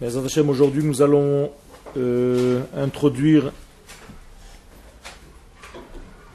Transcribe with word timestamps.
Aujourd'hui, 0.00 0.84
nous 0.84 1.02
allons 1.02 1.50
euh, 1.96 2.62
introduire 2.76 3.52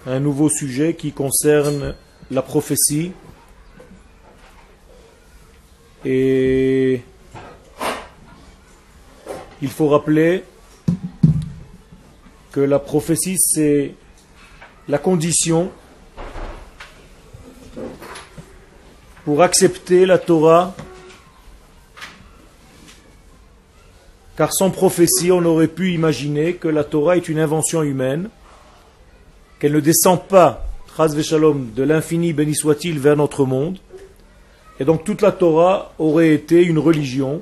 un 0.06 0.20
nouveau 0.20 0.50
sujet 0.50 0.96
qui 0.96 1.12
concerne 1.12 1.96
la 2.32 2.42
prophétie 2.42 3.14
et 6.06 7.02
il 9.62 9.70
faut 9.70 9.88
rappeler 9.88 10.44
que 12.52 12.60
la 12.60 12.80
prophétie 12.80 13.38
c'est 13.38 13.96
la 14.90 14.98
condition 14.98 15.72
pour 19.24 19.42
accepter 19.42 20.06
la 20.06 20.18
Torah 20.18 20.76
car 24.38 24.54
sans 24.54 24.70
prophétie 24.70 25.32
on 25.32 25.46
aurait 25.46 25.68
pu 25.68 25.94
imaginer 25.94 26.54
que 26.54 26.68
la 26.68 26.84
Torah 26.84 27.18
est 27.18 27.30
une 27.30 27.40
invention 27.40 27.84
humaine 27.84 28.30
qu'elle 29.60 29.74
ne 29.74 29.80
descend 29.80 30.22
pas 30.22 30.66
de 30.98 31.84
l'infini 31.84 32.34
béni 32.34 32.54
soit-il 32.54 33.00
vers 33.00 33.16
notre 33.16 33.46
monde 33.46 33.80
et 34.80 34.86
donc 34.86 35.04
toute 35.04 35.22
la 35.22 35.32
Torah 35.32 35.94
aurait 36.00 36.34
été 36.34 36.64
une 36.64 36.80
religion, 36.80 37.42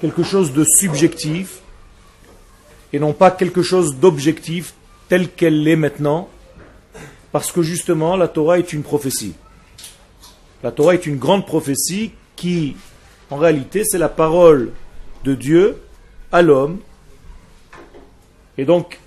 quelque 0.00 0.22
chose 0.22 0.52
de 0.52 0.64
subjectif, 0.64 1.60
et 2.92 2.98
non 2.98 3.12
pas 3.12 3.30
quelque 3.30 3.62
chose 3.62 3.96
d'objectif 3.96 4.74
tel 5.08 5.30
qu'elle 5.30 5.62
l'est 5.62 5.76
maintenant, 5.76 6.28
parce 7.32 7.52
que 7.52 7.62
justement 7.62 8.16
la 8.16 8.28
Torah 8.28 8.58
est 8.58 8.72
une 8.72 8.82
prophétie. 8.82 9.34
La 10.62 10.72
Torah 10.72 10.94
est 10.94 11.06
une 11.06 11.16
grande 11.16 11.46
prophétie 11.46 12.12
qui, 12.34 12.76
en 13.30 13.36
réalité, 13.36 13.84
c'est 13.84 13.98
la 13.98 14.08
parole 14.08 14.72
de 15.24 15.34
Dieu 15.34 15.76
à 16.32 16.42
l'homme. 16.42 16.80
Et 18.58 18.64
donc, 18.64 18.98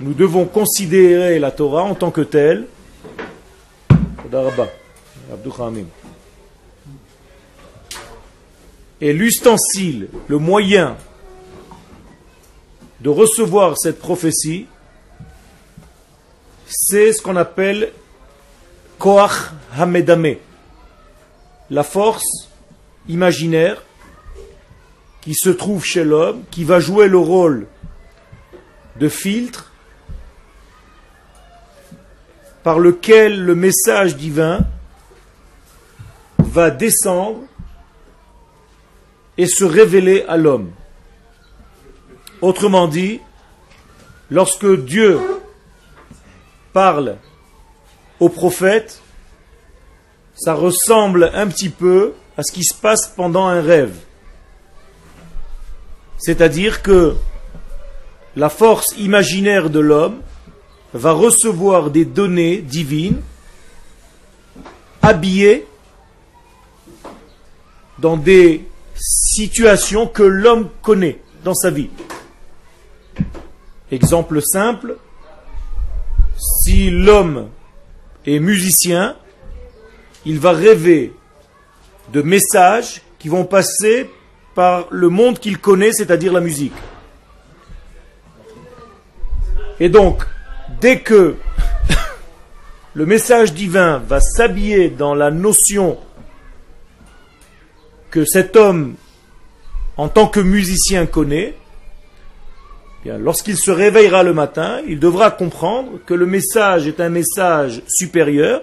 nous 0.00 0.14
devons 0.14 0.44
considérer 0.46 1.38
la 1.38 1.50
Torah 1.50 1.82
en 1.82 1.94
tant 1.94 2.10
que 2.10 2.20
telle. 2.20 2.66
Et 9.00 9.12
l'ustensile, 9.12 10.08
le 10.28 10.38
moyen 10.38 10.96
de 13.00 13.08
recevoir 13.08 13.78
cette 13.78 13.98
prophétie, 13.98 14.66
c'est 16.66 17.12
ce 17.12 17.22
qu'on 17.22 17.36
appelle 17.36 17.92
Koach 18.98 19.52
Hamedame, 19.76 20.36
la 21.70 21.82
force 21.82 22.48
imaginaire 23.08 23.82
qui 25.24 25.34
se 25.34 25.48
trouve 25.48 25.82
chez 25.82 26.04
l'homme, 26.04 26.42
qui 26.50 26.64
va 26.64 26.80
jouer 26.80 27.08
le 27.08 27.16
rôle 27.16 27.66
de 29.00 29.08
filtre 29.08 29.72
par 32.62 32.78
lequel 32.78 33.42
le 33.42 33.54
message 33.54 34.16
divin 34.16 34.60
va 36.38 36.70
descendre 36.70 37.40
et 39.38 39.46
se 39.46 39.64
révéler 39.64 40.26
à 40.28 40.36
l'homme. 40.36 40.70
Autrement 42.42 42.86
dit, 42.86 43.20
lorsque 44.30 44.70
Dieu 44.84 45.18
parle 46.74 47.16
au 48.20 48.28
prophète, 48.28 49.00
ça 50.34 50.52
ressemble 50.52 51.30
un 51.32 51.46
petit 51.46 51.70
peu 51.70 52.12
à 52.36 52.42
ce 52.42 52.52
qui 52.52 52.64
se 52.64 52.74
passe 52.74 53.08
pendant 53.08 53.46
un 53.46 53.62
rêve. 53.62 53.96
C'est-à-dire 56.24 56.80
que 56.80 57.16
la 58.34 58.48
force 58.48 58.94
imaginaire 58.96 59.68
de 59.68 59.78
l'homme 59.78 60.22
va 60.94 61.12
recevoir 61.12 61.90
des 61.90 62.06
données 62.06 62.62
divines 62.62 63.20
habillées 65.02 65.66
dans 67.98 68.16
des 68.16 68.64
situation 68.94 70.06
que 70.06 70.22
l'homme 70.22 70.70
connaît 70.80 71.18
dans 71.42 71.52
sa 71.52 71.68
vie. 71.68 71.90
Exemple 73.90 74.40
simple, 74.40 74.96
si 76.38 76.88
l'homme 76.88 77.50
est 78.24 78.38
musicien, 78.38 79.14
il 80.24 80.38
va 80.38 80.52
rêver 80.52 81.12
de 82.14 82.22
messages 82.22 83.02
qui 83.18 83.28
vont 83.28 83.44
passer 83.44 84.08
par 84.54 84.86
le 84.90 85.08
monde 85.08 85.38
qu'il 85.38 85.58
connaît, 85.58 85.92
c'est-à-dire 85.92 86.32
la 86.32 86.40
musique. 86.40 86.74
Et 89.80 89.88
donc, 89.88 90.24
dès 90.80 91.00
que 91.00 91.36
le 92.94 93.06
message 93.06 93.52
divin 93.52 93.98
va 93.98 94.20
s'habiller 94.20 94.88
dans 94.88 95.14
la 95.14 95.30
notion 95.30 95.98
que 98.10 98.24
cet 98.24 98.54
homme, 98.54 98.94
en 99.96 100.08
tant 100.08 100.28
que 100.28 100.40
musicien, 100.40 101.06
connaît, 101.06 101.56
bien, 103.02 103.18
lorsqu'il 103.18 103.56
se 103.56 103.72
réveillera 103.72 104.22
le 104.22 104.32
matin, 104.32 104.80
il 104.86 105.00
devra 105.00 105.32
comprendre 105.32 105.98
que 106.06 106.14
le 106.14 106.26
message 106.26 106.86
est 106.86 107.00
un 107.00 107.08
message 107.08 107.82
supérieur, 107.88 108.62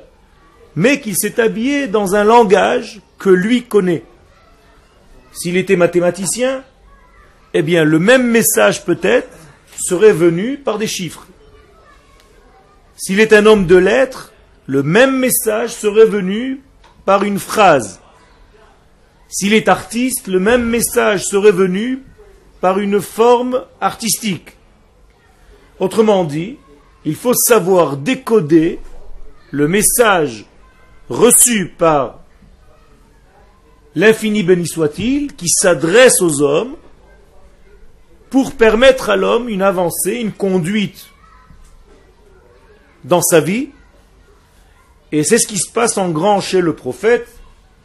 mais 0.75 1.01
qu'il 1.01 1.18
s'est 1.18 1.41
habillé 1.41 1.88
dans 1.88 2.16
un 2.16 2.24
langage 2.24 3.01
que 3.19 3.30
lui 3.30 3.63
connaît. 3.63 4.03
S'il 5.34 5.58
était 5.58 5.75
mathématicien, 5.75 6.64
eh 7.53 7.62
bien, 7.62 7.84
le 7.84 8.00
même 8.00 8.28
message 8.28 8.86
peut-être 8.86 9.30
serait 9.78 10.14
venu 10.14 10.58
par 10.58 10.78
des 10.78 10.88
chiffres. 10.88 11.28
S'il 12.97 13.19
est 13.19 13.34
un 13.34 13.46
homme 13.46 13.66
de 13.66 13.75
lettres, 13.75 14.31
le 14.68 14.84
même 14.84 15.18
message 15.18 15.72
serait 15.72 16.06
venu 16.06 16.62
par 17.06 17.24
une 17.24 17.40
phrase. 17.40 18.00
S'il 19.28 19.53
est 19.53 19.69
artiste, 19.69 20.28
le 20.28 20.40
même 20.40 20.66
message 20.66 21.24
serait 21.24 21.52
venu 21.52 22.03
par 22.59 22.80
une 22.80 23.02
forme 23.02 23.63
artistique. 23.80 24.58
Autrement 25.80 26.25
dit, 26.25 26.58
il 27.06 27.16
faut 27.16 27.34
savoir 27.34 27.98
décoder 27.98 28.80
le 29.50 29.68
message 29.68 30.46
reçu 31.09 31.74
par 31.78 32.20
l'infini 33.96 34.44
béni 34.44 34.68
soit-il, 34.68 35.34
qui 35.35 35.50
s'adresse 35.50 36.22
aux 36.22 36.41
hommes 36.41 36.75
pour 38.29 38.53
permettre 38.53 39.09
à 39.09 39.16
l'homme 39.16 39.50
une 39.50 39.62
avancée, 39.62 40.16
une 40.16 40.31
conduite 40.31 41.07
dans 43.03 43.22
sa 43.22 43.41
vie. 43.41 43.69
Et 45.12 45.24
c'est 45.24 45.38
ce 45.38 45.47
qui 45.47 45.57
se 45.57 45.69
passe 45.69 45.97
en 45.97 46.09
grand 46.09 46.40
chez 46.40 46.62
le 46.62 46.74
prophète, 46.74 47.28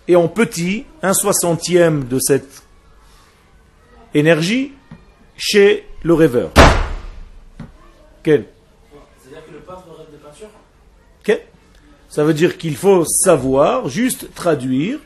et 0.08 0.14
en 0.14 0.28
petit, 0.28 0.84
un 1.02 1.14
soixantième 1.14 2.04
de 2.04 2.20
cette 2.20 2.62
énergie 4.14 4.72
chez 5.36 5.84
le 6.02 6.14
rêveur. 6.14 6.52
Quel? 8.22 8.46
C'est-à-dire 9.20 9.46
que 9.46 9.52
le 9.52 9.58
peintre 9.58 9.88
rêve 9.98 10.12
de 10.12 10.18
peinture? 10.18 10.48
Quel? 11.24 11.42
Ça 12.08 12.22
veut 12.22 12.34
dire 12.34 12.56
qu'il 12.56 12.76
faut 12.76 13.04
savoir, 13.04 13.88
juste 13.88 14.32
traduire 14.34 15.00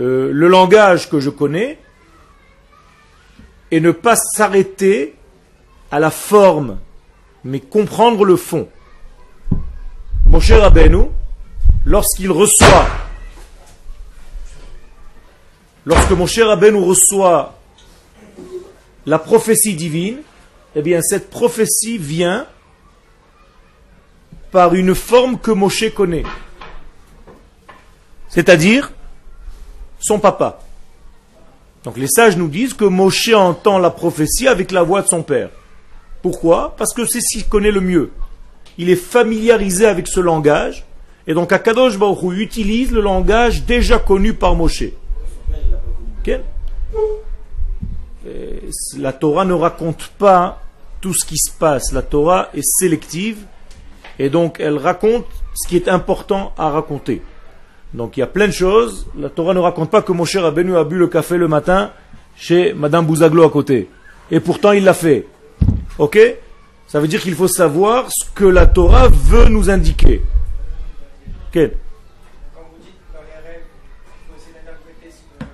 euh, 0.00 0.30
le 0.32 0.48
langage 0.48 1.08
que 1.08 1.20
je 1.20 1.30
connais 1.30 1.78
et 3.70 3.80
ne 3.80 3.92
pas 3.92 4.16
s'arrêter 4.16 5.14
à 5.90 6.00
la 6.00 6.10
forme, 6.10 6.78
mais 7.44 7.60
comprendre 7.60 8.24
le 8.24 8.36
fond. 8.36 8.68
Mon 10.26 10.40
cher 10.40 10.64
Abenu, 10.64 11.04
lorsqu'il 11.84 12.30
reçoit 12.30 12.86
Lorsque 15.86 16.10
mon 16.10 16.26
cher 16.26 16.56
nous 16.56 16.84
reçoit 16.84 17.58
la 19.06 19.18
prophétie 19.18 19.74
divine, 19.74 20.18
eh 20.76 20.82
bien 20.82 21.00
cette 21.00 21.30
prophétie 21.30 21.96
vient 21.96 22.46
par 24.52 24.74
une 24.74 24.94
forme 24.94 25.38
que 25.38 25.50
Moshe 25.50 25.92
connaît. 25.94 26.24
C'est-à-dire 28.28 28.92
son 30.00 30.18
papa. 30.18 30.58
Donc 31.84 31.96
les 31.96 32.08
sages 32.08 32.36
nous 32.36 32.48
disent 32.48 32.74
que 32.74 32.84
Moshe 32.84 33.32
entend 33.32 33.78
la 33.78 33.90
prophétie 33.90 34.48
avec 34.48 34.72
la 34.72 34.82
voix 34.82 35.02
de 35.02 35.06
son 35.06 35.22
père. 35.22 35.50
Pourquoi? 36.22 36.74
Parce 36.76 36.92
que 36.92 37.06
c'est 37.06 37.20
ce 37.20 37.32
qu'il 37.32 37.48
connaît 37.48 37.70
le 37.70 37.80
mieux. 37.80 38.10
Il 38.76 38.90
est 38.90 38.96
familiarisé 38.96 39.86
avec 39.86 40.08
ce 40.08 40.20
langage, 40.20 40.84
et 41.26 41.34
donc 41.34 41.52
Akadosh 41.52 41.98
Baruch 41.98 42.38
utilise 42.38 42.92
le 42.92 43.00
langage 43.00 43.64
déjà 43.64 43.98
connu 43.98 44.34
par 44.34 44.54
Moshe. 44.54 44.84
La 48.98 49.12
Torah 49.12 49.44
ne 49.44 49.54
raconte 49.54 50.08
pas 50.18 50.60
tout 51.00 51.14
ce 51.14 51.24
qui 51.24 51.38
se 51.38 51.50
passe. 51.50 51.92
La 51.92 52.02
Torah 52.02 52.50
est 52.54 52.64
sélective 52.64 53.38
et 54.18 54.28
donc 54.28 54.60
elle 54.60 54.76
raconte 54.76 55.24
ce 55.54 55.66
qui 55.66 55.76
est 55.76 55.88
important 55.88 56.52
à 56.58 56.68
raconter. 56.68 57.22
Donc 57.94 58.16
il 58.16 58.20
y 58.20 58.22
a 58.22 58.26
plein 58.26 58.46
de 58.46 58.52
choses. 58.52 59.06
La 59.18 59.28
Torah 59.28 59.52
ne 59.54 59.58
raconte 59.58 59.90
pas 59.90 60.02
que 60.02 60.12
Moshe 60.12 60.36
Rabbeinu 60.36 60.76
a 60.76 60.84
bu 60.84 60.96
le 60.96 61.08
café 61.08 61.36
le 61.36 61.48
matin 61.48 61.90
chez 62.36 62.72
Madame 62.72 63.04
Bouzaglo 63.06 63.42
à 63.44 63.50
côté. 63.50 63.88
Et 64.30 64.38
pourtant 64.40 64.72
il 64.72 64.84
l'a 64.84 64.94
fait. 64.94 65.26
Ok? 65.98 66.18
Ça 66.86 67.00
veut 67.00 67.08
dire 67.08 67.20
qu'il 67.20 67.34
faut 67.34 67.48
savoir 67.48 68.06
ce 68.10 68.24
que 68.34 68.44
la 68.44 68.66
Torah 68.66 69.08
veut 69.08 69.46
nous 69.48 69.70
indiquer. 69.70 70.22
Ok? 71.48 71.54
Quand 71.54 72.62
vous 72.70 72.78
dites 72.82 72.94
dans 73.12 73.20
les 73.20 73.48
rêves, 73.48 73.62
il 73.66 74.28
faut 74.28 74.36
essayer 74.38 74.54
d'interpréter 74.54 75.10
ce, 75.10 75.22
que- 75.38 75.44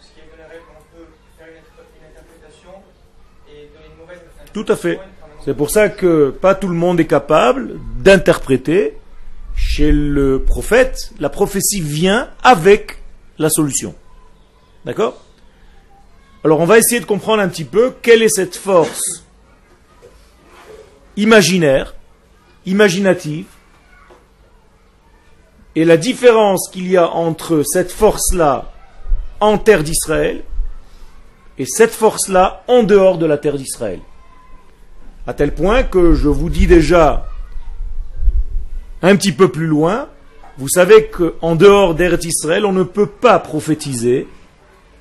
ce 0.00 0.12
qui 0.14 0.20
est 0.20 0.30
dans 0.30 0.36
les 0.44 0.50
rêves, 0.52 0.62
on 0.70 0.96
peut 0.96 1.06
faire 1.38 1.48
une, 1.48 1.56
inter- 1.56 1.88
une 1.98 2.06
interprétation 2.10 2.70
et 3.48 3.68
donner 3.72 3.88
une 3.92 3.98
mauvaise 4.00 4.18
interprétation. 4.18 4.52
Tout 4.52 4.66
à 4.72 4.76
fait. 4.76 5.00
C'est 5.44 5.54
pour 5.56 5.70
ça 5.70 5.88
que 5.88 6.30
pas 6.30 6.54
tout 6.54 6.68
le 6.68 6.74
monde 6.74 7.00
est 7.00 7.06
capable 7.06 7.72
d'interpréter. 7.98 8.94
Chez 9.54 9.92
le 9.92 10.42
prophète, 10.42 11.12
la 11.18 11.28
prophétie 11.28 11.80
vient 11.80 12.28
avec 12.42 12.98
la 13.38 13.50
solution. 13.50 13.94
D'accord? 14.84 15.22
Alors 16.44 16.60
on 16.60 16.64
va 16.64 16.78
essayer 16.78 17.00
de 17.00 17.06
comprendre 17.06 17.42
un 17.42 17.48
petit 17.48 17.64
peu 17.64 17.94
quelle 18.02 18.22
est 18.22 18.28
cette 18.28 18.56
force 18.56 19.24
imaginaire, 21.16 21.94
imaginative, 22.66 23.46
et 25.74 25.84
la 25.84 25.96
différence 25.96 26.68
qu'il 26.70 26.90
y 26.90 26.96
a 26.96 27.08
entre 27.08 27.62
cette 27.64 27.92
force-là 27.92 28.72
en 29.40 29.58
terre 29.58 29.82
d'Israël 29.82 30.42
et 31.58 31.64
cette 31.64 31.92
force-là 31.92 32.62
en 32.68 32.82
dehors 32.82 33.18
de 33.18 33.26
la 33.26 33.38
terre 33.38 33.56
d'Israël. 33.56 34.00
À 35.26 35.34
tel 35.34 35.54
point 35.54 35.82
que 35.82 36.14
je 36.14 36.28
vous 36.28 36.50
dis 36.50 36.66
déjà 36.66 37.26
un 39.02 39.16
petit 39.16 39.32
peu 39.32 39.50
plus 39.50 39.66
loin, 39.66 40.08
vous 40.58 40.68
savez 40.68 41.08
qu'en 41.08 41.56
dehors 41.56 41.94
d'Eretz 41.94 42.24
Israël, 42.24 42.64
on 42.64 42.72
ne 42.72 42.82
peut 42.82 43.06
pas 43.06 43.38
prophétiser. 43.38 44.28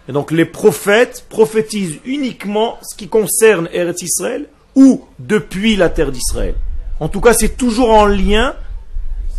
Et 0.07 0.11
donc 0.11 0.31
les 0.31 0.45
prophètes 0.45 1.25
prophétisent 1.29 1.99
uniquement 2.05 2.79
ce 2.81 2.95
qui 2.95 3.07
concerne 3.07 3.69
Eretz 3.71 4.01
Israël 4.01 4.47
ou 4.75 5.05
depuis 5.19 5.75
la 5.75 5.89
terre 5.89 6.11
d'Israël. 6.11 6.55
En 6.99 7.09
tout 7.09 7.21
cas, 7.21 7.33
c'est 7.33 7.57
toujours 7.57 7.91
en 7.91 8.05
lien 8.05 8.55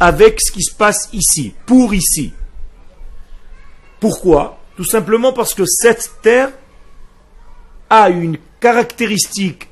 avec 0.00 0.40
ce 0.40 0.52
qui 0.52 0.62
se 0.62 0.74
passe 0.74 1.08
ici, 1.12 1.54
pour 1.66 1.94
ici. 1.94 2.32
Pourquoi? 4.00 4.58
Tout 4.76 4.84
simplement 4.84 5.32
parce 5.32 5.54
que 5.54 5.64
cette 5.64 6.10
terre 6.22 6.50
a 7.88 8.10
une 8.10 8.36
caractéristique 8.60 9.68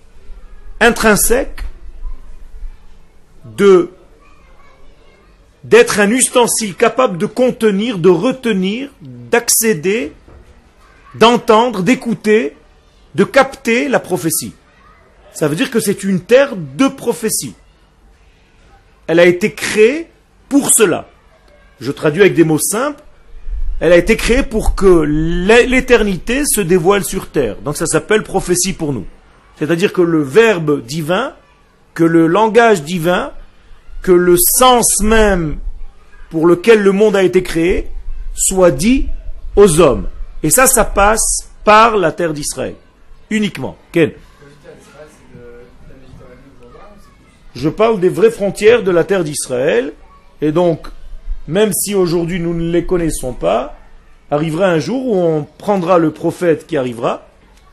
intrinsèque 0.80 1.64
de 3.44 3.90
d'être 5.64 6.00
un 6.00 6.10
ustensile 6.10 6.74
capable 6.74 7.18
de 7.18 7.26
contenir, 7.26 7.98
de 7.98 8.08
retenir, 8.08 8.90
d'accéder, 9.02 10.12
d'entendre, 11.14 11.82
d'écouter, 11.82 12.56
de 13.14 13.24
capter 13.24 13.88
la 13.88 14.00
prophétie. 14.00 14.54
Ça 15.32 15.48
veut 15.48 15.56
dire 15.56 15.70
que 15.70 15.80
c'est 15.80 16.04
une 16.04 16.20
terre 16.20 16.56
de 16.56 16.88
prophétie. 16.88 17.54
Elle 19.06 19.20
a 19.20 19.26
été 19.26 19.52
créée 19.52 20.08
pour 20.48 20.70
cela. 20.70 21.08
Je 21.80 21.92
traduis 21.92 22.22
avec 22.22 22.34
des 22.34 22.44
mots 22.44 22.58
simples. 22.58 23.02
Elle 23.80 23.92
a 23.92 23.96
été 23.96 24.16
créée 24.16 24.42
pour 24.42 24.74
que 24.74 25.02
l'éternité 25.02 26.42
se 26.44 26.60
dévoile 26.60 27.04
sur 27.04 27.30
terre. 27.30 27.56
Donc 27.56 27.76
ça 27.76 27.86
s'appelle 27.86 28.22
prophétie 28.22 28.74
pour 28.74 28.92
nous. 28.92 29.06
C'est-à-dire 29.58 29.92
que 29.92 30.02
le 30.02 30.22
verbe 30.22 30.84
divin, 30.84 31.34
que 31.94 32.04
le 32.04 32.26
langage 32.26 32.82
divin, 32.82 33.32
que 34.02 34.12
le 34.12 34.36
sens 34.38 35.02
même 35.02 35.58
pour 36.30 36.46
lequel 36.46 36.82
le 36.82 36.92
monde 36.92 37.16
a 37.16 37.22
été 37.22 37.42
créé 37.42 37.88
soit 38.34 38.70
dit 38.70 39.06
aux 39.56 39.80
hommes. 39.80 40.08
Et 40.42 40.50
ça, 40.50 40.66
ça 40.66 40.84
passe 40.84 41.50
par 41.64 41.96
la 41.96 42.12
terre 42.12 42.32
d'Israël. 42.32 42.74
Uniquement. 43.28 43.76
Ken 43.92 44.12
Je 47.54 47.68
parle 47.68 48.00
des 48.00 48.08
vraies 48.08 48.30
frontières 48.30 48.82
de 48.82 48.90
la 48.90 49.04
terre 49.04 49.24
d'Israël. 49.24 49.92
Et 50.40 50.52
donc, 50.52 50.86
même 51.46 51.72
si 51.72 51.94
aujourd'hui 51.94 52.40
nous 52.40 52.54
ne 52.54 52.70
les 52.70 52.86
connaissons 52.86 53.32
pas, 53.32 53.76
arrivera 54.30 54.66
un 54.66 54.78
jour 54.78 55.06
où 55.06 55.16
on 55.16 55.46
prendra 55.58 55.98
le 55.98 56.12
prophète 56.12 56.66
qui 56.66 56.76
arrivera 56.76 57.26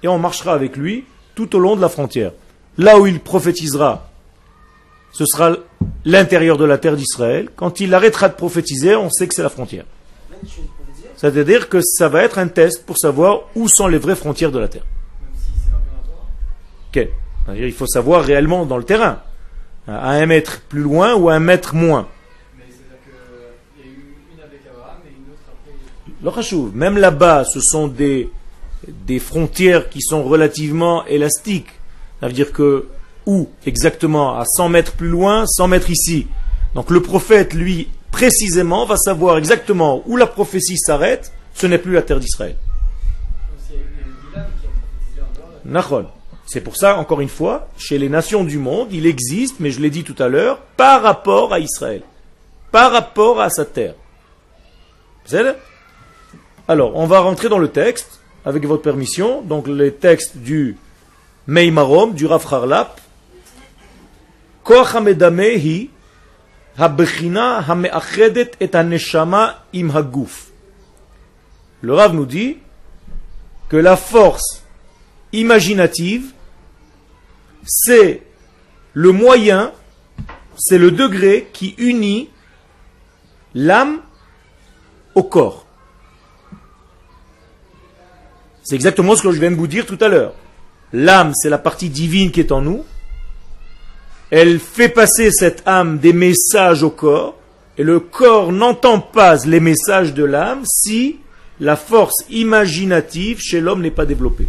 et 0.04 0.08
on 0.08 0.20
marchera 0.20 0.54
avec 0.54 0.76
lui 0.76 1.06
tout 1.36 1.56
au 1.56 1.60
long 1.60 1.76
de 1.76 1.82
la 1.82 1.90
frontière. 1.90 2.32
Là 2.78 3.00
où 3.00 3.08
il 3.08 3.20
prophétisera, 3.20 4.10
ce 5.18 5.26
sera 5.26 5.58
l'intérieur 6.06 6.58
de 6.58 6.66
la 6.66 6.78
terre 6.78 6.96
d'Israël. 6.96 7.50
Quand 7.56 7.80
il 7.80 7.96
arrêtera 7.96 8.30
de 8.30 8.36
prophétiser, 8.36 8.96
on 8.96 9.10
sait 9.10 9.28
que 9.28 9.34
c'est 9.34 9.42
la 9.42 9.50
frontière. 9.50 9.86
C'est-à-dire 11.16 11.70
que 11.70 11.82
ça 11.82 12.08
va 12.08 12.22
être 12.22 12.38
un 12.38 12.48
test 12.48 12.86
pour 12.86 13.00
savoir 13.00 13.42
où 13.56 13.68
sont 13.68 13.88
les 13.88 13.98
vraies 13.98 14.16
frontières 14.16 14.52
de 14.52 14.60
la 14.60 14.68
terre. 14.68 14.86
même 15.20 15.32
si 15.36 15.54
c'est 15.56 15.74
un 15.74 15.80
peu 15.80 15.90
dans 15.90 15.98
la 15.98 16.04
Torah. 16.04 16.28
Ok. 16.90 17.10
C'est-à-dire, 17.46 17.66
Il 17.66 17.74
faut 17.74 17.88
savoir 17.88 18.24
réellement 18.24 18.68
dans 18.68 18.78
le 18.78 18.84
terrain. 18.84 19.24
À 19.88 20.12
un 20.12 20.26
mètre 20.28 20.62
plus 20.70 20.82
loin 20.82 21.16
ou 21.16 21.30
à 21.30 21.34
un 21.34 21.40
mètre 21.40 21.74
moins. 21.74 22.08
Même 26.76 26.98
là-bas, 27.00 27.44
ce 27.46 27.60
sont 27.60 27.88
des, 27.88 28.30
des 28.88 29.18
frontières 29.18 29.90
qui 29.90 30.02
sont 30.02 30.24
relativement 30.24 31.08
élastiques. 31.08 31.72
Ça 32.20 32.28
veut 32.28 32.34
dire 32.34 32.52
que, 32.52 32.88
où 33.28 33.48
exactement? 33.68 34.40
À 34.40 34.46
100 34.46 34.70
mètres 34.70 34.94
plus 34.94 35.10
loin, 35.10 35.46
100 35.46 35.68
mètres 35.68 35.92
ici. 35.92 36.28
Donc 36.74 36.90
le 36.90 37.02
prophète, 37.02 37.54
lui, 37.54 37.90
précisément, 38.12 38.86
va 38.86 38.98
savoir 38.98 39.38
exactement 39.38 40.02
où 40.08 40.18
la 40.18 40.26
prophétie 40.26 40.78
s'arrête. 40.78 41.32
Ce 41.54 41.68
n'est 41.68 41.78
plus 41.78 41.94
la 41.94 42.02
terre 42.02 42.20
d'Israël. 42.20 42.56
C'est 46.46 46.62
pour 46.62 46.78
ça, 46.78 46.98
encore 46.98 47.20
une 47.20 47.30
fois, 47.30 47.68
chez 47.78 47.98
les 47.98 48.08
nations 48.08 48.46
du 48.46 48.58
monde, 48.58 48.88
il 48.92 49.06
existe, 49.06 49.60
mais 49.60 49.70
je 49.70 49.82
l'ai 49.82 49.90
dit 49.90 50.04
tout 50.04 50.16
à 50.18 50.30
l'heure, 50.30 50.60
par 50.78 51.02
rapport 51.02 51.54
à 51.54 51.60
Israël. 51.60 52.04
Par 52.72 52.92
rapport 52.92 53.42
à 53.42 53.50
sa 53.50 53.66
terre. 53.66 53.96
Alors, 56.70 56.96
on 56.96 57.06
va 57.06 57.20
rentrer 57.20 57.50
dans 57.50 57.60
le 57.60 57.68
texte, 57.68 58.22
avec 58.46 58.66
votre 58.66 58.82
permission. 58.82 59.42
Donc, 59.42 59.68
les 59.68 59.92
textes 59.92 60.38
du 60.38 60.78
Meimarom, 61.48 62.14
du 62.14 62.26
Rav 62.26 62.46
Harlap. 62.50 63.02
Le 71.82 71.94
Rav 71.94 72.14
nous 72.14 72.26
dit 72.26 72.58
que 73.70 73.78
la 73.78 73.96
force 73.96 74.64
imaginative, 75.32 76.34
c'est 77.66 78.24
le 78.94 79.12
moyen, 79.14 79.72
c'est 80.58 80.78
le 80.78 80.92
degré 80.92 81.48
qui 81.54 81.74
unit 81.78 82.30
l'âme 83.56 84.02
au 85.16 85.24
corps. 85.24 85.66
C'est 88.64 88.76
exactement 88.76 89.16
ce 89.16 89.24
que 89.24 89.32
je 89.32 89.40
viens 89.40 89.52
de 89.52 89.56
vous 89.56 89.68
dire 89.68 89.86
tout 89.86 89.98
à 90.02 90.10
l'heure. 90.10 90.34
L'âme, 90.92 91.32
c'est 91.34 91.50
la 91.50 91.58
partie 91.58 91.90
divine 91.90 92.32
qui 92.32 92.42
est 92.42 92.52
en 92.52 92.60
nous. 92.60 92.84
Elle 94.30 94.60
fait 94.60 94.90
passer 94.90 95.32
cette 95.32 95.64
âme 95.66 96.00
des 96.00 96.14
messages 96.14 96.84
au 96.84 96.90
corps. 96.90 97.36
Et 97.78 97.84
le 97.84 98.00
corps 98.00 98.52
n'entend 98.52 99.00
pas 99.00 99.38
les 99.46 99.60
messages 99.60 100.14
de 100.14 100.24
l'âme 100.24 100.64
si 100.66 101.20
la 101.60 101.76
force 101.76 102.26
imaginative 102.30 103.40
chez 103.40 103.62
l'homme 103.62 103.82
n'est 103.82 103.92
pas 103.92 104.06
développée. 104.06 104.48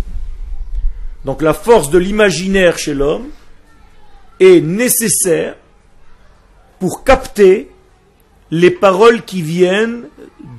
Donc 1.25 1.43
la 1.43 1.53
force 1.53 1.91
de 1.91 1.99
l'imaginaire 1.99 2.79
chez 2.79 2.95
l'homme 2.95 3.27
est 4.41 4.61
nécessaire 4.61 5.57
pour 6.79 7.05
capter 7.05 7.71
les 8.51 8.71
paroles 8.71 9.23
qui 9.23 9.43
viennent 9.43 10.05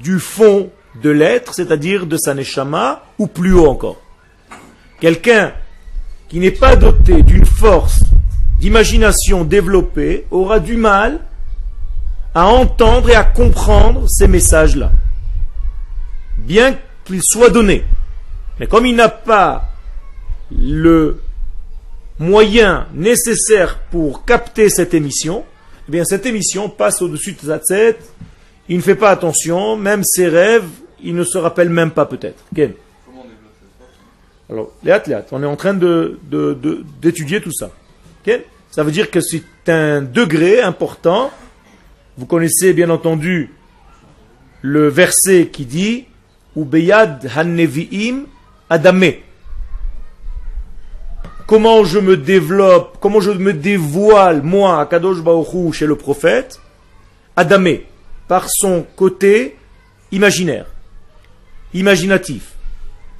du 0.02 0.20
fond 0.20 0.70
de 1.02 1.10
l'être, 1.10 1.54
c'est-à-dire 1.54 2.06
de 2.06 2.18
sa 2.18 2.34
neshama, 2.34 3.04
ou 3.18 3.28
plus 3.28 3.54
haut 3.54 3.68
encore. 3.68 4.02
Quelqu'un 5.00 5.54
qui 6.28 6.40
n'est 6.40 6.52
pas 6.52 6.76
doté 6.76 7.24
d'une 7.24 7.46
force 7.46 8.04
d'imagination 8.60 9.46
développée 9.46 10.26
aura 10.32 10.60
du 10.60 10.76
mal 10.76 11.20
à 12.36 12.48
entendre 12.48 13.10
et 13.10 13.16
à 13.16 13.24
comprendre 13.24 14.06
ces 14.08 14.28
messages-là. 14.28 14.92
Bien 16.38 16.78
qu'ils 17.06 17.22
soient 17.24 17.50
donnés. 17.50 17.84
Mais 18.60 18.68
comme 18.68 18.86
il 18.86 18.96
n'a 18.96 19.10
pas 19.10 19.70
le 20.52 21.22
moyen 22.20 22.88
nécessaire 22.94 23.80
pour 23.92 24.26
capter 24.26 24.70
cette 24.70 24.94
émission, 24.94 25.46
eh 25.88 25.92
bien 25.92 26.04
cette 26.04 26.26
émission 26.26 26.70
passe 26.70 27.02
au-dessus 27.02 27.34
de 27.34 27.48
sa 27.48 27.60
tête, 27.60 28.04
il 28.68 28.78
ne 28.78 28.82
fait 28.82 28.96
pas 28.96 29.10
attention, 29.10 29.78
même 29.78 30.04
ses 30.04 30.28
rêves, 30.28 30.68
il 31.02 31.16
ne 31.16 31.24
se 31.24 31.38
rappelle 31.38 31.70
même 31.70 31.92
pas 31.92 32.06
peut-être. 32.06 32.44
Comment 32.54 33.22
on 33.22 33.24
développe 33.24 33.54
cette 33.60 33.78
force? 33.80 34.52
Alors, 34.52 34.72
léat, 34.84 35.02
léat, 35.08 35.26
on 35.32 35.42
est 35.42 35.46
en 35.48 35.56
train 35.56 35.74
de, 35.74 36.20
de- 36.30 36.54
de- 36.62 36.84
d'étudier 37.02 37.42
tout 37.42 37.54
ça. 37.54 37.72
Ça 38.70 38.84
veut 38.84 38.92
dire 38.92 39.10
que 39.10 39.20
c'est 39.20 39.44
un 39.68 40.02
degré 40.02 40.62
important. 40.62 41.32
Vous 42.18 42.26
connaissez 42.26 42.74
bien 42.74 42.90
entendu 42.90 43.52
le 44.62 44.90
verset 44.90 45.48
qui 45.48 45.66
dit 45.66 46.06
Ubeyad 46.56 47.30
Hannevi'im 47.36 48.26
Adamé. 48.70 49.24
Comment 51.48 51.84
je 51.84 51.98
me 51.98 52.16
développe, 52.16 52.98
comment 53.00 53.22
je 53.22 53.32
me 53.32 53.54
dévoile, 53.54 54.44
moi, 54.44 54.80
à 54.80 54.86
Kadosh 54.86 55.22
Baruch 55.22 55.74
chez 55.74 55.88
le 55.88 55.96
prophète? 55.96 56.60
Adamé, 57.36 57.88
par 58.28 58.46
son 58.50 58.86
côté 58.96 59.56
imaginaire, 60.12 60.68
imaginatif. 61.74 62.52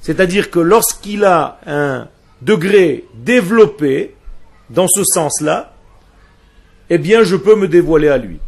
C'est-à-dire 0.00 0.50
que 0.50 0.60
lorsqu'il 0.60 1.24
a 1.24 1.58
un 1.66 2.08
degré 2.40 3.04
développé 3.14 4.14
dans 4.70 4.88
ce 4.88 5.04
sens-là, 5.04 5.74
eh 6.88 6.98
bien 6.98 7.22
je 7.22 7.36
peux 7.36 7.56
me 7.56 7.68
dévoiler 7.68 8.08
à 8.08 8.18
lui. 8.18 8.38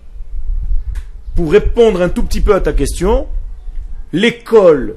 Pour 1.36 1.52
répondre 1.52 2.02
un 2.02 2.08
tout 2.08 2.22
petit 2.22 2.40
peu 2.40 2.54
à 2.54 2.60
ta 2.60 2.72
question, 2.72 3.26
l'école 4.12 4.96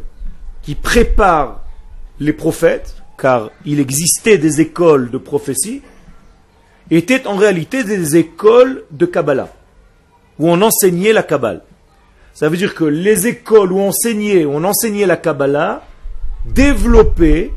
qui 0.62 0.76
prépare 0.76 1.62
les 2.20 2.34
prophètes, 2.34 2.96
car 3.18 3.52
il 3.66 3.80
existait 3.80 4.38
des 4.38 4.62
écoles 4.62 5.10
de 5.12 5.18
prophétie, 5.18 5.82
était 6.92 7.28
en 7.28 7.36
réalité 7.36 7.84
des 7.84 8.18
écoles 8.18 8.84
de 8.92 9.06
Kabbalah, 9.06 9.50
où 10.40 10.50
on 10.50 10.62
enseignait 10.62 11.14
la 11.14 11.24
Kabbalah. 11.24 11.62
Ça 12.34 12.50
veut 12.50 12.58
dire 12.58 12.76
que 12.76 12.84
les 12.84 13.28
écoles 13.28 13.72
où 13.72 13.80
on 13.80 13.90
enseignait, 13.90 14.46
où 14.46 14.52
on 14.52 14.64
enseignait 14.64 15.06
la 15.06 15.18
Kabbalah 15.18 15.84
développaient 16.46 17.52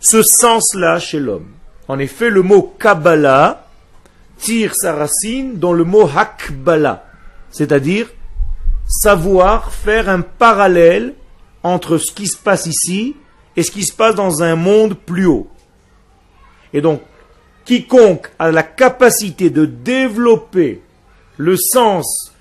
ce 0.00 0.22
sens-là 0.22 0.98
chez 0.98 1.20
l'homme. 1.20 1.48
En 1.88 1.98
effet, 1.98 2.28
le 2.28 2.42
mot 2.42 2.74
Kabbalah 2.78 3.66
tire 4.38 4.74
sa 4.74 4.94
racine 4.94 5.58
dans 5.58 5.72
le 5.72 5.84
mot 5.84 6.08
Hakbala, 6.08 7.06
c'est-à-dire 7.50 8.08
savoir 8.86 9.72
faire 9.72 10.08
un 10.08 10.20
parallèle 10.20 11.14
entre 11.62 11.98
ce 11.98 12.12
qui 12.12 12.26
se 12.26 12.36
passe 12.36 12.66
ici 12.66 13.16
et 13.56 13.62
ce 13.62 13.70
qui 13.70 13.84
se 13.84 13.92
passe 13.92 14.14
dans 14.14 14.42
un 14.42 14.54
monde 14.54 14.96
plus 14.96 15.26
haut. 15.26 15.48
Et 16.72 16.80
donc, 16.80 17.02
quiconque 17.64 18.30
a 18.38 18.50
la 18.50 18.62
capacité 18.62 19.50
de 19.50 19.64
développer 19.64 20.82
le 21.36 21.56
sens 21.56 22.32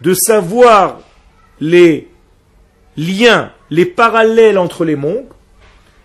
de 0.00 0.14
savoir 0.14 1.00
les 1.60 2.08
liens, 2.96 3.52
les 3.70 3.86
parallèles 3.86 4.58
entre 4.58 4.84
les 4.84 4.96
mondes, 4.96 5.26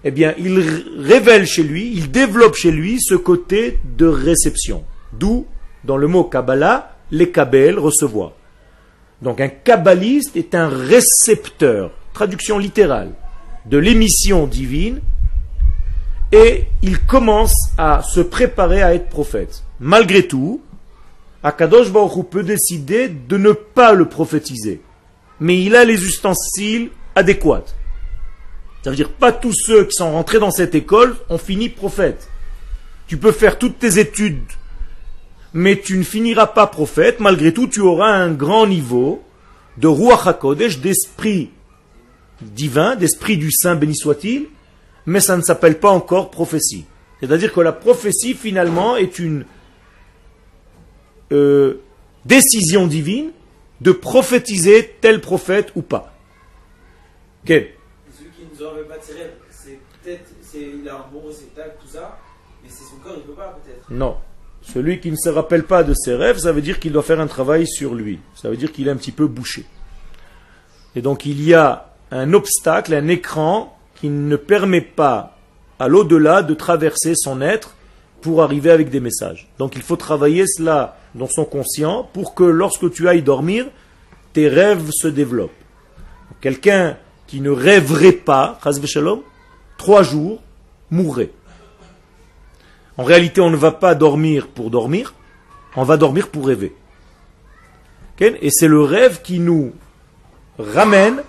eh 0.08 0.12
bien, 0.12 0.36
il 0.38 0.86
révèle 1.00 1.48
chez 1.48 1.64
lui, 1.64 1.92
il 1.92 2.12
développe 2.12 2.54
chez 2.54 2.72
lui 2.72 3.00
ce 3.02 3.16
côté 3.16 3.80
de 3.98 4.06
réception. 4.06 4.84
D'où, 5.12 5.48
dans 5.84 5.98
le 5.98 6.08
mot 6.08 6.24
Kabbalah, 6.24 6.96
les 7.10 7.32
Kabbel, 7.32 7.80
recevoir. 7.80 8.34
Donc 9.24 9.42
un 9.42 9.48
kabbaliste 9.48 10.36
est 10.36 10.54
un 10.54 10.68
récepteur, 10.68 11.90
traduction 12.14 12.60
littérale, 12.60 13.14
de 13.66 13.80
l'émission 13.80 14.46
divine, 14.46 15.02
et 16.32 16.66
il 16.84 17.00
commence 17.00 17.56
à 17.78 18.04
se 18.04 18.20
préparer 18.20 18.84
à 18.84 18.94
être 18.94 19.10
prophète. 19.10 19.64
Malgré 19.80 20.28
tout, 20.28 20.62
Akadosh 21.42 21.92
Baruch 21.92 22.28
peut 22.30 22.44
décider 22.44 23.08
de 23.08 23.38
ne 23.38 23.54
pas 23.54 23.94
le 23.94 24.08
prophétiser, 24.08 24.82
mais 25.40 25.60
il 25.64 25.76
a 25.76 25.84
les 25.84 26.04
ustensiles 26.04 26.90
adéquats. 27.16 27.75
Ça 28.86 28.92
veut 28.92 28.96
dire 28.96 29.10
pas 29.10 29.32
tous 29.32 29.56
ceux 29.66 29.86
qui 29.86 29.94
sont 29.94 30.12
rentrés 30.12 30.38
dans 30.38 30.52
cette 30.52 30.76
école 30.76 31.16
ont 31.30 31.40
fini 31.40 31.70
prophète. 31.70 32.30
Tu 33.08 33.18
peux 33.18 33.32
faire 33.32 33.58
toutes 33.58 33.80
tes 33.80 33.98
études 33.98 34.44
mais 35.56 35.80
tu 35.80 35.98
ne 35.98 36.04
finiras 36.04 36.46
pas 36.46 36.68
prophète, 36.68 37.20
malgré 37.20 37.52
tout 37.52 37.66
tu 37.66 37.80
auras 37.80 38.12
un 38.12 38.32
grand 38.32 38.68
niveau 38.68 39.24
de 39.78 39.88
Ruach 39.88 40.28
HaKodesh, 40.28 40.82
d'esprit 40.82 41.50
divin, 42.42 42.96
d'esprit 42.96 43.38
du 43.38 43.52
Saint, 43.52 43.74
béni 43.74 43.96
soit-il, 43.96 44.50
mais 45.08 45.20
ça 45.20 45.36
ne 45.36 45.42
s'appelle 45.42 45.80
pas 45.80 45.90
encore 45.90 46.30
prophétie. 46.30 46.86
C'est-à-dire 47.22 47.54
que 47.54 47.62
la 47.62 47.72
prophétie 47.72 48.36
finalement 48.36 48.98
est 48.98 49.18
une 49.18 49.46
euh, 51.32 51.82
décision 52.24 52.86
divine 52.86 53.32
de 53.82 53.94
prophétiser 53.94 54.96
tel 55.02 55.22
prophète 55.22 55.72
ou 55.76 55.82
pas. 55.82 56.14
Qui 57.48 57.62
rêves, 59.14 59.34
c'est 59.50 59.80
peut-être, 60.04 60.32
il 60.54 60.88
a 60.88 60.96
un 60.96 61.06
bon 61.12 61.22
tout 61.22 61.88
ça, 61.88 62.18
mais 62.64 62.70
c'est 62.70 62.84
son 62.84 62.98
corps, 62.98 63.14
il 63.16 63.22
ne 63.22 63.28
peut 63.28 63.34
pas 63.34 63.58
peut-être. 63.64 63.90
Non. 63.90 64.18
Celui 64.62 65.00
qui 65.00 65.12
ne 65.12 65.16
se 65.16 65.30
rappelle 65.30 65.64
pas 65.64 65.84
de 65.84 65.94
ses 65.94 66.16
rêves, 66.16 66.40
ça 66.40 66.52
veut 66.52 66.62
dire 66.62 66.80
qu'il 66.80 66.92
doit 66.92 67.04
faire 67.04 67.20
un 67.20 67.28
travail 67.28 67.68
sur 67.68 67.94
lui. 67.94 68.20
Ça 68.34 68.50
veut 68.50 68.58
dire 68.58 68.72
qu'il 68.72 68.88
est 68.88 68.92
un 68.92 68.96
petit 68.96 69.12
peu 69.12 69.28
bouché. 69.28 69.66
Et 70.96 71.02
donc 71.02 71.26
il 71.26 71.42
y 71.44 71.54
a 71.54 71.94
un 72.12 72.34
obstacle, 72.34 72.94
un 72.94 73.08
écran 73.08 73.78
qui 73.96 74.10
ne 74.10 74.36
permet 74.36 74.82
pas 74.82 75.38
à 75.80 75.88
l'au-delà 75.88 76.42
de 76.42 76.54
traverser 76.54 77.14
son 77.16 77.42
être 77.42 77.76
pour 78.22 78.42
arriver 78.42 78.72
avec 78.72 78.90
des 78.90 79.00
messages. 79.00 79.48
Donc 79.60 79.76
il 79.76 79.82
faut 79.82 79.98
travailler 79.98 80.46
cela 80.48 80.98
dans 81.14 81.28
son 81.28 81.46
conscient 81.46 82.10
pour 82.14 82.34
que 82.34 82.44
lorsque 82.44 82.92
tu 82.92 83.08
ailles 83.08 83.22
dormir, 83.22 83.68
tes 84.34 84.48
rêves 84.48 84.90
se 84.92 85.08
développent. 85.08 85.52
Quelqu'un 86.42 86.98
qui 87.28 87.42
ne 87.42 87.50
rêverait 87.50 88.12
pas, 88.12 88.60
trois 89.78 90.04
jours, 90.04 90.42
mourrait. 90.92 91.32
En 92.98 93.04
réalité, 93.04 93.42
on 93.42 93.50
ne 93.50 93.56
va 93.56 93.72
pas 93.72 93.96
dormir 93.96 94.48
pour 94.48 94.70
dormir, 94.70 95.14
on 95.76 95.84
va 95.84 95.98
dormir 95.98 96.30
pour 96.30 96.48
rêver. 96.48 96.74
Et 98.20 98.50
c'est 98.50 98.68
le 98.68 98.82
rêve 98.82 99.22
qui 99.22 99.40
nous 99.40 99.74
ramène 100.58 101.22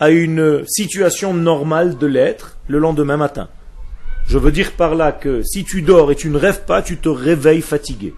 à 0.00 0.10
une 0.10 0.64
situation 0.66 1.34
normale 1.34 1.98
de 1.98 2.06
l'être 2.06 2.56
le 2.66 2.78
lendemain 2.78 3.16
matin. 3.16 3.48
Je 4.26 4.38
veux 4.38 4.52
dire 4.52 4.72
par 4.72 4.94
là 4.94 5.12
que 5.12 5.42
si 5.42 5.64
tu 5.64 5.82
dors 5.82 6.10
et 6.12 6.14
tu 6.14 6.30
ne 6.30 6.38
rêves 6.38 6.64
pas, 6.64 6.82
tu 6.82 6.98
te 6.98 7.08
réveilles 7.08 7.62
fatigué. 7.62 8.14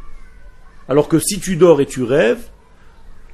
Alors 0.88 1.08
que 1.08 1.18
si 1.18 1.40
tu 1.40 1.56
dors 1.56 1.80
et 1.80 1.86
tu 1.86 2.02
rêves, 2.02 2.42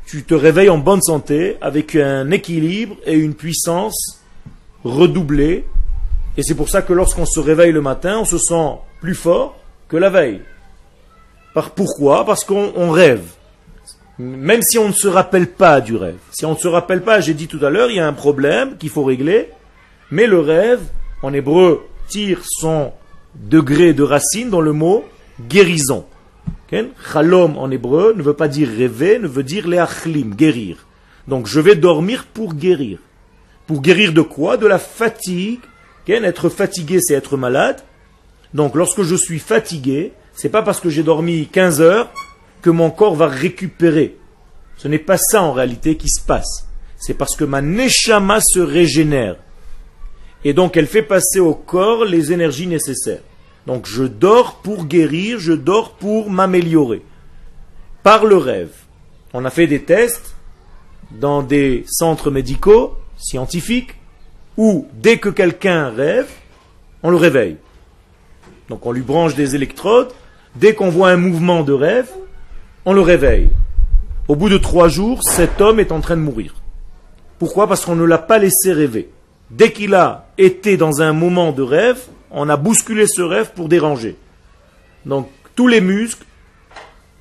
tu 0.06 0.22
te 0.22 0.34
réveilles 0.34 0.70
en 0.70 0.78
bonne 0.78 1.02
santé, 1.02 1.56
avec 1.60 1.96
un 1.96 2.30
équilibre 2.30 2.96
et 3.04 3.14
une 3.14 3.34
puissance 3.34 4.20
redoublée. 4.84 5.64
Et 6.36 6.42
c'est 6.42 6.54
pour 6.54 6.68
ça 6.68 6.82
que 6.82 6.92
lorsqu'on 6.92 7.26
se 7.26 7.40
réveille 7.40 7.72
le 7.72 7.80
matin, 7.80 8.20
on 8.20 8.24
se 8.24 8.38
sent 8.38 8.76
plus 9.00 9.14
fort 9.14 9.58
que 9.88 9.96
la 9.96 10.10
veille. 10.10 10.42
Pourquoi? 11.74 12.24
Parce 12.24 12.44
qu'on 12.44 12.90
rêve. 12.90 13.24
Même 14.18 14.62
si 14.62 14.78
on 14.78 14.88
ne 14.88 14.94
se 14.94 15.08
rappelle 15.08 15.48
pas 15.48 15.80
du 15.80 15.96
rêve. 15.96 16.18
Si 16.30 16.44
on 16.46 16.52
ne 16.52 16.58
se 16.58 16.68
rappelle 16.68 17.02
pas, 17.02 17.20
j'ai 17.20 17.34
dit 17.34 17.48
tout 17.48 17.64
à 17.64 17.70
l'heure, 17.70 17.90
il 17.90 17.96
y 17.96 18.00
a 18.00 18.06
un 18.06 18.12
problème 18.12 18.76
qu'il 18.78 18.90
faut 18.90 19.04
régler. 19.04 19.50
Mais 20.10 20.26
le 20.26 20.38
rêve, 20.38 20.80
en 21.22 21.32
hébreu, 21.32 21.86
tire 22.08 22.40
son 22.44 22.92
degré 23.34 23.92
de 23.92 24.02
racine 24.02 24.50
dans 24.50 24.60
le 24.60 24.72
mot 24.72 25.04
guérison. 25.48 26.06
Chalom 26.70 27.56
en 27.56 27.70
hébreu 27.70 28.14
ne 28.16 28.22
veut 28.22 28.34
pas 28.34 28.48
dire 28.48 28.68
rêver, 28.68 29.18
ne 29.18 29.28
veut 29.28 29.44
dire 29.44 29.68
leachlim, 29.68 30.34
guérir. 30.34 30.86
Donc 31.28 31.46
je 31.46 31.60
vais 31.60 31.76
dormir 31.76 32.26
pour 32.32 32.54
guérir. 32.54 32.98
Pour 33.66 33.80
guérir 33.80 34.12
de 34.12 34.22
quoi? 34.22 34.56
De 34.56 34.66
la 34.66 34.78
fatigue. 34.78 35.60
Être 36.08 36.48
fatigué, 36.48 36.98
c'est 37.00 37.14
être 37.14 37.36
malade. 37.36 37.82
Donc 38.54 38.74
lorsque 38.76 39.02
je 39.02 39.16
suis 39.16 39.40
fatigué, 39.40 40.12
c'est 40.34 40.48
pas 40.48 40.62
parce 40.62 40.80
que 40.80 40.88
j'ai 40.88 41.02
dormi 41.02 41.48
15 41.48 41.80
heures 41.80 42.12
que 42.62 42.70
mon 42.70 42.90
corps 42.90 43.16
va 43.16 43.26
récupérer. 43.26 44.16
Ce 44.76 44.86
n'est 44.88 44.98
pas 44.98 45.18
ça 45.18 45.42
en 45.42 45.52
réalité 45.52 45.96
qui 45.96 46.08
se 46.08 46.24
passe. 46.24 46.68
C'est 46.96 47.14
parce 47.14 47.36
que 47.36 47.44
ma 47.44 47.60
neshama 47.60 48.40
se 48.40 48.60
régénère. 48.60 49.36
Et 50.44 50.52
donc 50.52 50.76
elle 50.76 50.86
fait 50.86 51.02
passer 51.02 51.40
au 51.40 51.54
corps 51.54 52.04
les 52.04 52.32
énergies 52.32 52.66
nécessaires. 52.66 53.22
Donc 53.66 53.86
je 53.86 54.04
dors 54.04 54.56
pour 54.56 54.86
guérir, 54.86 55.38
je 55.38 55.52
dors 55.52 55.94
pour 55.94 56.30
m'améliorer. 56.30 57.02
Par 58.02 58.24
le 58.24 58.36
rêve. 58.36 58.72
On 59.34 59.44
a 59.44 59.50
fait 59.50 59.66
des 59.66 59.82
tests 59.82 60.36
dans 61.10 61.42
des 61.42 61.84
centres 61.88 62.30
médicaux, 62.30 62.96
scientifiques, 63.16 63.94
où 64.56 64.86
dès 64.94 65.18
que 65.18 65.28
quelqu'un 65.28 65.90
rêve, 65.90 66.28
on 67.02 67.10
le 67.10 67.16
réveille. 67.16 67.56
Donc 68.68 68.86
on 68.86 68.92
lui 68.92 69.02
branche 69.02 69.34
des 69.34 69.54
électrodes. 69.54 70.12
Dès 70.54 70.74
qu'on 70.74 70.88
voit 70.88 71.10
un 71.10 71.16
mouvement 71.16 71.62
de 71.62 71.72
rêve, 71.72 72.08
on 72.84 72.92
le 72.92 73.00
réveille. 73.00 73.50
Au 74.28 74.36
bout 74.36 74.48
de 74.48 74.58
trois 74.58 74.88
jours, 74.88 75.22
cet 75.22 75.60
homme 75.60 75.80
est 75.80 75.92
en 75.92 76.00
train 76.00 76.16
de 76.16 76.22
mourir. 76.22 76.54
Pourquoi? 77.38 77.68
Parce 77.68 77.84
qu'on 77.84 77.96
ne 77.96 78.04
l'a 78.04 78.18
pas 78.18 78.38
laissé 78.38 78.72
rêver. 78.72 79.10
Dès 79.50 79.72
qu'il 79.72 79.94
a 79.94 80.28
été 80.38 80.76
dans 80.76 81.02
un 81.02 81.12
moment 81.12 81.52
de 81.52 81.62
rêve, 81.62 82.00
on 82.30 82.48
a 82.48 82.56
bousculé 82.56 83.06
ce 83.06 83.22
rêve 83.22 83.52
pour 83.54 83.68
déranger. 83.68 84.16
Donc 85.04 85.28
tous 85.54 85.68
les 85.68 85.80
muscles 85.80 86.24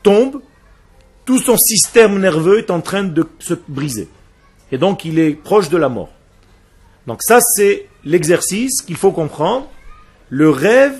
tombent, 0.03 0.41
tout 1.25 1.39
son 1.39 1.57
système 1.57 2.19
nerveux 2.19 2.59
est 2.59 2.71
en 2.71 2.81
train 2.81 3.03
de 3.03 3.27
se 3.39 3.53
briser. 3.67 4.07
Et 4.71 4.77
donc 4.77 5.05
il 5.05 5.19
est 5.19 5.31
proche 5.31 5.69
de 5.69 5.77
la 5.77 5.89
mort. 5.89 6.11
Donc 7.07 7.21
ça 7.21 7.39
c'est 7.41 7.87
l'exercice 8.03 8.81
qu'il 8.81 8.95
faut 8.95 9.11
comprendre. 9.11 9.67
Le 10.29 10.49
rêve 10.49 10.97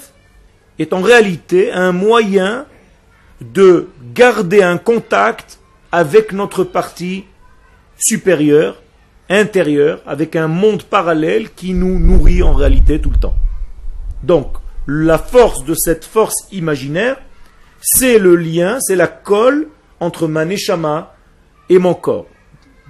est 0.77 0.93
en 0.93 1.01
réalité 1.01 1.71
un 1.71 1.91
moyen 1.91 2.65
de 3.41 3.87
garder 4.13 4.61
un 4.61 4.77
contact 4.77 5.59
avec 5.91 6.31
notre 6.31 6.63
partie 6.63 7.25
supérieur, 7.97 8.81
intérieur, 9.29 10.01
avec 10.05 10.35
un 10.35 10.47
monde 10.47 10.83
parallèle 10.83 11.51
qui 11.51 11.73
nous 11.73 11.99
nourrit 11.99 12.43
en 12.43 12.53
réalité 12.53 12.99
tout 12.99 13.09
le 13.09 13.17
temps. 13.17 13.35
Donc, 14.25 14.57
la 14.87 15.17
force 15.17 15.63
de 15.65 15.75
cette 15.75 16.03
force 16.03 16.47
imaginaire, 16.51 17.17
c'est 17.79 18.17
le 18.17 18.35
lien, 18.35 18.77
c'est 18.79 18.95
la 18.95 19.07
colle 19.07 19.67
entre 19.99 20.27
ma 20.27 20.45
neshama 20.45 21.13
et 21.69 21.77
mon 21.77 21.93
corps. 21.93 22.25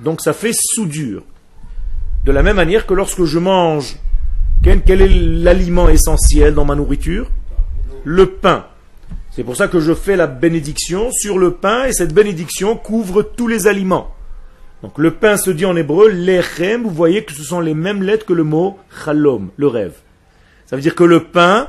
Donc 0.03 0.21
ça 0.21 0.31
fait 0.31 0.53
soudure. 0.53 1.23
De 2.23 2.31
la 2.31 2.41
même 2.41 2.55
manière 2.55 2.85
que 2.85 2.93
lorsque 2.93 3.25
je 3.25 3.39
mange, 3.39 3.97
quel, 4.63 5.01
est 5.01 5.07
l'aliment 5.07 5.89
essentiel 5.89 6.53
dans 6.53 6.65
ma 6.65 6.75
nourriture? 6.75 7.29
Le 8.03 8.27
pain. 8.27 8.65
C'est 9.31 9.43
pour 9.43 9.57
ça 9.57 9.67
que 9.67 9.79
je 9.79 9.93
fais 9.93 10.15
la 10.15 10.27
bénédiction 10.27 11.11
sur 11.11 11.37
le 11.37 11.51
pain 11.51 11.85
et 11.85 11.91
cette 11.91 12.13
bénédiction 12.13 12.77
couvre 12.77 13.21
tous 13.21 13.47
les 13.47 13.67
aliments. 13.67 14.15
Donc 14.81 14.97
le 14.97 15.11
pain 15.11 15.35
se 15.35 15.51
dit 15.51 15.65
en 15.65 15.75
hébreu 15.75 16.09
lechem, 16.09 16.83
vous 16.83 16.89
voyez 16.89 17.25
que 17.25 17.33
ce 17.33 17.43
sont 17.43 17.59
les 17.59 17.73
mêmes 17.73 18.03
lettres 18.03 18.25
que 18.25 18.33
le 18.33 18.43
mot 18.43 18.77
chalom, 19.03 19.49
le 19.57 19.67
rêve. 19.67 19.95
Ça 20.65 20.75
veut 20.75 20.81
dire 20.81 20.95
que 20.95 21.03
le 21.03 21.23
pain, 21.23 21.67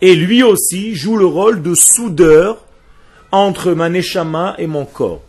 et 0.00 0.14
lui 0.14 0.42
aussi, 0.42 0.94
joue 0.94 1.16
le 1.16 1.26
rôle 1.26 1.62
de 1.62 1.74
soudeur 1.74 2.64
entre 3.32 3.72
ma 3.72 3.88
neshama 3.88 4.54
et 4.58 4.66
mon 4.66 4.84
corps. 4.84 5.22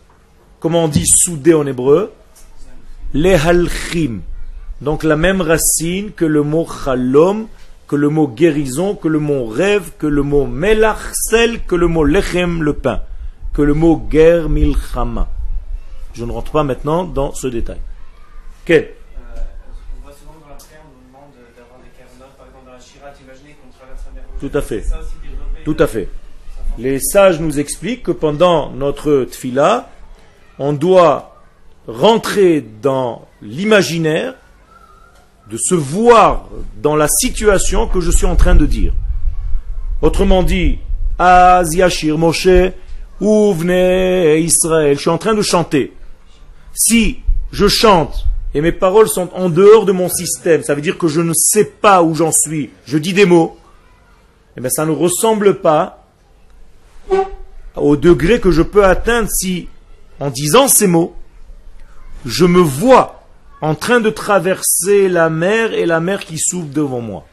Comment 0.58 0.84
on 0.84 0.88
dit 0.88 1.06
souder 1.06 1.54
en 1.54 1.66
hébreu? 1.66 2.12
Lehalchim. 3.14 4.20
Donc 4.80 5.02
la 5.04 5.16
même 5.16 5.40
racine 5.40 6.12
que 6.12 6.24
le 6.24 6.42
mot 6.42 6.66
chalom, 6.66 7.48
que 7.86 7.96
le 7.96 8.08
mot 8.08 8.28
guérison, 8.28 8.94
que 8.94 9.08
le 9.08 9.18
mot 9.18 9.46
rêve, 9.46 9.90
que 9.98 10.06
le 10.06 10.22
mot 10.22 10.46
melach, 10.46 11.12
sel, 11.12 11.64
que 11.64 11.74
le 11.74 11.86
mot 11.86 12.04
lechem, 12.04 12.62
le 12.62 12.74
pain, 12.74 13.02
que 13.52 13.62
le 13.62 13.74
mot 13.74 14.00
ger 14.10 14.48
milchama. 14.48 15.28
Je 16.14 16.24
ne 16.24 16.32
rentre 16.32 16.52
pas 16.52 16.62
maintenant 16.62 17.04
dans 17.04 17.34
ce 17.34 17.48
détail. 17.48 17.80
Quel 18.64 18.82
Euh, 18.82 18.86
on 19.98 20.02
voit 20.04 20.12
souvent 20.12 20.34
dans 20.40 20.48
la 20.48 20.54
prière, 20.54 20.80
on 20.86 20.92
nous 20.94 21.06
demande 21.08 21.32
d'avoir 21.56 21.80
des 21.80 21.90
kavanot, 21.98 22.30
par 22.38 22.46
exemple 22.46 22.66
dans 22.66 22.72
la 22.72 22.80
Shira, 22.80 23.08
imaginez 23.20 23.56
qu'on 23.60 23.70
traverse 23.76 24.02
la 24.06 24.12
mer 24.12 24.24
Rouge. 24.28 24.29
Tout 24.40 24.50
à 24.54 24.62
fait. 24.62 24.84
Tout 25.64 25.76
à 25.78 25.86
fait. 25.86 26.08
Les 26.78 26.98
sages 26.98 27.40
nous 27.40 27.58
expliquent 27.58 28.04
que 28.04 28.10
pendant 28.12 28.70
notre 28.70 29.26
tfila, 29.30 29.90
on 30.58 30.72
doit 30.72 31.36
rentrer 31.86 32.64
dans 32.82 33.28
l'imaginaire 33.42 34.34
de 35.50 35.58
se 35.58 35.74
voir 35.74 36.48
dans 36.80 36.96
la 36.96 37.08
situation 37.08 37.86
que 37.86 38.00
je 38.00 38.10
suis 38.10 38.26
en 38.26 38.36
train 38.36 38.54
de 38.54 38.66
dire. 38.66 38.92
Autrement 40.00 40.42
dit, 40.42 40.78
Az 41.18 41.74
Yashir 41.74 42.16
Moshe, 42.16 42.72
Ouvne 43.20 44.38
Israël, 44.38 44.96
je 44.96 45.00
suis 45.00 45.10
en 45.10 45.18
train 45.18 45.34
de 45.34 45.42
chanter. 45.42 45.92
Si 46.72 47.18
je 47.52 47.68
chante 47.68 48.26
et 48.54 48.62
mes 48.62 48.72
paroles 48.72 49.08
sont 49.08 49.28
en 49.34 49.50
dehors 49.50 49.84
de 49.84 49.92
mon 49.92 50.08
système, 50.08 50.62
ça 50.62 50.74
veut 50.74 50.80
dire 50.80 50.96
que 50.96 51.08
je 51.08 51.20
ne 51.20 51.34
sais 51.34 51.64
pas 51.66 52.02
où 52.02 52.14
j'en 52.14 52.32
suis, 52.32 52.70
je 52.86 52.96
dis 52.96 53.12
des 53.12 53.26
mots, 53.26 53.58
eh 54.56 54.60
bien 54.60 54.70
ça 54.70 54.86
ne 54.86 54.90
ressemble 54.90 55.60
pas 55.60 56.06
au 57.76 57.96
degré 57.96 58.40
que 58.40 58.50
je 58.50 58.62
peux 58.62 58.84
atteindre 58.84 59.28
si, 59.30 59.68
en 60.18 60.30
disant 60.30 60.68
ces 60.68 60.86
mots, 60.86 61.14
je 62.26 62.44
me 62.44 62.60
vois 62.60 63.24
en 63.62 63.74
train 63.74 64.00
de 64.00 64.10
traverser 64.10 65.08
la 65.08 65.30
mer 65.30 65.72
et 65.74 65.86
la 65.86 66.00
mer 66.00 66.20
qui 66.20 66.38
s'ouvre 66.38 66.68
devant 66.68 67.00
moi. 67.00 67.26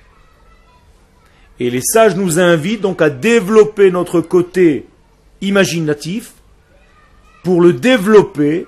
Et 1.60 1.70
les 1.70 1.82
sages 1.82 2.16
nous 2.16 2.40
invitent 2.40 2.82
donc 2.82 3.02
à 3.02 3.10
développer 3.10 3.92
notre 3.92 4.22
côté 4.22 4.86
imaginatif 5.42 6.34
pour 7.44 7.62
le 7.62 7.74
développer, 7.74 8.68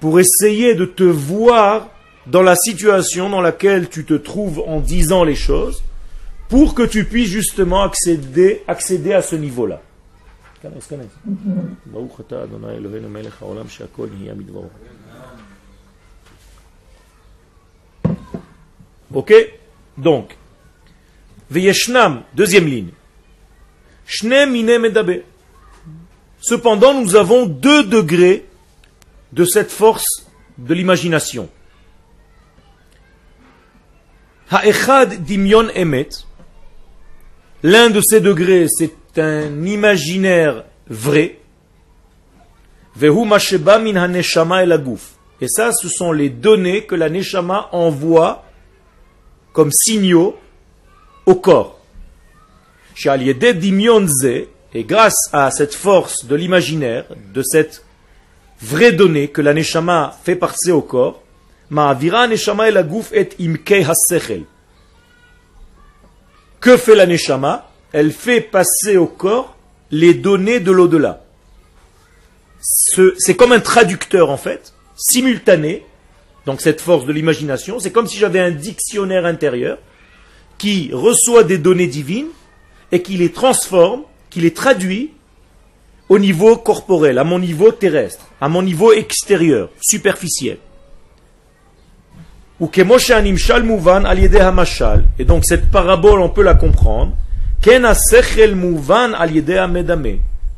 pour 0.00 0.20
essayer 0.20 0.74
de 0.74 0.84
te 0.84 1.04
voir 1.04 1.88
dans 2.26 2.42
la 2.42 2.56
situation 2.56 3.30
dans 3.30 3.40
laquelle 3.40 3.88
tu 3.88 4.04
te 4.04 4.14
trouves 4.14 4.62
en 4.66 4.80
disant 4.80 5.24
les 5.24 5.34
choses, 5.34 5.82
pour 6.52 6.74
que 6.74 6.82
tu 6.82 7.06
puisses 7.06 7.30
justement 7.30 7.82
accéder, 7.82 8.62
accéder 8.68 9.14
à 9.14 9.22
ce 9.22 9.36
niveau-là. 9.36 9.80
Ok? 19.14 19.32
Donc, 19.96 20.36
Veyeshnam, 21.48 22.22
deuxième 22.34 22.66
ligne. 22.66 22.90
Cependant, 26.42 27.00
nous 27.00 27.16
avons 27.16 27.46
deux 27.46 27.84
degrés 27.84 28.44
de 29.32 29.46
cette 29.46 29.70
force 29.70 30.26
de 30.58 30.74
l'imagination. 30.74 31.48
Ha'echad 34.50 35.24
dimyon 35.24 35.70
emet, 35.74 36.10
L'un 37.64 37.90
de 37.90 38.00
ces 38.00 38.20
degrés, 38.20 38.66
c'est 38.68 38.92
un 39.18 39.64
imaginaire 39.64 40.64
vrai. 40.88 41.38
Et 43.00 43.08
ça, 45.48 45.70
ce 45.72 45.88
sont 45.88 46.12
les 46.12 46.28
données 46.28 46.84
que 46.84 46.94
la 46.96 47.08
neshama 47.08 47.68
envoie 47.72 48.44
comme 49.52 49.70
signaux 49.70 50.36
au 51.24 51.36
corps. 51.36 51.78
Et 54.74 54.84
grâce 54.84 55.28
à 55.32 55.50
cette 55.50 55.74
force 55.74 56.24
de 56.24 56.34
l'imaginaire, 56.34 57.04
de 57.32 57.42
cette 57.42 57.84
vraie 58.60 58.92
donnée 58.92 59.28
que 59.28 59.40
la 59.40 59.54
neshama 59.54 60.18
fait 60.24 60.36
passer 60.36 60.72
au 60.72 60.82
corps, 60.82 61.22
ma'avira 61.70 62.26
neshama 62.26 62.68
el 62.68 62.76
aguf 62.76 63.12
et 63.12 63.28
imke. 63.40 63.86
Que 66.62 66.76
fait 66.78 66.94
la 66.94 67.06
neshama? 67.06 67.68
Elle 67.92 68.12
fait 68.12 68.40
passer 68.40 68.96
au 68.96 69.06
corps 69.06 69.56
les 69.90 70.14
données 70.14 70.60
de 70.60 70.70
l'au-delà. 70.72 71.24
Ce- 72.62 73.14
C'est 73.18 73.34
comme 73.36 73.52
un 73.52 73.60
traducteur 73.60 74.30
en 74.30 74.36
fait, 74.36 74.72
simultané, 74.96 75.84
donc 76.46 76.60
cette 76.60 76.80
force 76.80 77.04
de 77.04 77.12
l'imagination, 77.12 77.78
c'est 77.80 77.90
comme 77.90 78.06
si 78.06 78.16
j'avais 78.18 78.40
un 78.40 78.50
dictionnaire 78.52 79.26
intérieur 79.26 79.78
qui 80.58 80.90
reçoit 80.92 81.44
des 81.44 81.58
données 81.58 81.88
divines 81.88 82.28
et 82.92 83.02
qui 83.02 83.16
les 83.16 83.32
transforme, 83.32 84.02
qui 84.30 84.40
les 84.40 84.52
traduit 84.54 85.10
au 86.08 86.18
niveau 86.18 86.56
corporel, 86.56 87.18
à 87.18 87.24
mon 87.24 87.38
niveau 87.38 87.72
terrestre, 87.72 88.26
à 88.40 88.48
mon 88.48 88.62
niveau 88.62 88.92
extérieur, 88.92 89.68
superficiel. 89.80 90.58
Ou 92.62 92.70
mouvan 93.64 94.04
hamashal. 94.04 95.04
Et 95.18 95.24
donc 95.24 95.44
cette 95.44 95.68
parabole, 95.72 96.20
on 96.20 96.28
peut 96.28 96.44
la 96.44 96.54
comprendre. 96.54 97.16
Mouvan. 98.54 99.10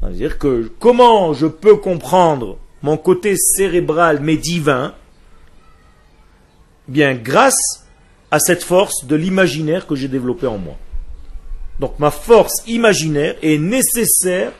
C'est-à-dire 0.02 0.38
que 0.38 0.70
comment 0.78 1.32
je 1.32 1.46
peux 1.46 1.76
comprendre 1.76 2.58
mon 2.82 2.98
côté 2.98 3.36
cérébral 3.36 4.20
mais 4.20 4.36
divin? 4.36 4.92
Bien, 6.88 7.14
grâce 7.14 7.86
à 8.30 8.38
cette 8.38 8.64
force 8.64 9.06
de 9.06 9.16
l'imaginaire 9.16 9.86
que 9.86 9.94
j'ai 9.94 10.08
développé 10.08 10.46
en 10.46 10.58
moi. 10.58 10.74
Donc 11.80 11.98
ma 11.98 12.10
force 12.10 12.62
imaginaire 12.66 13.36
est 13.42 13.56
nécessaire 13.56 14.52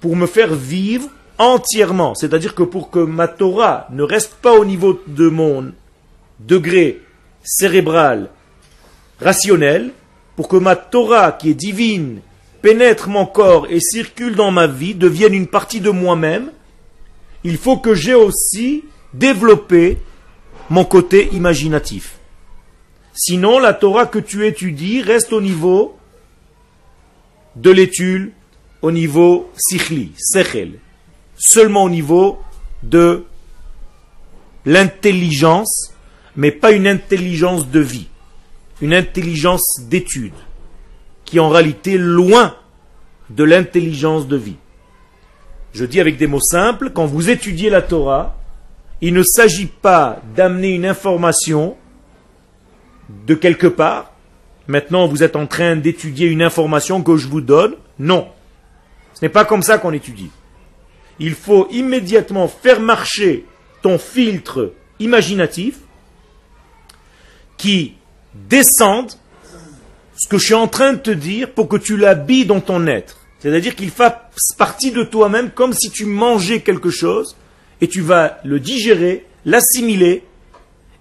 pour 0.00 0.14
me 0.14 0.26
faire 0.26 0.54
vivre 0.54 1.08
entièrement. 1.38 2.14
C'est-à-dire 2.14 2.54
que 2.54 2.62
pour 2.62 2.90
que 2.90 3.00
ma 3.00 3.26
Torah 3.26 3.88
ne 3.90 4.04
reste 4.04 4.34
pas 4.34 4.52
au 4.52 4.64
niveau 4.64 5.02
de 5.08 5.28
mon 5.28 5.72
degré 6.40 7.00
cérébral, 7.42 8.30
rationnel, 9.20 9.92
pour 10.36 10.48
que 10.48 10.56
ma 10.56 10.76
Torah, 10.76 11.32
qui 11.32 11.50
est 11.50 11.54
divine, 11.54 12.20
pénètre 12.62 13.08
mon 13.08 13.26
corps 13.26 13.66
et 13.70 13.80
circule 13.80 14.34
dans 14.34 14.50
ma 14.50 14.66
vie, 14.66 14.94
devienne 14.94 15.34
une 15.34 15.46
partie 15.46 15.80
de 15.80 15.90
moi-même, 15.90 16.52
il 17.44 17.58
faut 17.58 17.76
que 17.76 17.94
j'ai 17.94 18.14
aussi 18.14 18.84
développé 19.12 19.98
mon 20.70 20.84
côté 20.84 21.28
imaginatif. 21.32 22.16
Sinon, 23.14 23.58
la 23.58 23.74
Torah 23.74 24.06
que 24.06 24.18
tu 24.18 24.46
étudies 24.46 25.02
reste 25.02 25.32
au 25.32 25.40
niveau 25.40 25.96
de 27.56 27.70
l'étude, 27.70 28.32
au 28.80 28.90
niveau 28.90 29.50
sikhli, 29.56 30.12
sechel, 30.16 30.78
seulement 31.36 31.84
au 31.84 31.90
niveau 31.90 32.40
de 32.82 33.24
l'intelligence, 34.64 35.91
mais 36.36 36.50
pas 36.50 36.72
une 36.72 36.86
intelligence 36.86 37.68
de 37.68 37.80
vie, 37.80 38.08
une 38.80 38.94
intelligence 38.94 39.80
d'étude, 39.88 40.32
qui 41.24 41.36
est 41.36 41.40
en 41.40 41.48
réalité 41.48 41.98
loin 41.98 42.54
de 43.30 43.44
l'intelligence 43.44 44.26
de 44.26 44.36
vie. 44.36 44.56
Je 45.72 45.84
dis 45.84 46.00
avec 46.00 46.16
des 46.16 46.26
mots 46.26 46.40
simples, 46.40 46.90
quand 46.90 47.06
vous 47.06 47.30
étudiez 47.30 47.70
la 47.70 47.82
Torah, 47.82 48.36
il 49.00 49.14
ne 49.14 49.22
s'agit 49.22 49.66
pas 49.66 50.20
d'amener 50.36 50.70
une 50.70 50.86
information 50.86 51.76
de 53.26 53.34
quelque 53.34 53.66
part. 53.66 54.12
Maintenant, 54.68 55.08
vous 55.08 55.22
êtes 55.22 55.36
en 55.36 55.46
train 55.46 55.76
d'étudier 55.76 56.28
une 56.28 56.42
information 56.42 57.02
que 57.02 57.16
je 57.16 57.26
vous 57.26 57.40
donne. 57.40 57.74
Non. 57.98 58.28
Ce 59.14 59.24
n'est 59.24 59.30
pas 59.30 59.44
comme 59.44 59.62
ça 59.62 59.78
qu'on 59.78 59.92
étudie. 59.92 60.30
Il 61.18 61.34
faut 61.34 61.68
immédiatement 61.70 62.48
faire 62.48 62.80
marcher 62.80 63.44
ton 63.82 63.98
filtre 63.98 64.72
imaginatif 65.00 65.78
qui 67.62 67.94
descende 68.34 69.12
ce 70.16 70.28
que 70.28 70.36
je 70.36 70.46
suis 70.46 70.54
en 70.54 70.66
train 70.66 70.94
de 70.94 70.98
te 70.98 71.12
dire 71.12 71.48
pour 71.52 71.68
que 71.68 71.76
tu 71.76 71.96
l'habilles 71.96 72.44
dans 72.44 72.60
ton 72.60 72.88
être. 72.88 73.18
C'est-à-dire 73.38 73.76
qu'il 73.76 73.90
fasse 73.90 74.16
partie 74.58 74.90
de 74.90 75.04
toi-même 75.04 75.50
comme 75.50 75.72
si 75.72 75.88
tu 75.88 76.04
mangeais 76.04 76.60
quelque 76.60 76.90
chose 76.90 77.36
et 77.80 77.86
tu 77.86 78.00
vas 78.00 78.40
le 78.42 78.58
digérer, 78.58 79.26
l'assimiler 79.44 80.24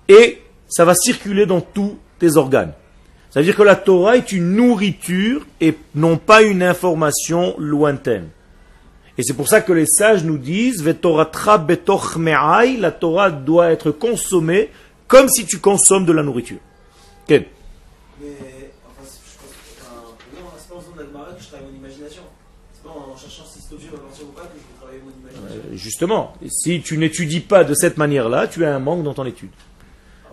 et 0.08 0.40
ça 0.68 0.86
va 0.86 0.94
circuler 0.94 1.48
dans 1.48 1.62
tous 1.62 1.98
tes 2.20 2.38
organes. 2.38 2.74
C'est-à-dire 3.32 3.56
que 3.56 3.64
la 3.64 3.76
Torah 3.76 4.18
est 4.18 4.32
une 4.32 4.52
nourriture 4.56 5.48
et 5.62 5.76
non 5.96 6.18
pas 6.18 6.44
une 6.44 6.62
information 6.62 7.56
lointaine. 7.58 8.28
Et 9.18 9.24
c'est 9.24 9.34
pour 9.34 9.48
ça 9.48 9.62
que 9.62 9.74
les 9.74 9.88
sages 9.88 10.24
nous 10.24 10.38
disent 10.38 10.86
la 10.86 10.94
Torah 12.92 13.32
doit 13.32 13.72
être 13.72 13.90
consommée 13.90 14.70
comme 15.12 15.28
si 15.28 15.46
tu 15.46 15.60
consommes 15.60 16.06
de 16.06 16.14
la 16.14 16.24
nourriture. 16.24 16.60
Ken 17.28 17.44
Mais, 18.22 18.28
enfin, 18.88 19.04
je 19.04 19.38
pense, 19.38 19.52
enfin, 19.82 19.96
non, 20.34 20.48
c'est 20.58 20.70
pas 20.70 20.76
en 20.76 20.80
faisant 20.80 20.96
de 20.96 21.02
l'Agmara 21.02 21.34
que 21.34 21.44
je 21.44 21.48
travaille 21.50 21.68
mon 21.70 21.78
imagination. 21.78 22.22
C'est 22.74 22.84
pas 22.84 22.92
en 22.92 23.18
cherchant 23.18 23.44
si 23.46 23.62
cet 23.62 23.74
objet 23.74 23.90
va 23.92 23.98
partir 23.98 24.24
ou 24.24 24.32
pas 24.32 24.44
que 24.44 24.54
je 24.54 24.60
vais 24.60 24.80
travailler 24.80 25.02
mon 25.04 25.12
imagination. 25.22 25.70
Euh, 25.70 25.76
Justement, 25.76 26.34
si 26.48 26.82
tu 26.82 26.98
n'étudies 26.98 27.42
pas 27.42 27.66
de 27.66 27.74
cette 27.74 27.98
manière-là, 27.98 28.48
tu 28.48 28.64
as 28.64 28.74
un 28.74 28.80
manque 28.80 29.04
dans 29.04 29.14
ton 29.14 29.26
étude. 29.26 29.50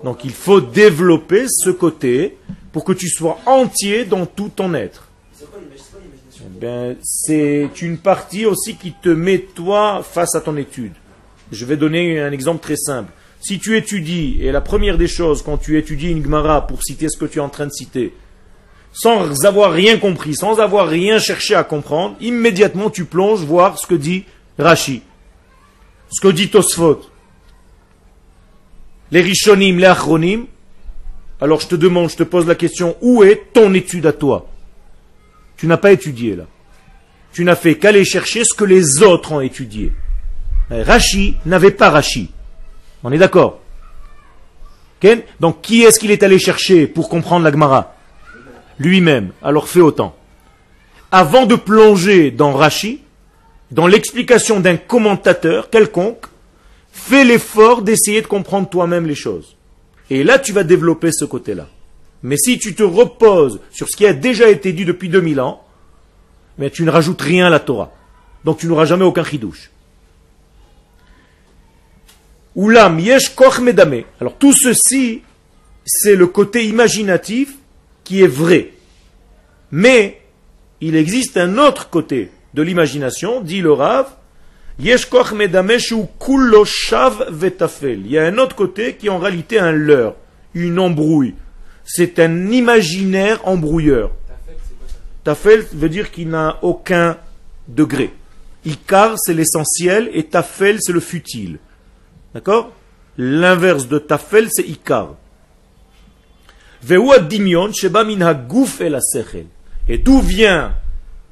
Donc 0.04 0.24
il 0.24 0.30
faut 0.30 0.60
développer 0.60 1.46
ce 1.48 1.70
côté 1.70 2.38
pour 2.70 2.84
que 2.84 2.92
tu 2.92 3.08
sois 3.08 3.40
entier 3.46 4.04
dans 4.04 4.26
tout 4.26 4.52
ton 4.54 4.74
être. 4.74 5.08
Eh 5.42 6.60
Ben, 6.60 6.96
c'est 7.02 7.68
une 7.82 7.98
partie 7.98 8.46
aussi 8.46 8.76
qui 8.76 8.92
te 8.92 9.08
met 9.08 9.40
toi 9.40 10.04
face 10.04 10.36
à 10.36 10.40
ton 10.40 10.56
étude. 10.56 10.92
Je 11.50 11.64
vais 11.64 11.76
donner 11.76 12.20
un 12.20 12.30
exemple 12.30 12.62
très 12.62 12.76
simple. 12.76 13.12
Si 13.40 13.58
tu 13.58 13.76
étudies, 13.76 14.38
et 14.40 14.50
la 14.50 14.60
première 14.60 14.98
des 14.98 15.06
choses, 15.06 15.42
quand 15.42 15.58
tu 15.58 15.78
étudies 15.78 16.10
une 16.10 16.24
Gemara 16.24 16.66
pour 16.66 16.82
citer 16.82 17.08
ce 17.08 17.16
que 17.16 17.24
tu 17.24 17.38
es 17.38 17.42
en 17.42 17.48
train 17.48 17.66
de 17.66 17.72
citer, 17.72 18.12
sans 18.92 19.44
avoir 19.44 19.72
rien 19.72 19.98
compris, 19.98 20.34
sans 20.34 20.58
avoir 20.58 20.88
rien 20.88 21.18
cherché 21.18 21.54
à 21.54 21.62
comprendre, 21.62 22.16
immédiatement 22.20 22.90
tu 22.90 23.04
plonges 23.04 23.40
voir 23.40 23.78
ce 23.78 23.86
que 23.86 23.94
dit 23.94 24.24
Rashi, 24.58 25.02
ce 26.10 26.20
que 26.20 26.32
dit 26.32 26.48
Tosfot, 26.48 27.02
les 29.10 29.20
Rishonim, 29.20 29.78
les 29.78 29.86
Achronim. 29.86 30.46
Alors 31.40 31.60
je 31.60 31.68
te 31.68 31.76
demande, 31.76 32.10
je 32.10 32.16
te 32.16 32.24
pose 32.24 32.46
la 32.46 32.56
question, 32.56 32.96
où 33.00 33.22
est 33.22 33.52
ton 33.52 33.72
étude 33.72 34.06
à 34.06 34.12
toi? 34.12 34.48
Tu 35.56 35.66
n'as 35.66 35.76
pas 35.76 35.92
étudié 35.92 36.34
là. 36.34 36.44
Tu 37.32 37.44
n'as 37.44 37.56
fait 37.56 37.76
qu'aller 37.76 38.04
chercher 38.04 38.44
ce 38.44 38.54
que 38.54 38.64
les 38.64 39.02
autres 39.02 39.32
ont 39.32 39.40
étudié. 39.40 39.92
Rashi 40.70 41.36
n'avait 41.46 41.70
pas 41.70 41.90
Rashi. 41.90 42.30
On 43.04 43.12
est 43.12 43.18
d'accord 43.18 43.60
Donc 45.40 45.60
qui 45.62 45.82
est-ce 45.82 45.98
qu'il 45.98 46.10
est 46.10 46.22
allé 46.22 46.38
chercher 46.38 46.86
pour 46.86 47.08
comprendre 47.08 47.44
la 47.44 47.52
Gemara? 47.52 47.94
Lui-même. 48.78 49.30
Alors 49.42 49.68
fais 49.68 49.80
autant. 49.80 50.16
Avant 51.10 51.46
de 51.46 51.54
plonger 51.54 52.30
dans 52.30 52.52
Rashi, 52.52 53.00
dans 53.70 53.86
l'explication 53.86 54.60
d'un 54.60 54.76
commentateur 54.76 55.70
quelconque, 55.70 56.26
fais 56.90 57.24
l'effort 57.24 57.82
d'essayer 57.82 58.22
de 58.22 58.26
comprendre 58.26 58.68
toi-même 58.68 59.06
les 59.06 59.14
choses. 59.14 59.56
Et 60.10 60.24
là, 60.24 60.38
tu 60.38 60.52
vas 60.52 60.64
développer 60.64 61.12
ce 61.12 61.24
côté-là. 61.24 61.66
Mais 62.22 62.36
si 62.36 62.58
tu 62.58 62.74
te 62.74 62.82
reposes 62.82 63.60
sur 63.70 63.88
ce 63.88 63.96
qui 63.96 64.06
a 64.06 64.12
déjà 64.12 64.48
été 64.48 64.72
dit 64.72 64.84
depuis 64.84 65.08
2000 65.08 65.40
ans, 65.40 65.62
mais 66.56 66.70
tu 66.70 66.82
ne 66.82 66.90
rajoutes 66.90 67.20
rien 67.20 67.46
à 67.46 67.50
la 67.50 67.60
Torah. 67.60 67.92
Donc 68.44 68.58
tu 68.58 68.66
n'auras 68.66 68.84
jamais 68.84 69.04
aucun 69.04 69.24
chidouche. 69.24 69.70
Oulam 72.58 72.98
yesh 72.98 73.36
koch 73.36 73.60
medame. 73.60 74.02
Alors 74.20 74.36
tout 74.36 74.52
ceci, 74.52 75.22
c'est 75.86 76.16
le 76.16 76.26
côté 76.26 76.66
imaginatif 76.66 77.54
qui 78.02 78.20
est 78.20 78.26
vrai. 78.26 78.72
Mais 79.70 80.20
il 80.80 80.96
existe 80.96 81.36
un 81.36 81.56
autre 81.56 81.88
côté 81.88 82.32
de 82.54 82.62
l'imagination, 82.62 83.42
dit 83.42 83.60
le 83.60 83.70
Rav, 83.70 84.08
yesh 84.80 85.06
koch 85.06 85.30
medame 85.34 85.78
shu 85.78 85.98
kullo 86.18 86.64
shav 86.64 87.28
vetafel. 87.30 88.00
Il 88.04 88.10
y 88.10 88.18
a 88.18 88.24
un 88.24 88.38
autre 88.38 88.56
côté 88.56 88.96
qui 88.96 89.06
est 89.06 89.10
en 89.10 89.20
réalité 89.20 89.60
un 89.60 89.70
leurre, 89.70 90.16
une 90.52 90.80
embrouille. 90.80 91.34
C'est 91.84 92.18
un 92.18 92.50
imaginaire 92.50 93.38
embrouilleur. 93.46 94.10
Tafel 95.22 95.64
veut 95.72 95.88
dire 95.88 96.10
qu'il 96.10 96.30
n'a 96.30 96.58
aucun 96.62 97.18
degré. 97.68 98.10
Ikar, 98.66 99.14
c'est 99.16 99.32
l'essentiel, 99.32 100.10
et 100.12 100.24
tafel, 100.24 100.78
c'est 100.80 100.92
le 100.92 100.98
futile. 100.98 101.60
D'accord? 102.34 102.72
L'inverse 103.16 103.88
de 103.88 103.98
tafel, 103.98 104.48
c'est 104.50 104.66
ikar. 104.68 105.14
Et 109.88 109.98
d'où 109.98 110.20
vient 110.20 110.74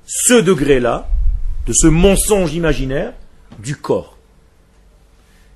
ce 0.05 0.35
degré-là, 0.35 1.09
de 1.67 1.73
ce 1.73 1.87
mensonge 1.87 2.55
imaginaire, 2.55 3.13
du 3.59 3.77
corps 3.77 4.17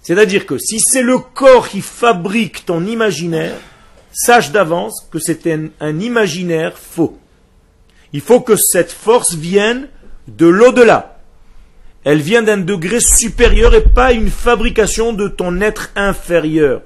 C'est-à-dire 0.03 0.46
que 0.46 0.59
si 0.59 0.79
c'est 0.81 1.03
le 1.03 1.18
corps 1.18 1.68
qui 1.68 1.81
fabrique 1.81 2.64
ton 2.64 2.87
imaginaire, 2.87 3.57
sache 4.12 4.50
d'avance 4.50 5.07
que 5.11 5.18
c'est 5.18 5.46
un 5.81 6.00
imaginaire 6.00 6.79
faux. 6.79 7.18
Il 8.12 8.20
faut 8.20 8.40
que 8.40 8.57
cette 8.57 8.92
force 8.92 9.35
vienne 9.35 9.88
de 10.29 10.46
l'au-delà. 10.46 11.19
Elle 12.04 12.20
vient 12.20 12.42
d'un 12.42 12.58
degré 12.58 13.00
supérieur 13.00 13.74
et 13.74 13.84
pas 13.84 14.12
une 14.12 14.30
fabrication 14.30 15.12
de 15.12 15.28
ton 15.28 15.60
être 15.60 15.90
inférieur. 15.96 16.82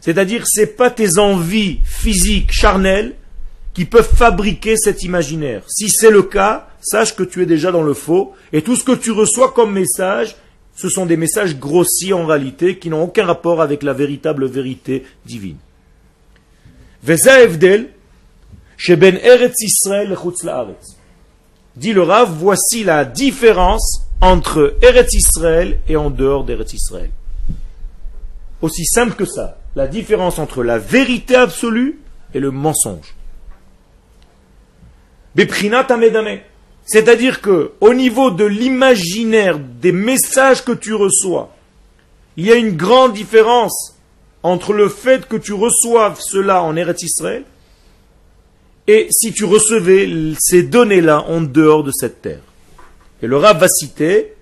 C'est-à-dire, 0.00 0.44
ce 0.46 0.60
n'est 0.60 0.66
pas 0.66 0.90
tes 0.90 1.18
envies 1.18 1.80
physiques, 1.84 2.52
charnelles, 2.52 3.14
qui 3.72 3.84
peuvent 3.84 4.14
fabriquer 4.14 4.76
cet 4.76 5.02
imaginaire. 5.02 5.62
Si 5.68 5.88
c'est 5.88 6.10
le 6.10 6.22
cas, 6.22 6.68
sache 6.80 7.16
que 7.16 7.22
tu 7.22 7.42
es 7.42 7.46
déjà 7.46 7.72
dans 7.72 7.82
le 7.82 7.94
faux, 7.94 8.34
et 8.52 8.62
tout 8.62 8.76
ce 8.76 8.84
que 8.84 8.92
tu 8.92 9.12
reçois 9.12 9.52
comme 9.52 9.72
message, 9.72 10.36
ce 10.74 10.88
sont 10.88 11.06
des 11.06 11.16
messages 11.16 11.56
grossiers 11.56 12.12
en 12.12 12.26
réalité, 12.26 12.78
qui 12.78 12.90
n'ont 12.90 13.04
aucun 13.04 13.24
rapport 13.24 13.62
avec 13.62 13.82
la 13.82 13.92
véritable 13.92 14.46
vérité 14.46 15.04
divine. 15.24 15.58
Dit 21.76 21.92
le 21.92 22.02
Rav, 22.02 22.30
voici 22.30 22.84
la 22.84 23.04
différence 23.04 24.02
entre 24.20 24.76
Eretz 24.82 25.14
Israël 25.14 25.78
et 25.88 25.96
en 25.96 26.10
dehors 26.10 26.44
d'Eretz 26.44 26.74
Israël. 26.74 27.10
Aussi 28.60 28.84
simple 28.84 29.14
que 29.14 29.24
ça. 29.24 29.58
La 29.74 29.86
différence 29.86 30.38
entre 30.38 30.62
la 30.62 30.78
vérité 30.78 31.34
absolue 31.34 31.98
et 32.34 32.40
le 32.40 32.50
mensonge. 32.50 33.14
Beprinat. 35.34 35.86
C'est-à-dire 36.84 37.40
que, 37.40 37.72
au 37.80 37.94
niveau 37.94 38.30
de 38.30 38.44
l'imaginaire 38.44 39.58
des 39.58 39.92
messages 39.92 40.64
que 40.64 40.72
tu 40.72 40.94
reçois, 40.94 41.54
il 42.36 42.46
y 42.46 42.52
a 42.52 42.56
une 42.56 42.76
grande 42.76 43.14
différence 43.14 43.96
entre 44.42 44.72
le 44.72 44.88
fait 44.88 45.26
que 45.26 45.36
tu 45.36 45.52
reçoives 45.52 46.20
cela 46.20 46.62
en 46.62 46.76
Eretz 46.76 47.02
Israël 47.02 47.44
et 48.86 49.06
si 49.10 49.32
tu 49.32 49.44
recevais 49.44 50.08
ces 50.38 50.62
données-là 50.62 51.24
en 51.28 51.40
dehors 51.40 51.84
de 51.84 51.92
cette 51.92 52.22
terre. 52.22 52.40
Et 53.22 53.26
le 53.26 53.36
Rav 53.36 53.58
va 53.58 53.68
citer 53.68 54.34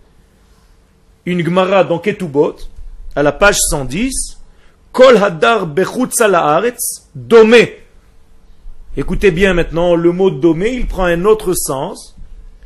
une 1.27 1.45
Gemara 1.45 1.85
dans 1.85 1.99
Ketubot, 1.99 2.57
à 3.15 3.23
la 3.23 3.33
page 3.33 3.59
110, 3.71 4.39
Kol 4.93 5.17
hadar 5.19 5.67
domé. 7.15 7.77
Écoutez 8.97 9.31
bien 9.31 9.55
maintenant, 9.55 9.95
le 9.95 10.11
mot 10.11 10.31
domé, 10.31 10.71
il 10.71 10.87
prend 10.87 11.05
un 11.05 11.25
autre 11.25 11.55
sens. 11.55 12.17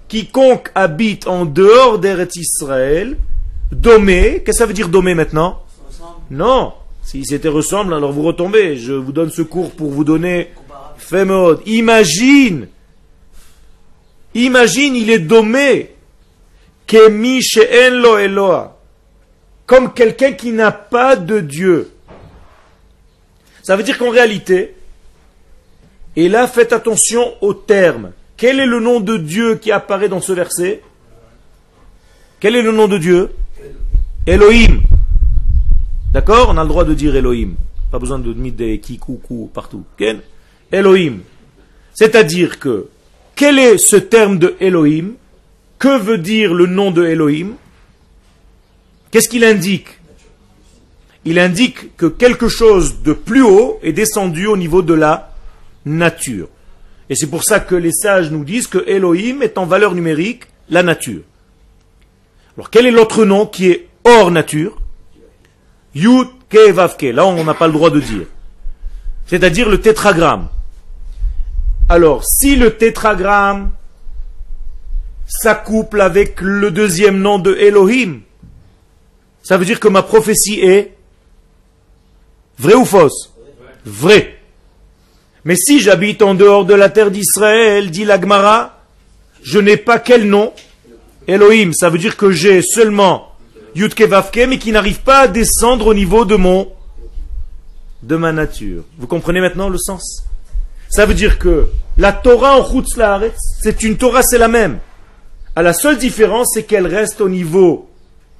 Quiconque 0.08 0.70
habite 0.74 1.26
en 1.26 1.44
dehors 1.44 1.98
d'Eretz 1.98 2.36
Israël, 2.36 3.18
domé, 3.72 4.42
qu'est-ce 4.44 4.44
que 4.44 4.52
ça 4.52 4.66
veut 4.66 4.72
dire 4.72 4.88
domé 4.88 5.14
maintenant? 5.14 5.62
Non, 6.30 6.72
si 7.02 7.24
c'était 7.24 7.48
ressemble, 7.48 7.92
alors 7.92 8.12
vous 8.12 8.22
retombez. 8.22 8.78
Je 8.78 8.92
vous 8.92 9.12
donne 9.12 9.30
ce 9.30 9.42
cours 9.42 9.72
pour 9.72 9.90
vous 9.90 10.04
donner 10.04 10.50
fait 10.96 11.24
mode. 11.24 11.60
Imagine, 11.66 12.68
imagine, 14.34 14.96
il 14.96 15.10
est 15.10 15.18
domé. 15.18 15.90
Kemi 16.86 17.40
lo 17.90 18.18
Eloa. 18.18 18.78
Comme 19.66 19.94
quelqu'un 19.94 20.32
qui 20.32 20.52
n'a 20.52 20.70
pas 20.72 21.16
de 21.16 21.40
Dieu. 21.40 21.90
Ça 23.62 23.76
veut 23.76 23.82
dire 23.82 23.96
qu'en 23.96 24.10
réalité, 24.10 24.74
et 26.16 26.28
là 26.28 26.46
faites 26.46 26.72
attention 26.72 27.34
au 27.40 27.54
terme. 27.54 28.12
Quel 28.36 28.60
est 28.60 28.66
le 28.66 28.80
nom 28.80 29.00
de 29.00 29.16
Dieu 29.16 29.56
qui 29.56 29.72
apparaît 29.72 30.08
dans 30.08 30.20
ce 30.20 30.32
verset? 30.32 30.82
Quel 32.40 32.56
est 32.56 32.62
le 32.62 32.72
nom 32.72 32.88
de 32.88 32.98
Dieu? 32.98 33.30
Elohim. 34.26 34.82
D'accord? 36.12 36.48
On 36.50 36.58
a 36.58 36.62
le 36.62 36.68
droit 36.68 36.84
de 36.84 36.94
dire 36.94 37.16
Elohim. 37.16 37.54
Pas 37.90 37.98
besoin 37.98 38.18
de 38.18 38.32
mettre 38.34 38.56
des 38.56 38.78
qui, 38.80 38.98
coucou 38.98 39.50
partout. 39.52 39.84
Ken? 39.96 40.20
Elohim. 40.74 41.20
C'est-à-dire 41.94 42.58
que, 42.58 42.88
quel 43.34 43.58
est 43.58 43.78
ce 43.78 43.96
terme 43.96 44.38
de 44.38 44.54
Elohim? 44.60 45.14
Que 45.78 45.98
veut 45.98 46.18
dire 46.18 46.54
le 46.54 46.66
nom 46.66 46.90
de 46.90 47.04
Elohim? 47.04 47.54
Qu'est-ce 49.10 49.28
qu'il 49.28 49.44
indique? 49.44 49.88
Il 51.24 51.38
indique 51.38 51.96
que 51.96 52.06
quelque 52.06 52.48
chose 52.48 53.02
de 53.02 53.12
plus 53.12 53.42
haut 53.42 53.78
est 53.82 53.92
descendu 53.92 54.46
au 54.46 54.56
niveau 54.56 54.82
de 54.82 54.94
la 54.94 55.32
nature. 55.84 56.48
Et 57.08 57.14
c'est 57.14 57.28
pour 57.28 57.44
ça 57.44 57.60
que 57.60 57.74
les 57.74 57.92
sages 57.92 58.30
nous 58.30 58.44
disent 58.44 58.66
que 58.66 58.84
Elohim 58.86 59.42
est 59.42 59.58
en 59.58 59.66
valeur 59.66 59.94
numérique 59.94 60.44
la 60.68 60.82
nature. 60.82 61.22
Alors 62.56 62.70
quel 62.70 62.86
est 62.86 62.90
l'autre 62.90 63.24
nom 63.24 63.46
qui 63.46 63.68
est 63.70 63.88
hors 64.04 64.30
nature? 64.30 64.76
Yud 65.94 66.28
Ke 66.48 66.70
Vav 66.70 66.96
Ke. 66.96 67.06
Là, 67.12 67.26
on 67.26 67.44
n'a 67.44 67.54
pas 67.54 67.66
le 67.66 67.72
droit 67.72 67.90
de 67.90 68.00
dire. 68.00 68.26
C'est-à-dire 69.26 69.68
le 69.68 69.80
tétragramme. 69.80 70.48
Alors, 71.88 72.24
si 72.24 72.56
le 72.56 72.76
tétragramme 72.76 73.70
s'accouple 75.26 76.00
avec 76.00 76.40
le 76.40 76.70
deuxième 76.70 77.18
nom 77.18 77.38
de 77.38 77.54
Elohim, 77.54 78.20
ça 79.42 79.58
veut 79.58 79.66
dire 79.66 79.80
que 79.80 79.88
ma 79.88 80.02
prophétie 80.02 80.60
est 80.60 80.94
vraie 82.58 82.74
ou 82.74 82.86
fausse? 82.86 83.32
Vraie. 83.84 84.38
Mais 85.44 85.56
si 85.56 85.78
j'habite 85.78 86.22
en 86.22 86.34
dehors 86.34 86.64
de 86.64 86.72
la 86.72 86.88
terre 86.88 87.10
d'Israël, 87.10 87.90
dit 87.90 88.06
l'Agmara, 88.06 88.82
je 89.42 89.58
n'ai 89.58 89.76
pas 89.76 89.98
quel 89.98 90.26
nom? 90.26 90.54
Elohim. 91.28 91.72
Ça 91.74 91.90
veut 91.90 91.98
dire 91.98 92.16
que 92.16 92.30
j'ai 92.30 92.62
seulement 92.62 93.32
Yudke 93.74 94.02
Vavke, 94.02 94.46
mais 94.48 94.58
qui 94.58 94.72
n'arrive 94.72 95.00
pas 95.00 95.20
à 95.20 95.28
descendre 95.28 95.88
au 95.88 95.94
niveau 95.94 96.24
de 96.24 96.36
mon, 96.36 96.72
de 98.02 98.16
ma 98.16 98.32
nature. 98.32 98.84
Vous 98.98 99.06
comprenez 99.06 99.42
maintenant 99.42 99.68
le 99.68 99.76
sens? 99.76 100.24
Ça 100.94 101.06
veut 101.06 101.14
dire 101.14 101.40
que 101.40 101.66
la 101.98 102.12
Torah 102.12 102.56
en 102.56 102.64
Chutz 102.64 102.96
c'est 103.60 103.82
une 103.82 103.96
Torah, 103.96 104.22
c'est 104.22 104.38
la 104.38 104.46
même. 104.46 104.78
À 105.56 105.60
la 105.60 105.72
seule 105.72 105.98
différence, 105.98 106.52
c'est 106.54 106.62
qu'elle 106.62 106.86
reste 106.86 107.20
au 107.20 107.28
niveau 107.28 107.90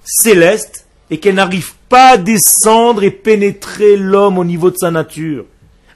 céleste 0.04 0.86
et 1.10 1.18
qu'elle 1.18 1.34
n'arrive 1.34 1.72
pas 1.88 2.10
à 2.10 2.16
descendre 2.16 3.02
et 3.02 3.10
pénétrer 3.10 3.96
l'homme 3.96 4.38
au 4.38 4.44
niveau 4.44 4.70
de 4.70 4.76
sa 4.76 4.92
nature. 4.92 5.46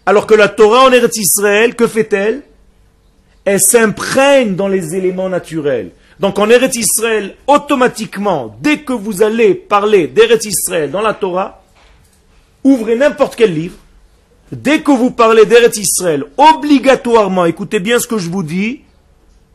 Alors 0.05 0.27
que 0.27 0.35
la 0.35 0.49
Torah 0.49 0.87
en 0.87 0.90
Eretz 0.90 1.16
Israël, 1.16 1.77
que 1.77 1.87
fait-elle? 1.87 2.42
Elle 3.44 3.61
s'imprègne 3.61 4.57
dans 4.57 4.66
les 4.66 4.97
éléments 4.97 5.29
naturels. 5.29 5.92
Donc 6.18 6.40
en 6.40 6.51
Eretz 6.51 6.75
Israël, 6.75 7.37
automatiquement, 7.47 8.57
dès 8.61 8.79
que 8.79 8.92
vous 8.92 9.23
allez 9.23 9.55
parler 9.55 10.09
d'Eretz 10.09 10.44
Israël 10.44 10.90
dans 10.90 11.03
la 11.03 11.14
Torah, 11.14 11.62
ouvrez 12.64 12.97
n'importe 12.97 13.37
quel 13.37 13.55
livre, 13.55 13.77
dès 14.52 14.82
que 14.82 14.90
vous 14.90 15.11
parlez 15.11 15.46
d'Eretz 15.46 15.76
Israël, 15.76 16.24
obligatoirement, 16.37 17.44
écoutez 17.44 17.80
bien 17.80 17.98
ce 17.98 18.06
que 18.06 18.18
je 18.18 18.30
vous 18.30 18.42
dis, 18.42 18.82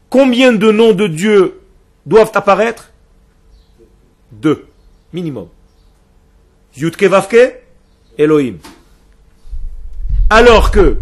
combien 0.10 0.54
de 0.54 0.72
noms 0.72 0.94
de 0.94 1.08
Dieu 1.08 1.62
doivent 2.06 2.32
apparaître? 2.36 2.92
Deux, 4.32 4.66
minimum. 5.12 5.48
Yudke 6.76 7.04
Vavke, 7.04 7.62
Elohim. 8.18 8.58
Alors 10.30 10.72
que, 10.72 10.98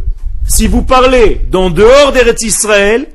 si 0.47 0.67
vous 0.67 0.81
parlez 0.81 1.35
d'en 1.49 1.69
dehors 1.69 2.11
d'Eretz 2.11 2.41
Israël, 2.43 3.07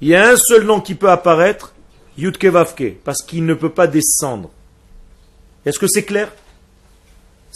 il 0.00 0.08
y 0.08 0.14
a 0.14 0.30
un 0.30 0.36
seul 0.36 0.64
nom 0.64 0.80
qui 0.80 0.94
peut 0.94 1.10
apparaître, 1.10 1.74
Yudke 2.18 2.46
Vavke, 2.46 2.96
parce 3.04 3.22
qu'il 3.22 3.46
ne 3.46 3.54
peut 3.54 3.70
pas 3.70 3.86
descendre. 3.86 4.50
Est-ce 5.64 5.78
que 5.78 5.86
c'est 5.86 6.02
clair? 6.02 6.32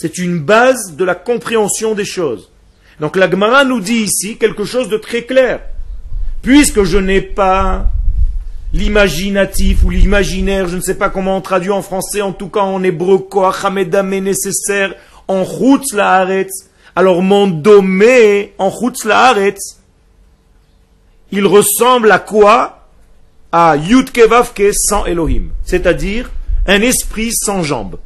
C'est 0.01 0.19
une 0.19 0.39
base 0.39 0.95
de 0.95 1.05
la 1.05 1.17
compréhension 1.17 1.93
des 1.97 2.05
choses. 2.05 2.53
Donc 3.01 3.17
la 3.17 3.29
Gemara 3.29 3.65
nous 3.65 3.81
dit 3.81 4.05
ici 4.05 4.37
quelque 4.37 4.63
chose 4.63 4.89
de 4.89 4.97
très 4.97 5.25
clair. 5.25 5.59
Puisque 6.41 6.85
je 6.85 6.99
n'ai 6.99 7.21
pas 7.21 7.91
l'imaginatif 8.73 9.83
ou 9.83 9.91
l'imaginaire, 9.91 10.69
je 10.69 10.77
ne 10.77 10.81
sais 10.81 10.95
pas 10.95 11.11
comment 11.11 11.37
on 11.37 11.41
traduit 11.41 11.73
en 11.73 11.83
français, 11.83 12.23
en 12.23 12.33
tout 12.33 12.49
cas 12.49 12.61
en 12.61 12.81
hébreu, 12.85 13.19
Koachamedame 13.19 14.21
nécessaire, 14.21 14.95
en 15.27 15.43
route 15.43 15.93
la 15.93 16.25
alors 16.95 17.21
mon 17.21 17.49
domé 17.49 18.53
en 18.57 18.69
route 18.69 19.05
la 19.05 19.35
il 21.33 21.45
ressemble 21.45 22.13
à 22.13 22.21
quoi? 22.21 22.87
À 23.51 23.77
Yudke 23.77 24.29
Vavke 24.29 24.71
sans 24.73 25.07
Elohim, 25.07 25.51
c'est-à-dire 25.65 26.31
un 26.69 26.83
esprit 26.83 27.33
sans 27.33 27.65
jambes. 27.65 27.99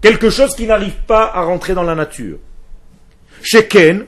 Quelque 0.00 0.30
chose 0.30 0.54
qui 0.54 0.66
n'arrive 0.66 0.96
pas 1.06 1.30
à 1.32 1.42
rentrer 1.42 1.74
dans 1.74 1.82
la 1.82 1.94
nature. 1.94 2.38
Chez 3.42 3.66
Ken, 3.66 4.06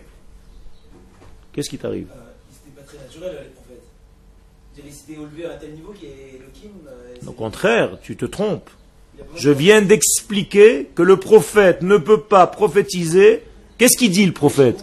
qu'est-ce 1.53 1.69
qui 1.69 1.79
t'arrive 1.79 2.09
euh, 2.11 2.71
pas 2.77 2.83
très 2.83 2.99
naturel, 2.99 3.45
les 3.45 3.51
prophètes. 3.51 5.09
élevé 5.09 5.45
à 5.47 5.57
tel 5.57 5.73
niveau 5.73 5.95
Au 7.27 7.33
contraire, 7.33 7.99
tu 8.03 8.17
te 8.17 8.25
trompes. 8.25 8.71
Je 9.37 9.51
viens 9.51 9.83
d'expliquer 9.83 10.91
que 10.95 11.03
le 11.03 11.17
prophète 11.19 11.83
ne 11.83 11.97
peut 11.97 12.21
pas 12.21 12.47
prophétiser. 12.47 13.43
Qu'est-ce 13.79 13.97
qu'il 13.97 14.11
dit 14.11 14.27
le 14.27 14.33
prophète 14.33 14.83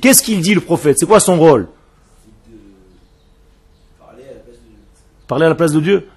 Qu'est-ce 0.00 0.22
qu'il 0.22 0.40
dit 0.40 0.54
le 0.54 0.60
prophète 0.60 0.96
C'est 0.98 1.06
quoi 1.06 1.20
son 1.20 1.38
rôle 1.38 1.68
Parler 5.26 5.46
à 5.46 5.48
la 5.48 5.54
place 5.54 5.72
de 5.72 5.80
Dieu 5.80 6.08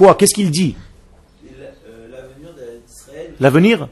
Quoi 0.00 0.14
Qu'est-ce 0.14 0.32
qu'il 0.32 0.50
dit 0.50 0.76
L'avenir 3.38 3.86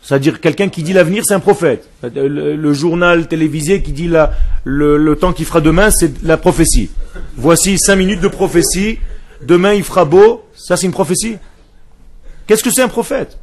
C'est-à-dire 0.00 0.40
quelqu'un 0.40 0.70
qui 0.70 0.82
dit 0.82 0.94
l'avenir, 0.94 1.26
c'est 1.26 1.34
un 1.34 1.40
prophète. 1.40 1.90
Le, 2.02 2.72
journal 2.72 3.28
télévisé 3.28 3.82
qui 3.82 3.92
dit 3.92 4.08
le, 4.08 4.96
le 4.96 5.16
temps 5.16 5.34
qu'il 5.34 5.44
fera 5.44 5.60
demain, 5.60 5.90
c'est 5.90 6.22
la 6.22 6.38
prophétie. 6.38 6.88
Voici 7.36 7.76
cinq 7.76 7.96
minutes 7.96 8.22
de 8.22 8.28
prophétie. 8.28 8.98
Demain 9.42 9.74
il 9.74 9.84
fera 9.84 10.06
beau. 10.06 10.42
Ça, 10.54 10.78
c'est 10.78 10.86
une 10.86 10.92
prophétie. 10.92 11.36
Qu'est-ce 12.46 12.64
que 12.64 12.70
c'est 12.70 12.80
un 12.80 12.88
prophète 12.88 13.38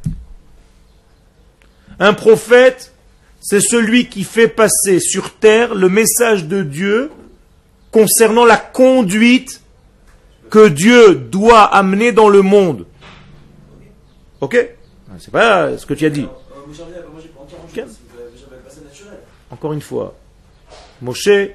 un 2.00 2.12
prophète, 2.12 2.92
c'est 3.40 3.60
celui 3.60 4.08
qui 4.08 4.24
fait 4.24 4.48
passer 4.48 4.98
sur 4.98 5.36
terre 5.36 5.76
le 5.76 5.88
message 5.88 6.46
de 6.46 6.64
Dieu 6.64 7.12
concernant 7.92 8.44
la 8.44 8.56
conduite 8.56 9.60
que 10.54 10.68
Dieu 10.68 11.16
doit 11.16 11.64
amener 11.64 12.12
dans 12.12 12.28
le 12.28 12.40
monde. 12.40 12.86
Ok? 14.40 14.56
C'est 15.18 15.32
pas 15.32 15.76
ce 15.76 15.84
que 15.84 15.94
tu 15.94 16.06
as 16.06 16.10
dit. 16.10 16.28
Encore 19.50 19.72
une 19.72 19.80
fois, 19.80 20.14
Moshe 21.02 21.50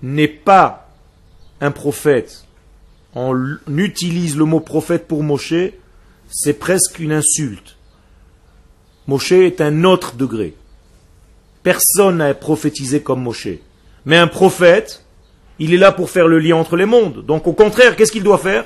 n'est 0.00 0.28
pas 0.28 0.88
un 1.60 1.70
prophète. 1.70 2.46
On 3.14 3.36
utilise 3.68 4.34
le 4.34 4.46
mot 4.46 4.60
prophète 4.60 5.06
pour 5.06 5.22
Moshe, 5.22 5.72
c'est 6.30 6.54
presque 6.54 7.00
une 7.00 7.12
insulte. 7.12 7.76
Moshe 9.08 9.32
est 9.32 9.60
un 9.60 9.84
autre 9.84 10.14
degré. 10.14 10.54
Personne 11.62 12.16
n'a 12.16 12.32
prophétisé 12.32 13.02
comme 13.02 13.22
Moshe. 13.22 13.58
Mais 14.06 14.16
un 14.16 14.26
prophète, 14.26 15.04
il 15.60 15.72
est 15.74 15.76
là 15.76 15.92
pour 15.92 16.10
faire 16.10 16.26
le 16.26 16.40
lien 16.40 16.56
entre 16.56 16.74
les 16.74 16.86
mondes. 16.86 17.24
Donc 17.24 17.46
au 17.46 17.52
contraire, 17.52 17.94
qu'est-ce 17.94 18.10
qu'il 18.10 18.24
doit 18.24 18.38
faire? 18.38 18.64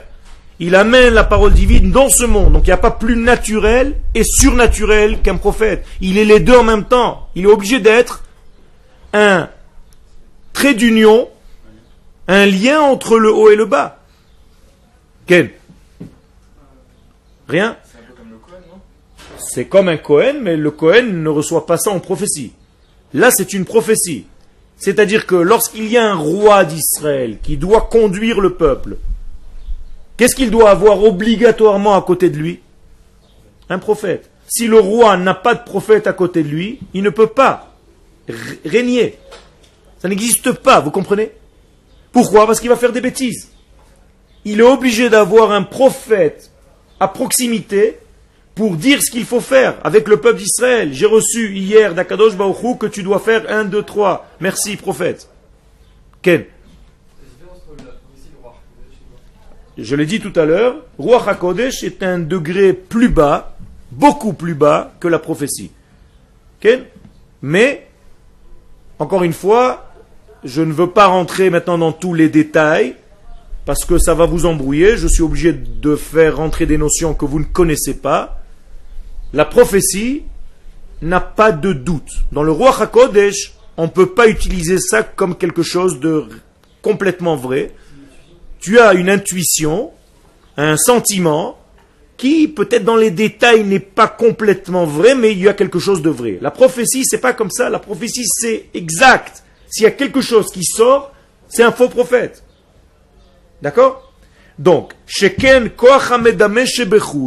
Il 0.61 0.77
amène 0.77 1.13
la 1.13 1.25
parole 1.25 1.53
divine 1.53 1.91
dans 1.91 2.09
ce 2.09 2.25
monde. 2.25 2.53
Donc 2.53 2.63
il 2.63 2.71
n'y 2.71 2.73
a 2.73 2.79
pas 2.79 2.93
plus 2.93 3.17
naturel 3.17 3.97
et 4.15 4.23
surnaturel 4.25 5.21
qu'un 5.21 5.37
prophète. 5.37 5.85
Il 6.01 6.17
est 6.17 6.25
les 6.25 6.41
deux 6.41 6.57
en 6.57 6.63
même 6.63 6.85
temps. 6.85 7.29
Il 7.35 7.45
est 7.45 7.53
obligé 7.53 7.81
d'être 7.81 8.23
un 9.13 9.49
trait 10.53 10.75
d'union, 10.75 11.29
un 12.29 12.47
lien 12.47 12.81
entre 12.81 13.19
le 13.19 13.35
haut 13.35 13.51
et 13.51 13.57
le 13.57 13.67
bas. 13.67 13.99
Quel 15.27 15.51
Rien? 17.49 17.77
C'est 19.37 19.67
comme 19.67 19.89
un 19.89 19.97
Cohen, 19.97 20.37
mais 20.41 20.57
le 20.57 20.71
Cohen 20.71 21.03
ne 21.03 21.29
reçoit 21.29 21.67
pas 21.67 21.77
ça 21.77 21.91
en 21.91 22.01
prophétie. 22.01 22.53
Là, 23.13 23.31
c'est 23.31 23.53
une 23.53 23.65
prophétie. 23.65 24.27
C'est-à-dire 24.85 25.25
que 25.25 25.35
lorsqu'il 25.35 25.89
y 25.89 25.97
a 25.97 26.05
un 26.05 26.15
roi 26.15 26.67
d'Israël 26.67 27.39
qui 27.43 27.57
doit 27.57 27.89
conduire 27.91 28.43
le 28.43 28.53
peuple, 28.53 28.99
qu'est-ce 30.19 30.37
qu'il 30.37 30.51
doit 30.51 30.69
avoir 30.69 31.03
obligatoirement 31.03 31.97
à 31.97 32.03
côté 32.03 32.29
de 32.29 32.37
lui? 32.37 32.61
Un 33.71 33.79
prophète. 33.79 34.29
Si 34.47 34.67
le 34.67 34.79
roi 34.79 35.17
n'a 35.17 35.33
pas 35.33 35.55
de 35.55 35.65
prophète 35.65 36.07
à 36.07 36.13
côté 36.13 36.43
de 36.43 36.49
lui, 36.49 36.81
il 36.93 37.03
ne 37.03 37.09
peut 37.09 37.29
pas 37.29 37.75
régner. 38.63 39.17
Ça 40.01 40.09
n'existe 40.09 40.53
pas, 40.53 40.81
vous 40.81 40.91
comprenez? 40.91 41.33
Pourquoi? 42.13 42.47
Parce 42.47 42.61
qu'il 42.61 42.69
va 42.69 42.77
faire 42.77 42.93
des 42.93 43.01
bêtises. 43.01 43.49
Il 44.45 44.61
est 44.61 44.71
obligé 44.71 45.09
d'avoir 45.09 45.51
un 45.53 45.63
prophète 45.63 46.51
à 47.01 47.09
proximité 47.09 47.97
pour 48.55 48.77
dire 48.77 49.03
ce 49.03 49.11
qu'il 49.11 49.25
faut 49.25 49.41
faire 49.41 49.77
avec 49.83 50.09
le 50.09 50.19
peuple 50.19 50.39
d'Israël. 50.39 50.93
J'ai 50.93 51.07
reçu 51.07 51.55
hier 51.55 51.95
d'Akadosh 51.95 52.37
Baruchou 52.37 52.77
que 52.77 52.87
tu 52.87 53.03
dois 53.03 53.19
faire 53.19 53.45
un, 53.49 53.65
deux, 53.65 53.83
trois. 53.83 54.29
Merci, 54.41 54.77
prophète. 54.77 55.29
Ken 56.23 56.45
Je 59.77 59.97
l'ai 59.97 60.07
dit 60.07 60.21
tout 60.21 60.33
à 60.39 60.45
l'heure, 60.45 60.77
Roi 60.99 61.29
HaKodesh 61.29 61.83
est 61.83 62.05
un 62.05 62.21
degré 62.21 62.73
plus 62.73 63.09
bas, 63.09 63.57
beaucoup 63.91 64.33
plus 64.33 64.55
bas 64.55 64.93
que 65.01 65.09
la 65.09 65.19
prophétie. 65.19 65.73
Ken 66.61 66.85
Mais, 67.43 67.89
encore 69.01 69.25
une 69.25 69.33
fois, 69.33 69.93
je 70.45 70.63
ne 70.63 70.73
veux 70.73 70.91
pas 70.91 71.07
rentrer 71.07 71.51
maintenant 71.51 71.77
dans 71.77 71.93
tous 71.93 72.15
les 72.15 72.29
détails, 72.29 72.95
parce 73.65 73.85
que 73.85 73.99
ça 73.99 74.15
va 74.15 74.27
vous 74.27 74.47
embrouiller, 74.47 74.97
je 74.97 75.09
suis 75.09 75.23
obligé 75.23 75.53
de 75.53 75.97
faire 75.97 76.37
rentrer 76.37 76.67
des 76.67 76.79
notions 76.79 77.15
que 77.15 77.25
vous 77.25 77.41
ne 77.41 77.45
connaissez 77.45 77.95
pas. 77.95 78.44
La 79.35 79.45
prophétie 79.45 80.23
n'a 81.03 81.21
pas 81.21 81.51
de 81.51 81.73
doute. 81.73 82.09
Dans 82.31 82.45
le 82.45 82.53
roi 82.53 82.73
HaKodesh, 82.81 83.53
on 83.77 83.83
ne 83.83 83.89
peut 83.89 84.15
pas 84.15 84.29
utiliser 84.29 84.79
ça 84.79 85.03
comme 85.03 85.37
quelque 85.37 85.65
chose 85.65 85.99
de 85.99 86.27
complètement 86.83 87.35
vrai. 87.35 87.73
Tu 88.61 88.79
as 88.79 88.95
une 88.95 89.11
intuition, 89.11 89.91
un 90.57 90.77
sentiment, 90.77 91.59
qui 92.17 92.47
peut-être 92.47 92.85
dans 92.85 92.95
les 92.95 93.11
détails 93.11 93.65
n'est 93.65 93.81
pas 93.81 94.07
complètement 94.07 94.85
vrai, 94.85 95.17
mais 95.17 95.33
il 95.33 95.41
y 95.41 95.49
a 95.49 95.53
quelque 95.53 95.81
chose 95.81 96.01
de 96.01 96.11
vrai. 96.11 96.39
La 96.41 96.53
prophétie, 96.53 97.05
c'est 97.05 97.19
pas 97.19 97.33
comme 97.33 97.51
ça. 97.51 97.69
La 97.71 97.81
prophétie, 97.81 98.27
c'est 98.27 98.67
exact. 98.73 99.43
S'il 99.69 99.83
y 99.83 99.87
a 99.87 99.91
quelque 99.91 100.21
chose 100.21 100.53
qui 100.53 100.63
sort, 100.63 101.13
c'est 101.49 101.65
un 101.65 101.73
faux 101.73 101.89
prophète. 101.89 102.45
D'accord? 103.63 104.04
Donc, 104.59 104.93
Sheken 105.07 105.71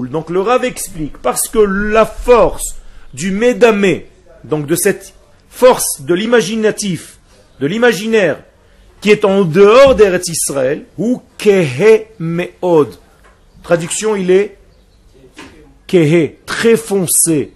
Donc 0.09 0.29
le 0.29 0.41
Rav 0.41 0.63
explique, 0.63 1.17
parce 1.17 1.47
que 1.49 1.59
la 1.59 2.05
force 2.05 2.75
du 3.13 3.31
Medame, 3.31 4.01
donc 4.43 4.65
de 4.65 4.75
cette 4.75 5.13
force 5.49 6.01
de 6.01 6.13
l'imaginatif, 6.13 7.19
de 7.59 7.67
l'imaginaire, 7.67 8.39
qui 9.01 9.11
est 9.11 9.25
en 9.25 9.43
dehors 9.43 9.95
d'Eretz 9.95 10.29
Israël, 10.29 10.85
ou 10.97 11.21
Kehe 11.37 12.07
Meod. 12.19 12.95
Traduction, 13.61 14.15
il 14.15 14.31
est 14.31 14.57
Kehe, 15.85 16.37
très 16.45 16.77
foncé. 16.77 17.53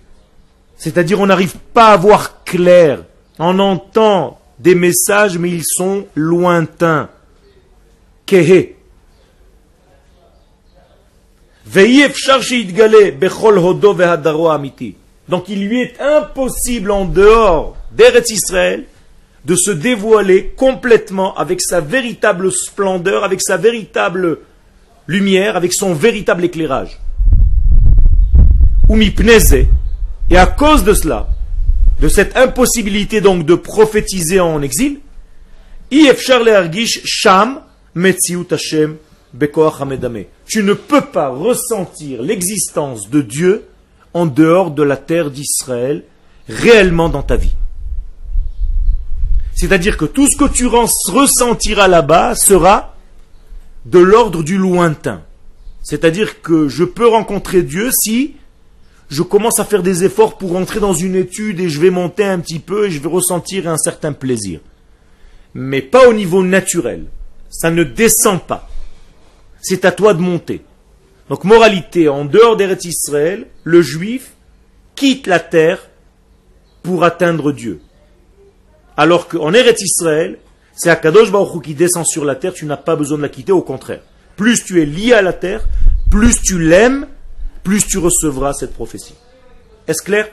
C'est-à-dire, 0.78 1.20
on 1.20 1.28
n'arrive 1.28 1.58
pas 1.74 1.94
à 1.94 1.98
voir 1.98 2.44
clair. 2.44 3.04
On 3.40 3.60
entend 3.60 4.40
des 4.60 4.76
messages, 4.76 5.38
mais 5.38 5.50
ils 5.50 5.66
sont 5.66 6.06
lointains. 6.16 7.10
Kehe. 8.26 8.76
Donc 15.30 15.50
il 15.50 15.68
lui 15.68 15.82
est 15.82 16.02
impossible 16.02 16.92
en 16.92 17.06
dehors 17.06 17.78
d'Eretz 17.92 18.30
Israël 18.32 18.86
de 19.46 19.56
se 19.56 19.72
dévoiler 19.72 20.54
complètement 20.56 21.36
avec 21.36 21.62
sa 21.62 21.80
véritable 21.82 22.52
splendeur, 22.52 23.24
avec 23.24 23.42
sa 23.42 23.58
véritable 23.58 24.40
lumière, 25.08 25.56
avec 25.56 25.74
son 25.74 25.94
véritable 25.94 26.46
éclairage. 26.46 27.00
Et 30.30 30.38
à 30.38 30.46
cause 30.46 30.84
de 30.84 30.94
cela, 30.94 31.28
de 32.00 32.08
cette 32.08 32.36
impossibilité 32.38 33.22
donc 33.22 33.46
de 33.46 33.56
prophétiser 33.56 34.40
en 34.40 34.62
exil, 34.62 35.00
Sham 37.06 37.60
Tu 39.34 40.64
ne 40.64 40.74
peux 40.74 41.02
pas 41.02 41.30
ressentir 41.30 42.22
l'existence 42.22 43.10
de 43.10 43.22
Dieu 43.22 43.66
en 44.14 44.26
dehors 44.26 44.72
de 44.72 44.84
la 44.84 44.98
terre 44.98 45.32
d'Israël 45.32 46.04
réellement 46.50 47.10
dans 47.10 47.24
ta 47.24 47.38
vie. 47.38 47.56
C'est-à-dire 49.56 49.98
que 49.98 50.06
tout 50.06 50.28
ce 50.28 50.38
que 50.38 50.52
tu 50.52 50.66
ressentiras 50.68 51.88
là-bas 51.88 52.36
sera 52.36 52.96
de 53.86 54.00
l'ordre 54.00 54.44
du 54.44 54.58
lointain. 54.58 55.22
C'est-à-dire 55.84 56.42
que 56.42 56.68
je 56.68 56.84
peux 56.84 57.08
rencontrer 57.08 57.64
Dieu 57.64 57.92
si 57.92 58.36
je 59.10 59.24
commence 59.24 59.60
à 59.60 59.66
faire 59.66 59.84
des 59.84 60.04
efforts 60.04 60.38
pour 60.38 60.54
rentrer 60.54 60.80
dans 60.80 60.94
une 60.94 61.16
étude 61.16 61.60
et 61.60 61.70
je 61.70 61.80
vais 61.80 61.90
monter 61.90 62.24
un 62.24 62.40
petit 62.40 62.60
peu 62.60 62.88
et 62.88 62.92
je 62.92 63.00
vais 63.00 63.10
ressentir 63.10 63.68
un 63.68 63.78
certain 63.78 64.14
plaisir. 64.14 64.62
Mais 65.54 65.82
pas 65.82 66.08
au 66.08 66.14
niveau 66.14 66.44
naturel. 66.44 67.06
Ça 67.50 67.70
ne 67.70 67.84
descend 67.84 68.42
pas. 68.42 68.71
C'est 69.62 69.86
à 69.86 69.92
toi 69.92 70.14
de 70.14 70.20
monter. 70.20 70.64
Donc 71.30 71.44
moralité, 71.44 72.10
en 72.10 72.26
dehors 72.26 72.58
d'Eretz 72.58 72.86
Israël, 72.86 73.48
le 73.64 73.82
juif 73.82 74.34
quitte 74.96 75.28
la 75.28 75.40
terre 75.40 75.90
pour 76.84 77.04
atteindre 77.04 77.52
Dieu. 77.52 77.82
Alors 78.98 79.28
qu'en 79.28 79.54
Eretz 79.54 79.82
Israël, 79.82 80.40
c'est 80.76 80.90
Akadosh 80.90 81.32
Baruch 81.32 81.64
qui 81.64 81.74
descend 81.74 82.06
sur 82.06 82.26
la 82.26 82.36
terre, 82.36 82.54
tu 82.54 82.66
n'as 82.66 82.78
pas 82.78 82.96
besoin 82.96 83.18
de 83.18 83.24
la 83.24 83.30
quitter, 83.30 83.52
au 83.52 83.62
contraire. 83.62 84.02
Plus 84.36 84.64
tu 84.64 84.82
es 84.82 84.86
lié 84.86 85.14
à 85.14 85.22
la 85.22 85.34
terre, 85.34 85.68
plus 86.10 86.42
tu 86.42 86.60
l'aimes, 86.60 87.08
plus 87.64 87.86
tu 87.86 87.98
recevras 87.98 88.54
cette 88.54 88.74
prophétie. 88.74 89.16
Est-ce 89.88 90.02
clair? 90.02 90.28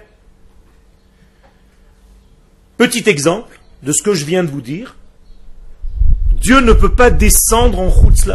Petit 2.76 3.08
exemple 3.08 3.60
de 3.82 3.92
ce 3.92 4.02
que 4.02 4.14
je 4.14 4.24
viens 4.24 4.44
de 4.44 4.50
vous 4.50 4.62
dire. 4.62 4.96
Dieu 6.32 6.60
ne 6.60 6.72
peut 6.72 6.94
pas 6.94 7.10
descendre 7.10 7.78
en 7.80 7.90
Chutz 7.90 8.26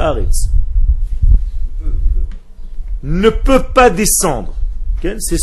Ne 3.03 3.29
peut 3.29 3.63
pas 3.75 3.89
descendre. 3.89 4.55
C'est 5.19 5.37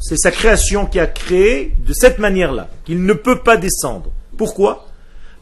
c'est 0.00 0.16
sa 0.16 0.30
création 0.30 0.86
qui 0.86 0.98
a 0.98 1.06
créé 1.06 1.74
de 1.86 1.92
cette 1.92 2.18
manière-là, 2.18 2.70
qu'il 2.86 3.04
ne 3.04 3.12
peut 3.12 3.40
pas 3.40 3.58
descendre. 3.58 4.10
Pourquoi? 4.38 4.88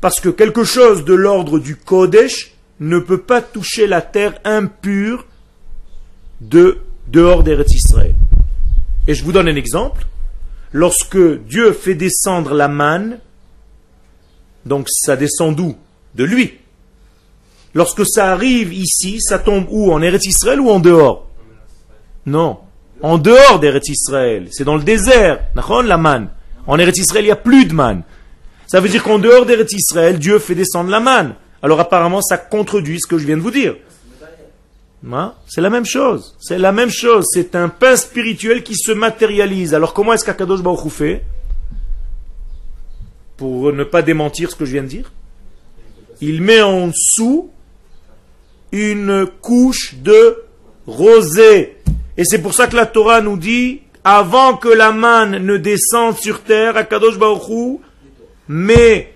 Parce 0.01 0.19
que 0.19 0.29
quelque 0.29 0.65
chose 0.65 1.05
de 1.05 1.15
l'ordre 1.15 1.61
du 1.61 1.77
Kodesh 1.77 2.53
ne 2.81 2.99
peut 2.99 3.21
pas 3.21 3.41
toucher 3.43 3.87
la 3.87 4.03
terre 4.03 4.41
impure 4.45 5.27
de 6.41 6.79
dehors 7.07 7.45
d'Eretz 7.45 7.73
Israël. 7.73 8.15
Et 9.07 9.15
je 9.15 9.23
vous 9.23 9.33
donne 9.33 9.49
un 9.49 9.57
exemple. 9.57 10.07
Lorsque 10.73 11.19
Dieu 11.45 11.73
fait 11.73 11.95
descendre 11.95 12.55
la 12.55 12.69
manne, 12.69 13.19
donc 14.67 14.89
ça 14.89 15.17
descend 15.17 15.55
d'où? 15.55 15.77
De 16.17 16.25
lui. 16.25 16.59
Lorsque 17.75 18.05
ça 18.05 18.33
arrive 18.33 18.73
ici, 18.73 19.21
ça 19.21 19.39
tombe 19.39 19.67
où? 19.71 19.93
En 19.93 20.03
Eretz 20.03 20.27
Israël 20.27 20.61
ou 20.61 20.71
en 20.71 20.81
dehors? 20.81 21.30
Non. 22.27 22.59
En 23.03 23.19
dehors 23.19 23.59
d'Eretz 23.61 23.89
Israël. 23.89 24.49
C'est 24.51 24.65
dans 24.65 24.77
le 24.77 24.83
désert. 24.83 25.41
La 25.85 25.97
manne. 25.97 26.29
En 26.67 26.79
Eretz 26.79 26.99
Israël, 26.99 27.25
il 27.25 27.29
n'y 27.29 27.33
a 27.33 27.37
plus 27.37 27.67
de 27.67 27.75
manne. 27.75 28.03
Ça 28.67 28.81
veut 28.81 28.89
dire 28.89 29.03
qu'en 29.03 29.19
dehors 29.19 29.47
d'Eretz 29.47 29.73
Israël, 29.73 30.19
Dieu 30.19 30.39
fait 30.39 30.55
descendre 30.55 30.91
la 30.91 31.01
manne. 31.01 31.35
Alors 31.63 31.81
apparemment, 31.81 32.23
ça 32.23 32.39
contredit 32.39 33.01
ce 33.01 33.07
que 33.07 33.19
je 33.19 33.27
viens 33.27 33.37
de 33.37 33.43
vous 33.43 33.51
dire. 33.51 33.77
Hein? 35.11 35.35
C'est 35.49 35.61
la 35.61 35.71
même 35.71 35.87
chose. 35.87 36.37
C'est 36.41 36.59
la 36.59 36.73
même 36.73 36.91
chose. 36.91 37.27
C'est 37.33 37.55
un 37.55 37.69
pain 37.69 37.97
spirituel 37.97 38.63
qui 38.63 38.75
se 38.77 38.93
matérialise. 38.93 39.75
Alors 39.75 39.95
comment 39.95 40.13
est-ce 40.13 40.25
qu'Akadosh 40.25 40.63
Baruch 40.63 40.93
fait 40.93 41.25
Pour 43.37 43.73
ne 43.73 43.85
pas 43.85 44.03
démentir 44.03 44.51
ce 44.51 44.57
que 44.57 44.65
je 44.65 44.73
viens 44.73 44.83
de 44.83 44.89
dire? 44.89 45.13
Il 46.21 46.43
met 46.43 46.61
en 46.61 46.89
dessous 46.89 47.51
une 48.73 49.27
couche 49.41 49.95
de 49.97 50.45
rosée. 50.87 51.79
Et 52.21 52.27
c'est 52.27 52.43
pour 52.43 52.53
ça 52.53 52.67
que 52.67 52.77
la 52.77 52.85
Torah 52.85 53.23
nous 53.23 53.39
dit, 53.39 53.81
avant 54.05 54.55
que 54.55 54.69
la 54.69 54.93
manne 54.93 55.39
ne 55.39 55.57
descende 55.57 56.19
sur 56.19 56.43
terre, 56.43 56.77
Akadosh 56.77 57.19
Baruch 57.19 57.81
met 58.47 59.15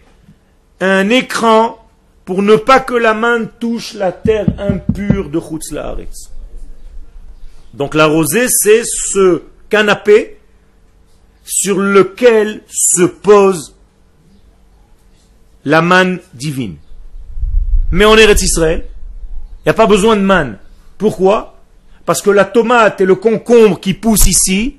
un 0.81 1.11
écran 1.11 1.87
pour 2.25 2.41
ne 2.43 2.57
pas 2.57 2.81
que 2.81 2.95
la 2.95 3.13
main 3.13 3.45
touche 3.45 3.93
la 3.93 4.11
terre 4.11 4.47
impure 4.57 5.29
de 5.29 5.39
Chutz 5.39 5.75
Donc 7.75 7.95
la 7.95 8.07
rosée, 8.07 8.47
c'est 8.49 8.85
ce 8.87 9.43
canapé 9.69 10.39
sur 11.45 11.79
lequel 11.79 12.63
se 12.69 13.03
pose 13.03 13.77
la 15.67 15.83
manne 15.83 16.21
divine. 16.33 16.77
Mais 17.91 18.07
en 18.07 18.17
Eretz 18.17 18.41
Israël, 18.41 18.87
il 19.59 19.63
n'y 19.67 19.71
a 19.73 19.75
pas 19.75 19.87
besoin 19.87 20.17
de 20.17 20.23
manne. 20.23 20.57
Pourquoi? 20.97 21.54
Parce 22.07 22.23
que 22.23 22.31
la 22.31 22.45
tomate 22.45 23.01
et 23.01 23.07
le 23.07 23.15
concombre 23.15 23.81
qui 23.81 23.95
poussent 23.95 24.27
ici 24.27 24.77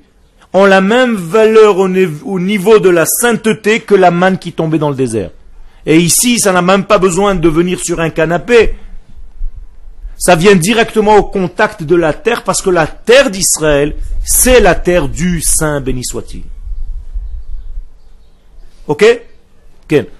ont 0.54 0.66
la 0.66 0.82
même 0.82 1.16
valeur 1.16 1.78
au 1.78 2.40
niveau 2.40 2.80
de 2.80 2.90
la 2.90 3.06
sainteté 3.06 3.82
que 3.82 3.96
la 3.96 4.12
manne 4.12 4.38
qui 4.38 4.54
tombait 4.54 4.78
dans 4.78 4.90
le 4.90 4.96
désert. 4.96 5.32
Et 5.86 5.98
ici, 5.98 6.40
ça 6.40 6.52
n'a 6.52 6.62
même 6.62 6.86
pas 6.86 6.98
besoin 6.98 7.36
de 7.36 7.50
venir 7.50 7.80
sur 7.80 8.00
un 8.00 8.10
canapé. 8.10 8.76
Ça 10.18 10.36
vient 10.36 10.56
directement 10.56 11.18
au 11.18 11.24
contact 11.24 11.84
de 11.84 11.96
la 11.96 12.14
terre 12.14 12.44
parce 12.44 12.62
que 12.62 12.70
la 12.70 12.88
terre 12.88 13.30
d'Israël, 13.30 13.96
c'est 14.24 14.62
la 14.62 14.76
terre 14.76 15.10
du 15.10 15.42
Saint 15.42 15.82
béni 15.82 16.04
soit-il. 16.06 16.44
Ok? 18.88 19.04
Ken 19.88 20.06
Ça 20.06 20.12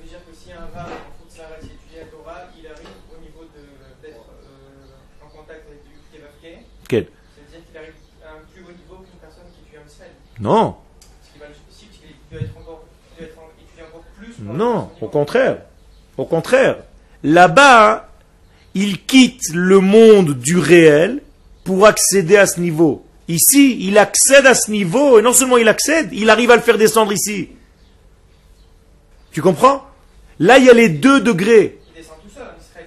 veut 0.00 0.08
dire 0.08 0.18
que 0.18 0.36
si 0.36 0.52
un 0.52 0.68
rave 0.74 0.92
en 0.92 1.64
étudier 1.64 2.00
la 2.00 2.04
Torah, 2.06 2.44
il 2.58 2.66
arrive 2.66 2.86
au 3.12 3.20
niveau 3.20 3.44
d'être 4.02 4.14
euh, 4.14 5.26
en 5.26 5.28
contact 5.36 5.66
avec 5.66 5.82
du 5.84 5.92
Qu'il 6.88 7.06
arrive 7.76 7.92
à 8.24 8.30
un 8.30 8.40
plus 8.52 8.62
haut 8.62 8.72
niveau 8.72 9.02
qu'une 9.04 9.18
personne 9.20 9.44
qui 9.54 9.60
étudie 9.62 9.78
en 9.78 9.86
Israël. 9.86 10.12
Non. 10.40 10.76
Non, 14.40 14.90
au 15.00 15.08
contraire. 15.08 15.58
Au 16.16 16.24
contraire. 16.24 16.78
Là-bas, 17.22 18.08
il 18.74 19.04
quitte 19.04 19.52
le 19.52 19.80
monde 19.80 20.34
du 20.34 20.58
réel 20.58 21.22
pour 21.64 21.86
accéder 21.86 22.36
à 22.36 22.46
ce 22.46 22.60
niveau. 22.60 23.04
Ici, 23.26 23.76
il 23.86 23.98
accède 23.98 24.46
à 24.46 24.54
ce 24.54 24.70
niveau, 24.70 25.18
et 25.18 25.22
non 25.22 25.32
seulement 25.32 25.58
il 25.58 25.68
accède, 25.68 26.08
il 26.12 26.30
arrive 26.30 26.50
à 26.50 26.56
le 26.56 26.62
faire 26.62 26.78
descendre 26.78 27.12
ici. 27.12 27.50
Tu 29.32 29.42
comprends? 29.42 29.84
Là, 30.38 30.58
il 30.58 30.64
y 30.64 30.70
a 30.70 30.74
les 30.74 30.88
deux 30.88 31.20
degrés. 31.20 31.78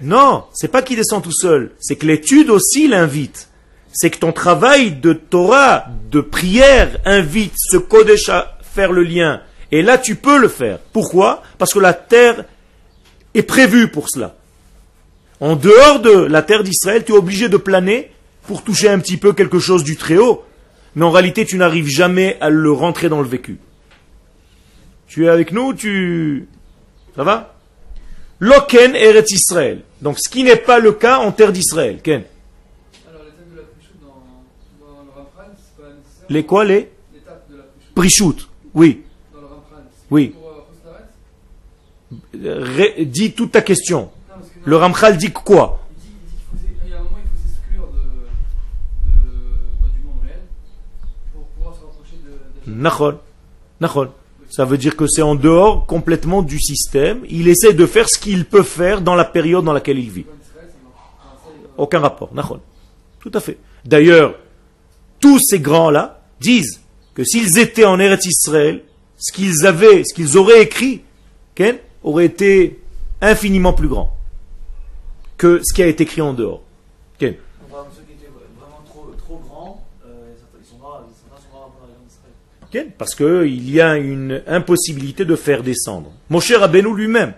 Non, 0.00 0.44
c'est 0.52 0.68
pas 0.68 0.82
qu'il 0.82 0.96
descend 0.96 1.22
tout 1.22 1.32
seul. 1.32 1.72
C'est 1.78 1.94
que 1.96 2.06
l'étude 2.06 2.50
aussi 2.50 2.88
l'invite. 2.88 3.48
C'est 3.92 4.10
que 4.10 4.18
ton 4.18 4.32
travail 4.32 4.92
de 4.92 5.12
Torah, 5.12 5.86
de 6.10 6.20
prière, 6.20 6.98
invite 7.04 7.54
ce 7.56 7.76
Kodesh 7.76 8.28
à 8.28 8.58
faire 8.62 8.92
le 8.92 9.02
lien. 9.02 9.42
Et 9.70 9.82
là, 9.82 9.98
tu 9.98 10.16
peux 10.16 10.38
le 10.38 10.48
faire. 10.48 10.78
Pourquoi? 10.92 11.42
Parce 11.58 11.72
que 11.74 11.78
la 11.78 11.92
terre 11.92 12.44
est 13.34 13.42
prévue 13.42 13.88
pour 13.88 14.08
cela. 14.08 14.34
En 15.40 15.56
dehors 15.56 16.00
de 16.00 16.10
la 16.10 16.42
terre 16.42 16.62
d'Israël, 16.62 17.04
tu 17.04 17.12
es 17.12 17.16
obligé 17.16 17.48
de 17.48 17.56
planer 17.56 18.10
pour 18.46 18.62
toucher 18.62 18.88
un 18.88 18.98
petit 18.98 19.16
peu 19.16 19.32
quelque 19.32 19.58
chose 19.58 19.84
du 19.84 19.96
Très-Haut. 19.96 20.44
Mais 20.94 21.04
en 21.04 21.10
réalité, 21.10 21.44
tu 21.44 21.56
n'arrives 21.56 21.88
jamais 21.88 22.36
à 22.40 22.50
le 22.50 22.70
rentrer 22.70 23.08
dans 23.08 23.20
le 23.20 23.28
vécu. 23.28 23.58
Tu 25.06 25.26
es 25.26 25.28
avec 25.28 25.52
nous, 25.52 25.74
tu... 25.74 26.48
Ça 27.16 27.24
va? 27.24 27.54
Loken 28.40 28.94
Eretz 28.94 29.30
Israël. 29.30 29.82
Donc 30.00 30.18
ce 30.18 30.28
qui 30.28 30.42
n'est 30.42 30.56
pas 30.56 30.78
le 30.78 30.92
cas 30.92 31.18
en 31.18 31.32
terre 31.32 31.52
d'Israël 31.52 32.00
Alors, 32.04 32.22
l'étape 33.24 33.50
de 33.50 33.56
la 33.56 33.62
Prichout 33.62 33.98
dans, 34.00 34.86
dans 34.86 35.02
le 35.02 35.10
Ramchal, 35.10 35.54
c'est 35.56 35.82
pas 35.82 35.90
nécessaire 35.90 36.21
Les 36.32 36.44
quoi 36.46 36.64
les 36.64 36.90
Prichout. 37.94 38.48
Oui. 38.72 39.02
Oui. 40.10 40.34
dis 43.04 43.32
toute 43.32 43.52
ta 43.52 43.60
question. 43.60 44.10
Le 44.64 44.76
Ramchal 44.76 45.18
dit 45.18 45.30
quoi? 45.30 45.80
Il 52.66 52.80
dit. 52.80 52.88
Ça 54.48 54.64
veut 54.64 54.78
dire 54.78 54.96
que 54.96 55.06
c'est 55.06 55.20
en 55.20 55.34
dehors 55.34 55.84
complètement 55.84 56.40
du 56.42 56.58
système. 56.58 57.20
Il 57.28 57.48
essaie 57.48 57.74
de 57.74 57.84
faire 57.84 58.08
ce 58.08 58.18
qu'il 58.18 58.46
peut 58.46 58.62
faire 58.62 59.02
dans 59.02 59.14
la 59.14 59.26
période 59.26 59.64
dans 59.64 59.74
laquelle 59.74 59.98
il 59.98 60.10
vit. 60.10 60.26
Aucun 61.76 62.00
rapport. 62.00 62.32
Nachol. 62.32 62.60
Tout 63.20 63.32
à 63.34 63.40
fait. 63.40 63.58
D'ailleurs, 63.84 64.34
tous 65.20 65.38
ces 65.38 65.60
grands-là 65.60 66.21
disent 66.42 66.80
que 67.14 67.24
s'ils 67.24 67.58
étaient 67.58 67.84
en 67.84 67.98
Eretz 67.98 68.26
Israël, 68.26 68.82
ce 69.18 69.32
qu'ils 69.32 69.66
avaient, 69.66 70.02
ce 70.04 70.14
qu'ils 70.14 70.36
auraient 70.36 70.62
écrit, 70.62 71.02
aurait 72.02 72.26
été 72.26 72.80
infiniment 73.20 73.72
plus 73.72 73.88
grand 73.88 74.16
que 75.38 75.60
ce 75.62 75.74
qui 75.74 75.82
a 75.82 75.86
été 75.86 76.04
écrit 76.04 76.20
en 76.20 76.34
dehors. 76.34 76.62
Parce 82.96 83.14
qu'il 83.14 83.70
y 83.70 83.80
a 83.80 83.96
une 83.98 84.42
impossibilité 84.46 85.24
de 85.24 85.36
faire 85.36 85.62
descendre. 85.62 86.10
Moshe 86.30 86.52
Rabbeinu 86.52 86.96
lui-même. 86.96 87.34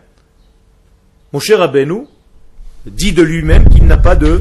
Moshe 1.32 1.50
Rabbeinu 1.50 2.06
dit 2.86 3.12
de 3.12 3.22
lui-même 3.22 3.68
qu'il 3.68 3.84
n'a 3.84 3.96
pas 3.96 4.14
de... 4.14 4.40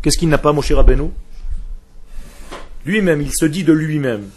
Qu'est-ce 0.00 0.18
qu'il 0.18 0.30
n'a 0.30 0.38
pas, 0.38 0.52
Moshe 0.52 0.72
Rabbeinu? 0.72 1.10
Lui-même, 2.84 3.20
il 3.20 3.32
se 3.32 3.44
dit 3.44 3.64
de 3.64 3.72
lui-même. 3.72 4.28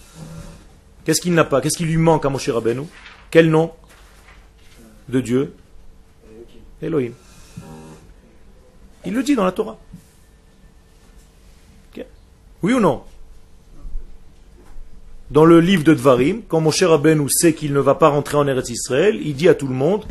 Qu'est-ce 1.03 1.21
qu'il 1.21 1.33
n'a 1.33 1.43
pas? 1.43 1.61
Qu'est-ce 1.61 1.77
qui 1.77 1.85
lui 1.85 1.97
manque 1.97 2.25
à 2.25 2.29
Moshe 2.29 2.49
Rabbeinu? 2.49 2.83
Quel 3.31 3.49
nom 3.49 3.71
de 5.09 5.21
Dieu? 5.21 5.53
Elohim. 6.81 7.13
Il 9.05 9.13
le 9.13 9.23
dit 9.23 9.35
dans 9.35 9.45
la 9.45 9.51
Torah. 9.51 9.77
Oui 12.61 12.73
ou 12.73 12.79
non? 12.79 13.03
Dans 15.29 15.45
le 15.45 15.59
livre 15.59 15.83
de 15.83 15.93
Dvarim, 15.93 16.41
quand 16.47 16.61
Moshe 16.61 16.81
Rabbeinu 16.81 17.29
sait 17.29 17.53
qu'il 17.53 17.73
ne 17.73 17.79
va 17.79 17.93
pas 17.93 18.09
rentrer 18.09 18.37
en 18.37 18.47
Eretz 18.47 18.69
Israël, 18.69 19.19
il 19.21 19.35
dit 19.35 19.49
à 19.49 19.53
tout 19.53 19.67
le 19.67 19.75
monde, 19.75 20.05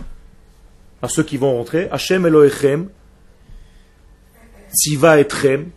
à 1.03 1.09
ceux 1.09 1.25
qui 1.25 1.37
vont 1.37 1.57
rentrer, 1.57 1.89
Hashem 1.91 2.27
Elohechem, 2.27 2.89
Tziva 4.73 5.19
Etchem, 5.19 5.71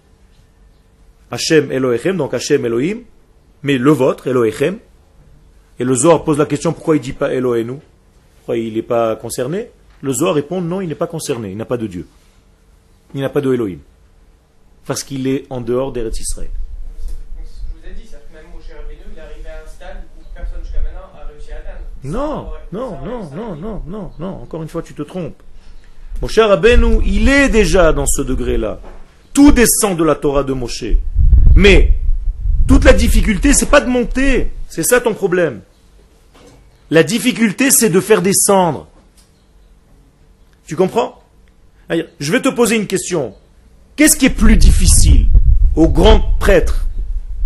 Hashem 1.31 1.71
Elohechem, 1.71 2.17
donc 2.17 2.33
Hashem 2.33 2.65
Elohim, 2.65 2.99
mais 3.63 3.77
le 3.77 3.91
vôtre, 3.91 4.27
Elohechem. 4.27 4.77
Et 5.79 5.83
le 5.83 5.93
Zohar 5.93 6.23
pose 6.23 6.37
la 6.37 6.45
question, 6.45 6.73
pourquoi 6.73 6.95
il 6.95 7.01
dit 7.01 7.13
pas 7.13 7.33
Elohenu 7.33 7.77
Pourquoi 8.37 8.57
il 8.57 8.73
n'est 8.73 8.81
pas 8.81 9.15
concerné? 9.15 9.69
Le 10.01 10.13
Zohar 10.13 10.35
répond, 10.35 10.61
non, 10.61 10.81
il 10.81 10.89
n'est 10.89 10.95
pas 10.95 11.07
concerné, 11.07 11.51
il 11.51 11.57
n'a 11.57 11.65
pas 11.65 11.77
de 11.77 11.87
Dieu. 11.87 12.07
Il 13.13 13.21
n'a 13.21 13.29
pas 13.29 13.41
de 13.41 13.53
Elohim. 13.53 13.79
Parce 14.85 15.03
qu'il 15.03 15.27
est 15.27 15.45
en 15.49 15.61
dehors 15.61 15.91
d'Eretz 15.91 16.19
Israël. 16.19 16.49
Je 17.37 17.79
vous 17.79 17.87
ai 17.87 17.93
dit, 17.93 18.09
même 18.33 18.45
Moshe 18.53 18.69
Rabbeinu, 18.75 19.01
il 19.11 19.17
est 19.17 19.21
arrivé 19.21 19.49
à 19.49 19.63
un 19.63 19.67
stade 19.67 20.03
où 20.17 20.23
personne 20.33 20.61
jusqu'à 20.63 20.81
maintenant 20.81 21.09
a 21.15 21.27
réussi 21.27 21.51
à 21.51 21.57
atteindre. 21.57 21.85
Non, 22.03 22.51
non, 22.71 22.97
non, 23.03 23.29
non, 23.35 23.55
non, 23.55 23.81
non, 23.85 24.11
non, 24.17 24.41
encore 24.41 24.63
une 24.63 24.69
fois, 24.69 24.81
tu 24.81 24.93
te 24.93 25.03
trompes. 25.03 25.41
Mon 26.21 26.27
cher 26.27 26.47
Rabbeinu, 26.49 27.01
il 27.05 27.29
est 27.29 27.49
déjà 27.49 27.93
dans 27.93 28.07
ce 28.07 28.21
degré-là. 28.21 28.79
Tout 29.33 29.51
descend 29.51 29.97
de 29.97 30.03
la 30.03 30.15
Torah 30.15 30.43
de 30.43 30.53
Moshe. 30.53 30.95
Mais, 31.57 31.93
toute 32.67 32.83
la 32.83 32.93
difficulté, 32.93 33.51
c'est 33.51 33.65
pas 33.65 33.81
de 33.81 33.89
monter. 33.89 34.51
C'est 34.69 34.83
ça 34.83 35.01
ton 35.01 35.15
problème. 35.15 35.61
La 36.91 37.01
difficulté, 37.01 37.71
c'est 37.71 37.89
de 37.89 37.99
faire 37.99 38.21
descendre. 38.21 38.87
Tu 40.67 40.75
comprends? 40.75 41.19
Je 41.89 42.31
vais 42.31 42.43
te 42.43 42.49
poser 42.49 42.75
une 42.75 42.85
question. 42.85 43.33
Qu'est-ce 43.95 44.15
qui 44.15 44.27
est 44.27 44.29
plus 44.29 44.57
difficile 44.57 45.29
au 45.75 45.89
grand 45.89 46.19
prêtre 46.39 46.85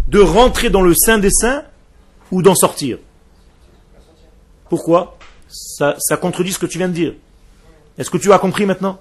de 0.09 0.19
rentrer 0.19 0.69
dans 0.69 0.81
le 0.81 0.93
Saint 0.93 1.17
des 1.17 1.31
Saints 1.31 1.63
ou 2.31 2.41
d'en 2.41 2.55
sortir? 2.55 2.97
Pourquoi? 4.67 5.17
Ça, 5.47 5.95
ça 5.99 6.17
contredit 6.17 6.51
ce 6.51 6.59
que 6.59 6.65
tu 6.65 6.79
viens 6.79 6.89
de 6.89 6.93
dire. 6.93 7.13
Est-ce 7.97 8.09
que 8.09 8.17
tu 8.17 8.33
as 8.33 8.39
compris 8.39 8.65
maintenant? 8.65 8.99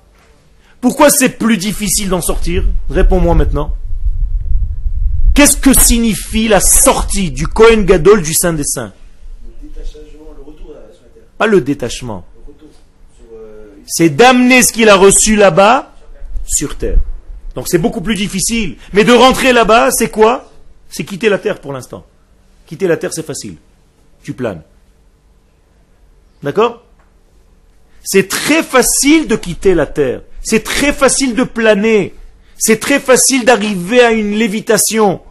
Pourquoi 0.80 1.11
c'est 1.11 1.30
plus 1.30 1.56
difficile 1.56 2.11
d'en 2.11 2.20
sortir? 2.20 2.64
Réponds-moi 2.88 3.34
maintenant. 3.34 3.74
Qu'est-ce 5.41 5.57
que 5.57 5.72
signifie 5.72 6.49
la 6.49 6.61
sortie 6.61 7.30
du 7.30 7.47
Kohen 7.47 7.86
Gadol 7.86 8.20
du 8.20 8.34
Saint 8.34 8.53
des 8.53 8.62
Saints 8.62 8.93
Le 9.62 9.68
détachement, 9.70 10.34
le 10.36 10.43
retour 10.43 10.68
là, 10.74 10.80
sur 10.93 11.05
la 11.05 11.09
terre. 11.09 11.22
Pas 11.38 11.47
le 11.47 11.62
détachement. 11.62 12.26
Euh, 13.32 13.68
C'est 13.86 14.11
d'amener 14.11 14.62
ce 14.62 14.70
qu'il 14.70 14.91
a 14.91 14.97
reçu 14.97 15.36
là-bas 15.36 15.95
sur 16.45 16.76
terre. 16.76 16.99
Donc 17.55 17.68
c'est 17.68 17.78
beaucoup 17.78 18.03
plus 18.03 18.16
difficile. 18.16 18.76
Mais 18.93 19.03
de 19.03 19.14
rentrer 19.14 19.55
là-bas, 19.55 19.91
c'est 19.93 20.11
quoi? 20.11 20.53
C'est 20.91 21.05
quitter 21.05 21.30
la 21.30 21.38
terre 21.38 21.59
pour 21.59 21.72
l'instant. 21.72 22.05
Quitter 22.66 22.86
la 22.86 22.99
terre, 22.99 23.14
c'est 23.14 23.24
facile. 23.24 23.57
Tu 24.22 24.34
planes. 24.34 24.61
D'accord? 26.43 26.82
C'est 28.05 28.28
très 28.28 28.62
facile 28.62 29.26
de 29.26 29.36
quitter 29.36 29.74
la 29.74 29.86
terre. 29.86 30.20
C'est 30.43 30.64
très 30.64 30.93
facile 30.93 31.34
de 31.34 31.45
planer. 31.45 32.12
C'est 32.59 32.78
très 32.78 33.01
facile 33.01 33.47
d'arriver 33.47 34.03
à 34.03 34.11
une 34.11 34.32
lévitation. 34.32 35.22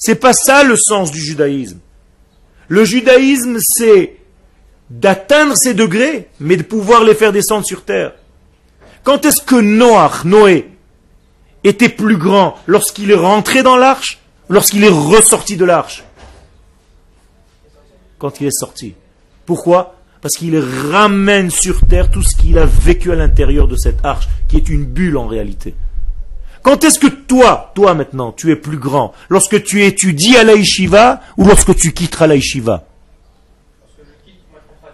C'est 0.00 0.16
pas 0.16 0.32
ça 0.32 0.64
le 0.64 0.76
sens 0.76 1.12
du 1.12 1.20
judaïsme. 1.20 1.78
Le 2.68 2.84
judaïsme, 2.84 3.58
c'est 3.60 4.16
d'atteindre 4.88 5.56
ces 5.56 5.74
degrés, 5.74 6.28
mais 6.40 6.56
de 6.56 6.62
pouvoir 6.62 7.04
les 7.04 7.14
faire 7.14 7.32
descendre 7.32 7.66
sur 7.66 7.84
terre. 7.84 8.14
Quand 9.04 9.24
est-ce 9.26 9.42
que 9.42 9.56
Noach, 9.56 10.24
Noé, 10.24 10.68
était 11.64 11.90
plus 11.90 12.16
grand 12.16 12.56
Lorsqu'il 12.66 13.10
est 13.10 13.14
rentré 13.14 13.62
dans 13.62 13.76
l'arche 13.76 14.18
Lorsqu'il 14.48 14.84
est 14.84 14.88
ressorti 14.88 15.56
de 15.56 15.66
l'arche? 15.66 16.02
Quand 18.18 18.40
il 18.40 18.46
est 18.46 18.58
sorti. 18.58 18.94
Pourquoi? 19.44 19.96
Parce 20.22 20.34
qu'il 20.36 20.58
ramène 20.58 21.50
sur 21.50 21.86
terre 21.86 22.10
tout 22.10 22.22
ce 22.22 22.36
qu'il 22.36 22.58
a 22.58 22.64
vécu 22.64 23.12
à 23.12 23.16
l'intérieur 23.16 23.68
de 23.68 23.76
cette 23.76 24.04
arche, 24.04 24.28
qui 24.48 24.56
est 24.56 24.68
une 24.68 24.84
bulle 24.84 25.18
en 25.18 25.26
réalité. 25.26 25.74
Quand 26.62 26.84
est-ce 26.84 26.98
que 26.98 27.06
toi, 27.06 27.72
toi 27.74 27.94
maintenant, 27.94 28.32
tu 28.32 28.50
es 28.50 28.56
plus 28.56 28.76
grand? 28.76 29.12
Lorsque 29.28 29.62
tu 29.62 29.84
étudies 29.84 30.36
à 30.36 30.44
la 30.44 30.54
yeshiva 30.54 31.20
ou 31.36 31.46
lorsque 31.46 31.74
tu 31.74 31.92
quitteras 31.92 32.26
la 32.26 32.36
yeshiva. 32.36 32.84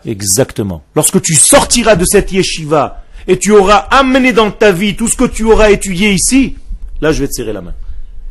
Exactement. 0.04 0.84
Lorsque 0.94 1.20
tu 1.20 1.34
sortiras 1.34 1.96
de 1.96 2.04
cette 2.04 2.30
yeshiva 2.30 3.02
et 3.26 3.38
tu 3.38 3.50
auras 3.50 3.78
amené 3.90 4.32
dans 4.32 4.52
ta 4.52 4.70
vie 4.70 4.94
tout 4.94 5.08
ce 5.08 5.16
que 5.16 5.24
tu 5.24 5.44
auras 5.44 5.70
étudié 5.70 6.12
ici, 6.12 6.56
là 7.00 7.10
je 7.10 7.20
vais 7.20 7.26
te 7.26 7.32
serrer 7.32 7.52
la 7.52 7.62
main. 7.62 7.74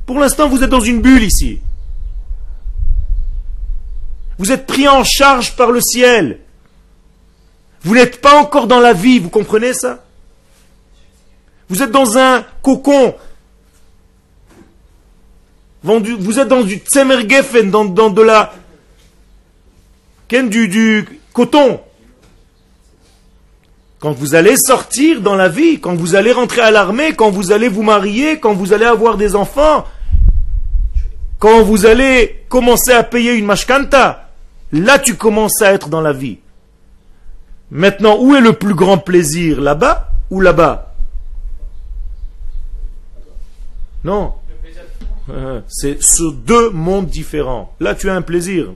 Pour 0.06 0.20
l'instant, 0.20 0.48
vous 0.48 0.64
êtes 0.64 0.70
dans 0.70 0.80
une 0.80 1.02
bulle 1.02 1.24
ici. 1.24 1.60
Vous 4.38 4.52
êtes 4.52 4.66
pris 4.66 4.88
en 4.88 5.04
charge 5.04 5.56
par 5.58 5.72
le 5.72 5.82
ciel. 5.82 6.40
Vous 7.82 7.96
n'êtes 7.96 8.22
pas 8.22 8.40
encore 8.40 8.68
dans 8.68 8.80
la 8.80 8.94
vie, 8.94 9.20
vous 9.20 9.30
comprenez 9.30 9.74
ça? 9.74 10.05
Vous 11.70 11.82
êtes 11.82 11.92
dans 11.92 12.18
un 12.18 12.44
cocon. 12.62 13.16
Vous 15.84 16.40
êtes 16.40 16.48
dans 16.48 16.62
du 16.62 16.78
Tsemergeffen, 16.78 17.70
dans, 17.70 17.86
de 17.86 18.22
la... 18.22 18.54
Du, 20.30 20.68
du 20.68 21.20
coton. 21.34 21.80
Quand 24.00 24.12
vous 24.12 24.36
allez 24.36 24.58
sortir 24.58 25.22
dans 25.22 25.36
la 25.36 25.48
vie, 25.50 25.80
quand 25.80 25.96
vous 25.96 26.16
allez 26.16 26.32
rentrer 26.32 26.62
à 26.62 26.72
l'armée, 26.72 27.14
quand 27.14 27.30
vous 27.30 27.52
allez 27.52 27.70
vous 27.70 27.84
marier, 27.84 28.40
quand 28.40 28.54
vous 28.54 28.74
allez 28.74 28.86
avoir 28.86 29.18
des 29.18 29.36
enfants, 29.36 29.86
quand 31.40 31.62
vous 31.62 31.86
allez 31.86 32.44
commencer 32.50 32.92
à 32.92 33.04
payer 33.04 33.34
une 33.34 33.46
mashkanta, 33.46 34.30
là 34.72 35.00
tu 35.00 35.16
commences 35.16 35.62
à 35.62 35.74
être 35.74 35.90
dans 35.90 36.02
la 36.02 36.14
vie. 36.14 36.40
Maintenant, 37.72 38.18
où 38.20 38.36
est 38.36 38.42
le 38.42 38.54
plus 38.54 38.76
grand 38.76 38.98
plaisir? 38.98 39.62
Là-bas 39.62 40.10
ou 40.30 40.42
là-bas? 40.42 40.85
Non. 44.06 44.34
Euh, 45.30 45.62
C'est 45.68 46.02
sur 46.02 46.32
deux 46.32 46.70
mondes 46.70 47.08
différents. 47.08 47.76
Là, 47.80 47.96
tu 47.96 48.08
as 48.08 48.16
un 48.16 48.22
plaisir. 48.22 48.72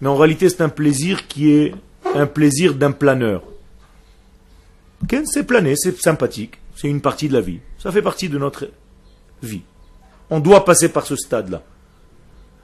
Mais 0.00 0.08
en 0.08 0.16
réalité, 0.16 0.48
c'est 0.48 0.62
un 0.62 0.68
plaisir 0.68 1.26
qui 1.26 1.50
est 1.50 1.74
un 2.14 2.26
plaisir 2.26 2.74
d'un 2.74 2.92
planeur. 2.92 3.42
Ok, 5.02 5.16
C'est 5.24 5.42
planer, 5.42 5.74
c'est 5.74 6.00
sympathique. 6.00 6.58
C'est 6.76 6.88
une 6.88 7.00
partie 7.00 7.28
de 7.28 7.32
la 7.32 7.40
vie. 7.40 7.58
Ça 7.78 7.90
fait 7.90 8.00
partie 8.02 8.28
de 8.28 8.38
notre 8.38 8.68
vie. 9.42 9.62
On 10.30 10.38
doit 10.38 10.64
passer 10.64 10.88
par 10.88 11.04
ce 11.04 11.16
stade-là. 11.16 11.62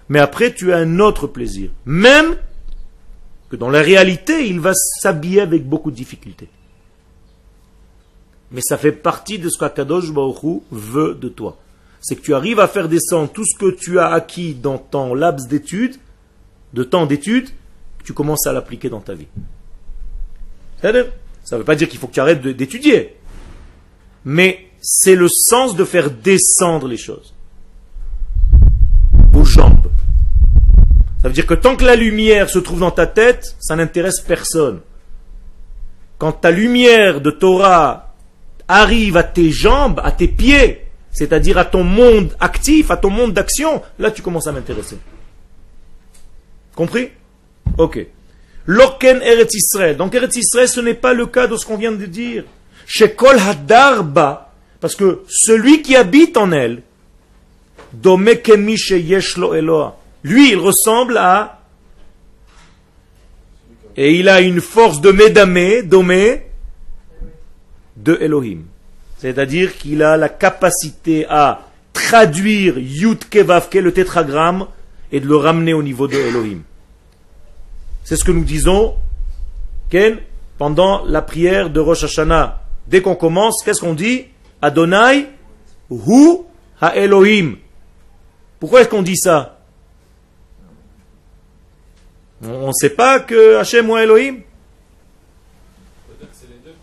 Mais 0.09 0.21
après, 0.21 0.55
tu 0.55 0.73
as 0.73 0.79
un 0.79 1.01
autre 1.01 1.27
plaisir. 1.27 1.71
Même 1.85 2.37
que 3.51 3.57
dans 3.57 3.69
la 3.69 3.83
réalité, 3.83 4.47
il 4.47 4.61
va 4.61 4.73
s'habiller 4.75 5.41
avec 5.41 5.69
beaucoup 5.69 5.91
de 5.91 5.97
difficultés. 5.97 6.49
Mais 8.51 8.61
ça 8.63 8.79
fait 8.79 8.93
partie 8.93 9.39
de 9.39 9.49
ce 9.49 9.59
qu'Akadosh 9.59 10.13
Baruch 10.13 10.43
Hu 10.43 10.61
veut 10.71 11.15
de 11.15 11.29
toi. 11.29 11.59
C'est 12.01 12.17
que 12.17 12.23
tu 12.23 12.35
arrives 12.35 12.61
à 12.61 12.69
faire 12.69 12.89
descendre 12.89 13.31
tout 13.31 13.45
ce 13.45 13.59
que 13.59 13.71
tu 13.71 13.99
as 13.99 14.09
acquis 14.09 14.55
dans 14.55 14.79
ton 14.79 15.15
laps 15.15 15.49
d'études, 15.49 15.97
de 16.73 16.85
temps 16.85 17.07
d'études, 17.07 17.49
tu 18.05 18.13
commences 18.13 18.47
à 18.47 18.53
l'appliquer 18.53 18.89
dans 18.89 19.01
ta 19.01 19.15
vie. 19.15 19.27
Ça 20.81 20.93
ne 20.93 21.59
veut 21.59 21.65
pas 21.65 21.75
dire 21.75 21.89
qu'il 21.89 21.99
faut 21.99 22.07
que 22.07 22.15
tu 22.15 22.21
arrêtes 22.21 22.41
d'étudier. 22.41 23.17
Mais 24.25 24.69
c'est 24.81 25.17
le 25.17 25.29
sens 25.29 25.77
de 25.77 25.85
faire 25.85 26.11
descendre 26.11 26.89
les 26.89 26.97
choses. 26.97 27.35
Aux. 29.35 29.45
Ça 29.45 29.69
veut 31.25 31.33
dire 31.33 31.47
que 31.47 31.55
tant 31.55 31.77
que 31.77 31.85
la 31.85 31.97
lumière 31.97 32.49
se 32.49 32.59
trouve 32.59 32.81
dans 32.81 32.91
ta 32.91 33.07
tête, 33.07 33.57
ça 33.59 33.77
n'intéresse 33.77 34.21
personne. 34.21 34.81
Quand 36.17 36.33
ta 36.33 36.51
lumière 36.51 37.21
de 37.21 37.31
Torah 37.31 38.08
arrive 38.69 39.17
à 39.17 39.23
tes 39.23 39.51
jambes, 39.51 40.01
à 40.05 40.13
tes 40.13 40.29
pieds, 40.29 40.87
c'est-à-dire 41.11 41.59
à 41.59 41.65
ton 41.65 41.83
monde 41.83 42.37
actif, 42.39 42.91
à 42.91 42.97
ton 42.97 43.11
monde 43.11 43.33
d'action, 43.33 43.83
là 43.99 44.11
tu 44.11 44.23
commences 44.23 44.47
à 44.47 44.53
m'intéresser. 44.53 44.99
Compris? 46.75 47.09
Ok. 47.77 48.07
Loken 48.67 49.23
Eretz. 49.23 49.97
Donc 49.97 50.15
Eretz 50.15 50.39
ce 50.43 50.81
n'est 50.81 50.95
pas 50.95 51.15
le 51.15 51.27
cas 51.27 51.47
de 51.47 51.57
ce 51.57 51.67
qu'on 51.67 51.77
vient 51.77 51.93
de 51.93 52.07
dire. 52.07 52.45
Chez 52.87 53.13
Kol 53.13 53.39
Hadarba, 53.39 54.53
parce 54.81 54.95
que 54.95 55.23
celui 55.29 55.83
qui 55.83 55.97
habite 55.97 56.37
en 56.37 56.53
elle, 56.53 56.83
lui, 60.23 60.51
il 60.51 60.57
ressemble 60.57 61.17
à... 61.17 61.61
Et 63.97 64.15
il 64.15 64.29
a 64.29 64.41
une 64.41 64.61
force 64.61 65.01
de 65.01 65.11
Médamé, 65.11 65.83
Domé, 65.83 66.48
de 68.03 68.17
Elohim. 68.21 68.63
C'est-à-dire 69.19 69.77
qu'il 69.77 70.03
a 70.03 70.17
la 70.17 70.29
capacité 70.29 71.27
à 71.29 71.67
traduire 71.93 72.79
Yud 72.79 73.29
Kevavke, 73.29 73.75
le 73.75 73.93
tétragramme, 73.93 74.67
et 75.11 75.21
de 75.21 75.27
le 75.27 75.37
ramener 75.37 75.75
au 75.75 75.83
niveau 75.83 76.07
de 76.07 76.17
Elohim. 76.17 76.63
C'est 78.05 78.17
ce 78.17 78.25
que 78.25 78.33
nous 78.33 78.45
disons 78.45 78.95
Ken, 79.91 80.19
pendant 80.59 81.05
la 81.05 81.23
prière 81.23 81.71
de 81.71 81.81
Rosh 81.81 82.05
Hashanah. 82.05 82.63
Dès 82.87 83.03
qu'on 83.03 83.17
commence, 83.17 83.63
qu'est-ce 83.65 83.81
qu'on 83.81 83.95
dit? 83.95 84.27
Adonai 84.61 85.27
Hu 85.91 86.39
Ha 86.81 86.97
Elohim. 86.97 87.57
Pourquoi 88.61 88.81
est-ce 88.83 88.89
qu'on 88.89 89.03
dit 89.03 89.17
ça? 89.17 89.59
On 92.43 92.69
ne 92.69 92.73
sait 92.73 92.91
pas 92.91 93.19
que 93.21 93.57
Hachem 93.57 93.91
ou 93.91 93.97
Elohim 93.97 94.41
Il 96.11 96.25
fait 96.25 96.47
mode. 96.55 96.75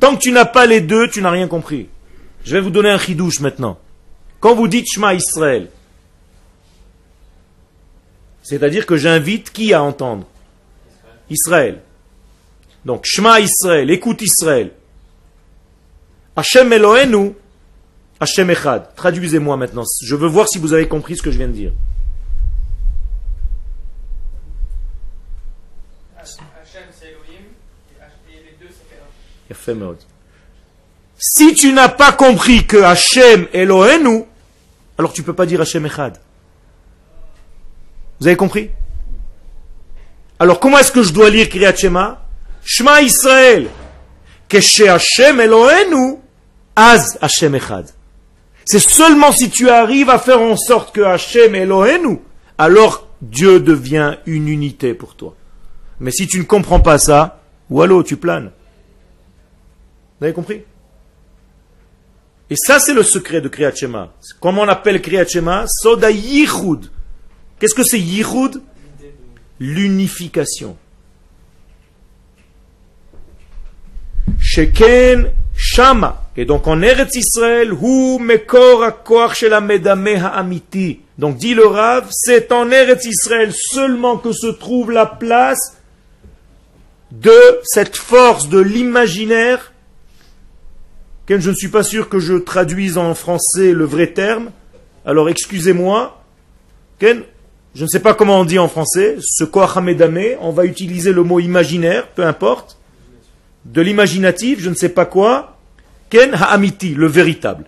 Tant 0.00 0.14
que 0.16 0.20
tu 0.20 0.32
n'as 0.32 0.44
pas 0.44 0.66
les 0.66 0.80
deux, 0.80 1.08
tu 1.08 1.22
n'as 1.22 1.30
rien 1.30 1.48
compris. 1.48 1.88
Je 2.44 2.52
vais 2.52 2.60
vous 2.60 2.70
donner 2.70 2.90
un 2.90 2.98
chidouche 2.98 3.40
maintenant. 3.40 3.78
Quand 4.40 4.54
vous 4.54 4.68
dites 4.68 4.86
Shema 4.88 5.14
Israël, 5.14 5.68
c'est-à-dire 8.42 8.86
que 8.86 8.96
j'invite 8.96 9.52
qui 9.52 9.72
à 9.74 9.82
entendre? 9.82 10.26
Israël. 11.28 11.80
Donc 12.84 13.02
Shema 13.04 13.40
Israël, 13.40 13.90
écoute 13.90 14.22
Israël. 14.22 14.70
Hashem 16.36 16.72
Elohenu, 16.72 17.32
Hashem 18.20 18.50
Echad. 18.50 18.94
Traduisez-moi 18.94 19.56
maintenant. 19.56 19.82
Je 20.02 20.14
veux 20.14 20.28
voir 20.28 20.46
si 20.48 20.58
vous 20.58 20.72
avez 20.72 20.86
compris 20.86 21.16
ce 21.16 21.22
que 21.22 21.30
je 21.30 21.38
viens 21.38 21.48
de 21.48 21.52
dire. 21.52 21.72
Si 31.18 31.54
tu 31.54 31.72
n'as 31.72 31.88
pas 31.88 32.12
compris 32.12 32.66
que 32.66 32.76
Hachem 32.76 33.46
Elohenu, 33.52 34.24
alors 34.98 35.12
tu 35.12 35.22
ne 35.22 35.26
peux 35.26 35.32
pas 35.32 35.46
dire 35.46 35.60
Hachem 35.60 35.86
Echad. 35.86 36.18
Vous 38.20 38.26
avez 38.26 38.36
compris? 38.36 38.70
Alors 40.38 40.60
comment 40.60 40.78
est-ce 40.78 40.92
que 40.92 41.02
je 41.02 41.12
dois 41.12 41.30
lire 41.30 41.48
Kriyat 41.48 41.74
Shema? 41.74 42.22
Shema 42.64 43.02
Israël. 43.02 43.68
Chez 44.60 44.88
Hachem 44.88 45.40
Elohenu, 45.40 46.18
Az 46.74 47.18
Hachem 47.20 47.54
Echad. 47.54 47.90
C'est 48.64 48.80
seulement 48.80 49.32
si 49.32 49.50
tu 49.50 49.70
arrives 49.70 50.10
à 50.10 50.18
faire 50.18 50.40
en 50.40 50.56
sorte 50.56 50.94
que 50.94 51.00
Hachem 51.00 51.54
Elohenu, 51.54 52.20
alors 52.58 53.06
Dieu 53.22 53.60
devient 53.60 54.16
une 54.26 54.48
unité 54.48 54.94
pour 54.94 55.14
toi. 55.14 55.34
Mais 56.00 56.10
si 56.10 56.26
tu 56.26 56.38
ne 56.38 56.44
comprends 56.44 56.80
pas 56.80 56.98
ça, 56.98 57.40
ou 57.70 58.02
tu 58.02 58.16
planes. 58.16 58.50
Vous 60.18 60.24
avez 60.24 60.32
compris? 60.32 60.62
Et 62.48 62.56
ça, 62.56 62.78
c'est 62.78 62.94
le 62.94 63.02
secret 63.02 63.40
de 63.40 63.48
Kriyat 63.48 63.74
Shema. 63.74 64.12
Comment 64.40 64.62
on 64.62 64.68
appelle 64.68 65.02
Kriyat 65.02 65.26
Shema? 65.26 65.64
Soda 65.66 66.10
Yichud. 66.10 66.90
Qu'est-ce 67.58 67.74
que 67.74 67.82
c'est 67.82 68.00
Yichud? 68.00 68.62
L'unification. 69.58 70.76
Sheken 74.38 75.32
Shama. 75.56 76.22
Et 76.36 76.44
donc 76.44 76.66
en 76.66 76.82
Eretz 76.82 77.16
Israël, 77.16 77.72
Hu 77.72 78.18
Mekor 78.20 78.84
HaKoach 78.84 79.36
Shel 79.36 79.52
HaMedameh 79.54 80.16
HaAmiti. 80.16 81.00
Donc 81.18 81.38
dit 81.38 81.54
le 81.54 81.66
Rav, 81.66 82.08
c'est 82.10 82.52
en 82.52 82.70
Eretz 82.70 83.06
Israël 83.06 83.52
seulement 83.54 84.18
que 84.18 84.32
se 84.32 84.48
trouve 84.48 84.90
la 84.92 85.06
place 85.06 85.78
de 87.10 87.60
cette 87.64 87.96
force 87.96 88.48
de 88.50 88.60
l'imaginaire 88.60 89.72
Ken, 91.26 91.40
je 91.40 91.50
ne 91.50 91.56
suis 91.56 91.68
pas 91.68 91.82
sûr 91.82 92.08
que 92.08 92.20
je 92.20 92.34
traduise 92.34 92.98
en 92.98 93.14
français 93.14 93.72
le 93.72 93.84
vrai 93.84 94.06
terme. 94.08 94.50
Alors 95.04 95.28
excusez-moi. 95.28 96.22
Ken, 97.00 97.22
je 97.74 97.82
ne 97.82 97.88
sais 97.88 98.00
pas 98.00 98.14
comment 98.14 98.40
on 98.40 98.44
dit 98.44 98.60
en 98.60 98.68
français. 98.68 99.16
Ce 99.20 99.42
koach 99.42 99.76
hamedame, 99.76 100.36
on 100.40 100.52
va 100.52 100.64
utiliser 100.64 101.12
le 101.12 101.24
mot 101.24 101.40
imaginaire, 101.40 102.08
peu 102.08 102.24
importe. 102.24 102.78
De 103.64 103.80
l'imaginatif, 103.80 104.60
je 104.60 104.70
ne 104.70 104.74
sais 104.74 104.88
pas 104.88 105.04
quoi. 105.04 105.58
Ken 106.10 106.32
ha'amiti, 106.32 106.94
le 106.94 107.08
véritable. 107.08 107.64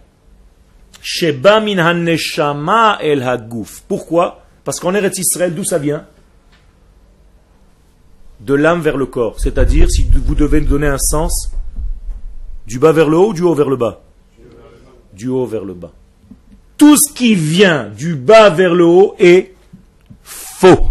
Sheba 1.02 1.60
min 1.60 1.78
haneshama 1.78 2.98
el 3.02 3.22
haguf. 3.22 3.82
Pourquoi? 3.88 4.44
Parce 4.64 4.78
qu'en 4.78 4.94
Eretz 4.94 5.18
Israël, 5.18 5.52
d'où 5.52 5.64
ça 5.64 5.78
vient? 5.78 6.04
De 8.40 8.54
l'âme 8.54 8.82
vers 8.82 8.96
le 8.96 9.06
corps. 9.06 9.40
C'est-à-dire, 9.40 9.90
si 9.90 10.06
vous 10.24 10.34
devez 10.36 10.60
donner 10.60 10.86
un 10.86 10.98
sens, 10.98 11.50
du 12.68 12.78
bas 12.78 12.92
vers 12.92 13.08
le 13.08 13.16
haut 13.16 13.30
ou 13.30 13.32
du 13.32 13.42
haut 13.42 13.54
vers 13.54 13.70
le 13.70 13.76
bas? 13.76 14.02
Du 15.14 15.28
haut 15.28 15.46
vers 15.46 15.64
le 15.64 15.72
bas. 15.72 15.90
Tout 16.76 16.96
ce 16.96 17.12
qui 17.12 17.34
vient 17.34 17.88
du 17.88 18.14
bas 18.14 18.50
vers 18.50 18.74
le 18.74 18.84
haut 18.84 19.16
est 19.18 19.54
faux. 20.22 20.90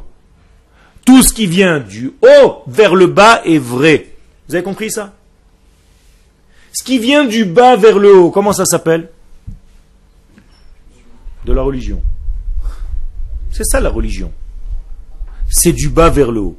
Tout 1.06 1.22
ce 1.22 1.32
qui 1.32 1.46
vient 1.46 1.80
du 1.80 2.14
haut 2.22 2.64
vers 2.68 2.96
le 2.96 3.08
bas 3.08 3.42
est 3.46 3.60
vrai. 3.60 4.10
Vous 4.48 4.56
avez 4.56 4.64
compris 4.64 4.92
ça? 4.92 5.14
Ce 6.74 6.84
qui 6.84 6.98
vient 7.00 7.26
du 7.26 7.46
bas 7.46 7.76
vers 7.76 8.00
le 8.00 8.14
haut, 8.14 8.32
comment 8.32 8.54
ça 8.54 8.66
s'appelle? 8.66 9.10
De 11.46 11.54
la 11.54 11.62
religion. 11.62 12.02
C'est 13.52 13.66
ça 13.66 13.80
la 13.80 13.90
religion. 13.90 14.32
C'est 15.50 15.72
du 15.72 15.90
bas 15.90 16.10
vers 16.10 16.32
le 16.32 16.42
haut. 16.42 16.58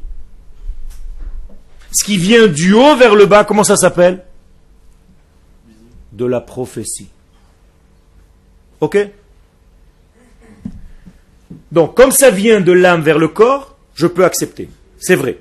Ce 1.93 2.05
qui 2.05 2.17
vient 2.17 2.47
du 2.47 2.73
haut 2.73 2.97
vers 2.97 3.15
le 3.15 3.27
bas, 3.27 3.45
comment 3.45 3.65
ça 3.65 3.77
s'appelle? 3.77 4.25
De 6.19 6.27
la 6.27 6.41
prophétie. 6.41 7.09
Ok? 8.81 8.99
Donc, 11.73 11.97
comme 11.97 12.11
ça 12.11 12.31
vient 12.31 12.61
de 12.61 12.73
l'âme 12.73 13.03
vers 13.03 13.19
le 13.19 13.29
corps, 13.29 13.77
je 13.95 14.07
peux 14.07 14.25
accepter. 14.25 14.69
C'est 14.99 15.15
vrai. 15.15 15.39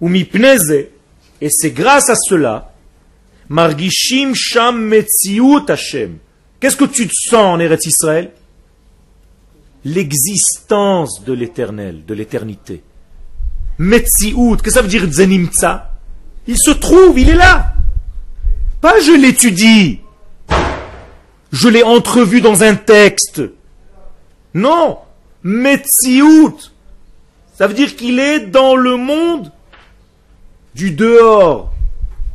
Ou 0.00 0.12
et 0.12 1.48
c'est 1.50 1.70
grâce 1.70 2.10
à 2.10 2.16
cela, 2.16 2.74
margishim 3.48 4.32
sham 4.34 4.82
metziut 4.82 5.68
Hashem. 5.68 6.18
Qu'est-ce 6.58 6.76
que 6.76 6.86
tu 6.86 7.06
te 7.06 7.12
sens 7.14 7.56
en 7.56 7.60
Eretz 7.60 7.86
Israël? 7.86 8.32
L'existence 9.84 11.22
de 11.24 11.32
l'éternel, 11.32 12.04
de 12.04 12.14
l'éternité. 12.14 12.82
Metziut, 13.78 14.56
qu'est-ce 14.56 14.62
que 14.62 14.70
ça 14.70 14.82
veut 14.82 14.88
dire 14.88 15.06
zenimtsa 15.10 15.92
Il 16.46 16.58
se 16.58 16.72
trouve, 16.72 17.18
il 17.18 17.28
est 17.28 17.34
là. 17.34 17.75
Pas 18.80 19.00
je 19.00 19.12
l'étudie. 19.12 20.00
je 21.52 21.68
l'ai 21.68 21.82
entrevu 21.82 22.40
dans 22.40 22.62
un 22.62 22.74
texte. 22.74 23.42
Non, 24.54 24.98
Metsiout. 25.42 26.58
Ça 27.56 27.66
veut 27.66 27.74
dire 27.74 27.94
qu'il 27.94 28.18
est 28.18 28.40
dans 28.40 28.74
le 28.74 28.96
monde 28.96 29.52
du 30.74 30.90
dehors. 30.90 31.72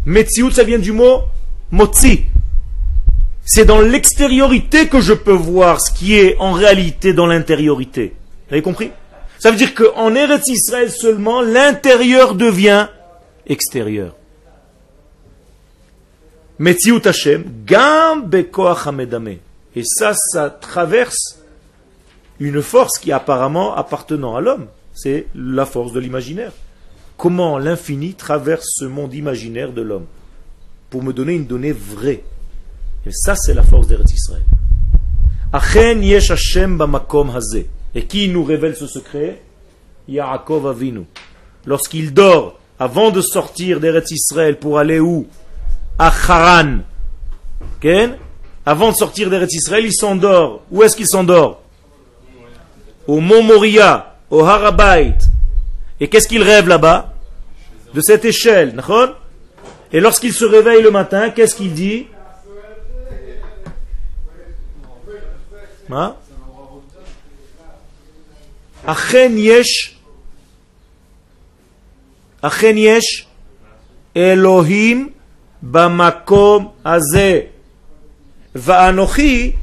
Metsiout, 0.05 0.49
ça 0.51 0.63
vient 0.63 0.79
du 0.79 0.91
mot 0.91 1.21
motzi. 1.71 2.25
C'est 3.45 3.65
dans 3.65 3.81
l'extériorité 3.81 4.87
que 4.87 5.01
je 5.01 5.13
peux 5.13 5.33
voir 5.33 5.81
ce 5.81 5.91
qui 5.91 6.15
est 6.15 6.37
en 6.39 6.53
réalité 6.53 7.13
dans 7.13 7.27
l'intériorité. 7.27 8.13
Vous 8.47 8.53
avez 8.53 8.61
compris? 8.61 8.91
Ça 9.39 9.51
veut 9.51 9.57
dire 9.57 9.73
qu'en 9.73 10.15
Eretz 10.15 10.47
Israël 10.47 10.89
seulement, 10.89 11.41
l'intérieur 11.41 12.35
devient 12.35 12.87
extérieur. 13.47 14.15
Hashem, 17.05 17.43
gam. 17.65 18.29
Et 19.75 19.83
ça, 19.83 20.13
ça 20.13 20.49
traverse 20.49 21.39
une 22.39 22.61
force 22.61 22.97
qui 22.99 23.11
apparemment 23.11 23.75
appartenant 23.75 24.35
à 24.35 24.41
l'homme. 24.41 24.67
C'est 24.93 25.27
la 25.35 25.65
force 25.65 25.93
de 25.93 25.99
l'imaginaire. 25.99 26.51
Comment 27.17 27.57
l'infini 27.57 28.13
traverse 28.13 28.67
ce 28.79 28.85
monde 28.85 29.13
imaginaire 29.13 29.71
de 29.71 29.81
l'homme 29.81 30.05
pour 30.91 31.01
me 31.01 31.13
donner 31.13 31.33
une 31.33 31.47
donnée 31.47 31.71
vraie. 31.71 32.21
Et 33.07 33.11
ça, 33.11 33.33
c'est 33.35 33.55
la 33.55 33.63
force 33.63 33.87
d'Eretz 33.87 34.13
Israël. 34.13 34.43
Achen 35.53 36.03
yesh 36.03 36.29
Hashem 36.29 36.77
bamakom 36.77 37.29
hazeh. 37.35 37.67
Et 37.95 38.05
qui 38.05 38.27
nous 38.27 38.43
révèle 38.43 38.75
ce 38.75 38.85
secret? 38.85 39.41
Yaakov 40.07 40.67
Avinu. 40.67 41.05
Lorsqu'il 41.65 42.13
dort, 42.13 42.59
avant 42.77 43.09
de 43.09 43.21
sortir 43.21 43.79
d'Eretz 43.79 44.11
Israël 44.11 44.59
pour 44.59 44.77
aller 44.77 44.99
où? 44.99 45.25
à 46.01 46.07
Haran. 46.07 46.79
Avant 48.65 48.91
de 48.91 48.95
sortir 48.95 49.29
des 49.29 49.35
d'Eretz 49.37 49.53
Israël, 49.53 49.85
il 49.85 49.93
s'endort. 49.93 50.63
Où 50.71 50.81
est-ce 50.81 50.95
qu'il 50.95 51.07
s'endort? 51.07 51.61
Au 53.05 53.19
mont 53.19 53.43
Moria, 53.43 54.15
au 54.31 54.43
Harabait. 54.43 55.17
Et 55.99 56.09
qu'est-ce 56.09 56.27
qu'il 56.27 56.41
rêve 56.41 56.67
là-bas? 56.67 57.13
De 57.93 58.01
cette 58.01 58.25
échelle. 58.25 58.75
Et 59.93 59.99
lorsqu'il 59.99 60.33
se 60.33 60.45
réveille 60.45 60.81
le 60.81 60.89
matin, 60.89 61.29
qu'est-ce 61.29 61.55
qu'il 61.55 61.73
dit? 61.73 62.07
Hein? 65.91 66.15
Achen 68.87 69.37
yesh, 69.37 69.99
Achen 72.41 72.77
yesh, 72.77 73.27
Elohim 74.15 75.11
Bamakom 75.61 76.71
Azeh. 76.83 77.49
Vaanochi 78.53 79.55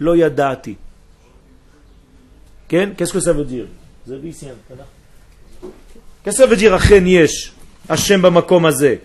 Lo 0.00 0.14
Yadati. 0.14 0.76
Qu'est-ce 2.68 3.12
que 3.12 3.20
ça 3.20 3.32
veut 3.32 3.44
dire 3.44 3.66
Vous 4.06 4.12
avez 4.12 4.28
ici 4.28 4.46
un 4.48 4.74
Qu'est-ce 6.22 6.36
que 6.36 6.42
ça 6.42 6.46
veut 6.46 6.56
dire 6.56 6.74
Achen 6.74 7.06
Yesh 7.06 7.52
Hashem 7.88 8.20
Bamakom 8.20 8.64
Azeh 8.64 9.00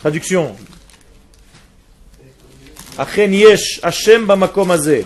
Traduction. 0.00 0.56
Achen 2.96 3.32
Yesh 3.32 3.80
Hashem 3.82 4.24
Bamakom 4.24 4.70
Azeh. 4.70 5.04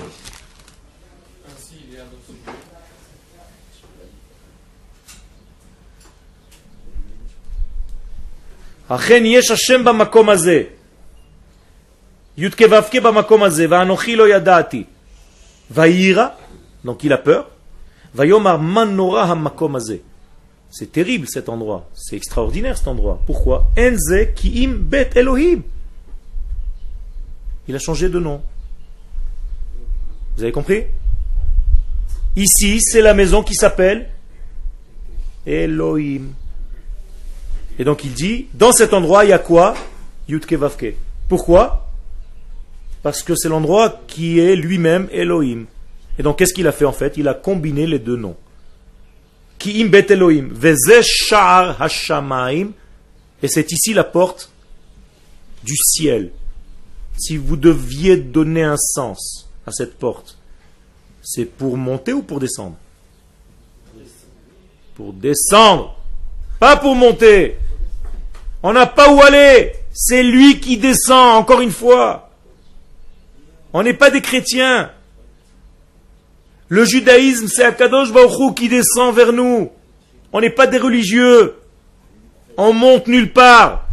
אכן 8.89 9.24
יש 9.26 9.51
השם 9.51 9.84
במקום 9.84 10.30
הזה. 10.30 10.63
י"ק 12.38 12.61
ו"ק 12.61 12.95
במקום 12.95 13.43
הזה, 13.43 13.66
ואנוכי 13.70 14.16
לא 14.16 14.28
ידעתי. 14.30 14.84
ויירא, 15.72 16.28
donc 16.86 17.03
il 17.03 17.11
a 17.11 17.28
peur, 17.28 17.43
ויאמר 18.16 18.57
מה 18.57 18.84
נורא 18.86 19.24
המקום 19.24 19.76
הזה. 19.76 19.97
C'est 20.78 20.91
terrible 20.91 21.28
cet 21.28 21.47
endroit. 21.47 21.89
C'est 21.93 22.18
extraordinaire 22.18 22.78
cet 22.78 22.89
endroit. 22.89 23.22
Pourquoi 23.26 23.72
Enze 23.78 24.34
kiim 24.36 24.74
bet 24.74 25.11
Elohim. 25.16 25.61
Il 27.68 27.76
a 27.76 27.80
changé 27.80 28.09
de 28.09 28.20
nom. 28.20 28.41
Vous 30.36 30.43
avez 30.43 30.51
compris 30.51 30.84
Ici, 32.36 32.82
c'est 32.82 33.01
la 33.01 33.13
maison 33.13 33.41
qui 33.41 33.55
s'appelle 33.55 34.09
Elohim. 35.47 36.34
Et 37.81 37.85
donc 37.85 38.05
il 38.05 38.12
dit, 38.12 38.47
dans 38.53 38.72
cet 38.72 38.93
endroit, 38.93 39.24
il 39.24 39.31
y 39.31 39.33
a 39.33 39.39
quoi? 39.39 39.74
Yutke 40.28 40.53
Vavke. 40.53 40.97
Pourquoi? 41.31 41.89
Parce 43.03 43.22
que 43.22 43.35
c'est 43.35 43.49
l'endroit 43.49 44.03
qui 44.07 44.39
est 44.39 44.55
lui-même 44.55 45.09
Elohim. 45.11 45.64
Et 46.18 46.22
donc 46.22 46.37
qu'est-ce 46.37 46.53
qu'il 46.53 46.66
a 46.66 46.72
fait 46.72 46.85
en 46.85 46.93
fait? 46.93 47.16
Il 47.16 47.26
a 47.26 47.33
combiné 47.33 47.87
les 47.87 47.99
deux 47.99 48.18
noms. 48.18 48.37
Ki'im 49.59 49.87
bet 49.89 50.09
Elohim. 50.11 50.51
Veze 50.53 51.01
sha'ar 51.01 51.81
hashamaim. 51.81 52.72
Et 53.43 53.49
c'est 53.49 53.72
ici 53.72 53.95
la 53.95 54.05
porte 54.05 54.51
du 55.64 55.74
ciel. 55.74 56.33
Si 57.16 57.39
vous 57.39 57.57
deviez 57.57 58.18
donner 58.18 58.62
un 58.62 58.76
sens 58.76 59.49
à 59.66 59.72
cette 59.72 59.95
porte, 59.95 60.37
c'est 61.22 61.47
pour 61.47 61.78
monter 61.78 62.12
ou 62.12 62.20
pour 62.20 62.41
descendre? 62.41 62.76
Pour 64.95 65.14
descendre. 65.14 65.97
Pas 66.59 66.76
pour 66.76 66.95
monter. 66.95 67.57
On 68.62 68.72
n'a 68.72 68.86
pas 68.86 69.11
où 69.11 69.20
aller. 69.22 69.72
C'est 69.92 70.22
lui 70.22 70.61
qui 70.61 70.76
descend, 70.76 71.36
encore 71.36 71.61
une 71.61 71.72
fois. 71.72 72.30
On 73.72 73.82
n'est 73.82 73.94
pas 73.94 74.11
des 74.11 74.20
chrétiens. 74.20 74.90
Le 76.68 76.84
judaïsme, 76.84 77.48
c'est 77.48 77.64
Akadosh 77.64 78.12
Baruch 78.12 78.54
qui 78.56 78.68
descend 78.68 79.14
vers 79.14 79.32
nous. 79.32 79.70
On 80.32 80.40
n'est 80.40 80.50
pas 80.50 80.66
des 80.66 80.78
religieux. 80.78 81.54
On 82.56 82.72
monte 82.72 83.08
nulle 83.08 83.32
part. 83.32 83.86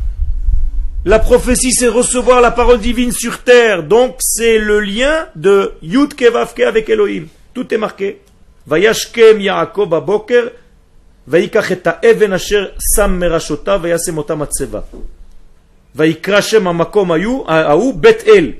La 1.05 1.19
prophétie, 1.19 1.71
c'est 1.71 1.87
recevoir 1.87 2.41
la 2.41 2.51
parole 2.51 2.79
divine 2.79 3.11
sur 3.11 3.39
terre. 3.39 3.83
Donc, 3.83 4.17
c'est 4.19 4.57
le 4.57 4.79
lien 4.79 5.27
de 5.35 5.73
Yud 5.81 6.13
Kevavke 6.13 6.59
avec 6.59 6.89
Elohim. 6.89 7.27
Tout 7.53 7.73
est 7.73 7.77
marqué. 7.77 8.19
Vayashkem 8.67 9.39
Yaakov 9.39 9.93
Aboker, 9.93 10.51
ויקח 11.28 11.72
את 11.72 11.86
האבן 11.90 12.32
אשר 12.32 12.66
שם 12.96 13.18
מראשותיו 13.20 13.80
וישם 13.82 14.18
אותה 14.18 14.34
מצבה. 14.34 14.80
ויקרא 15.94 16.40
שם 16.40 16.66
המקום 16.66 17.10
ההוא 17.46 17.94
בית 17.94 18.22
אל. 18.26 18.52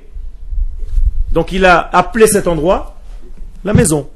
Donc 1.33 1.51
il 1.51 1.65
a 1.65 1.89
appelé 1.91 2.27
cet 2.27 2.47
endroit 2.47 2.95
la 3.65 3.73
maison 3.73 4.07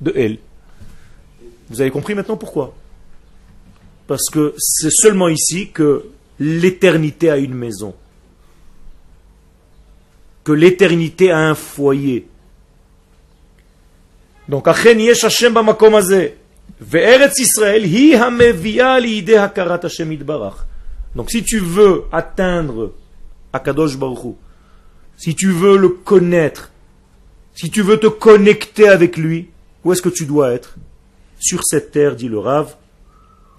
de 0.00 0.12
El. 0.16 0.38
Vous 1.68 1.80
avez 1.80 1.90
compris 1.90 2.14
maintenant 2.14 2.36
pourquoi 2.36 2.74
Parce 4.06 4.30
que 4.30 4.54
c'est 4.56 4.90
seulement 4.90 5.28
ici 5.28 5.70
que 5.70 6.06
l'éternité 6.40 7.30
a 7.30 7.36
une 7.36 7.54
maison. 7.54 7.94
Que 10.44 10.52
l'éternité 10.52 11.30
a 11.30 11.38
un 11.38 11.54
foyer. 11.54 12.26
Donc, 14.48 14.66
Achen 14.66 14.98
yesh 14.98 15.24
Hashem 15.24 15.52
bamakom 15.52 15.94
hazeh. 15.94 16.34
Hi. 16.79 16.87
Donc, 21.15 21.29
si 21.29 21.43
tu 21.43 21.59
veux 21.59 22.03
atteindre 22.11 22.93
Akadosh 23.53 23.97
Baruch 23.97 24.35
si 25.17 25.35
tu 25.35 25.51
veux 25.51 25.77
le 25.77 25.89
connaître, 25.89 26.71
si 27.53 27.69
tu 27.69 27.81
veux 27.81 27.99
te 27.99 28.07
connecter 28.07 28.87
avec 28.87 29.17
lui, 29.17 29.49
où 29.83 29.93
est-ce 29.93 30.01
que 30.01 30.09
tu 30.09 30.25
dois 30.25 30.53
être? 30.53 30.75
Sur 31.39 31.63
cette 31.63 31.91
terre, 31.91 32.15
dit 32.15 32.27
le 32.27 32.39
Rav. 32.39 32.75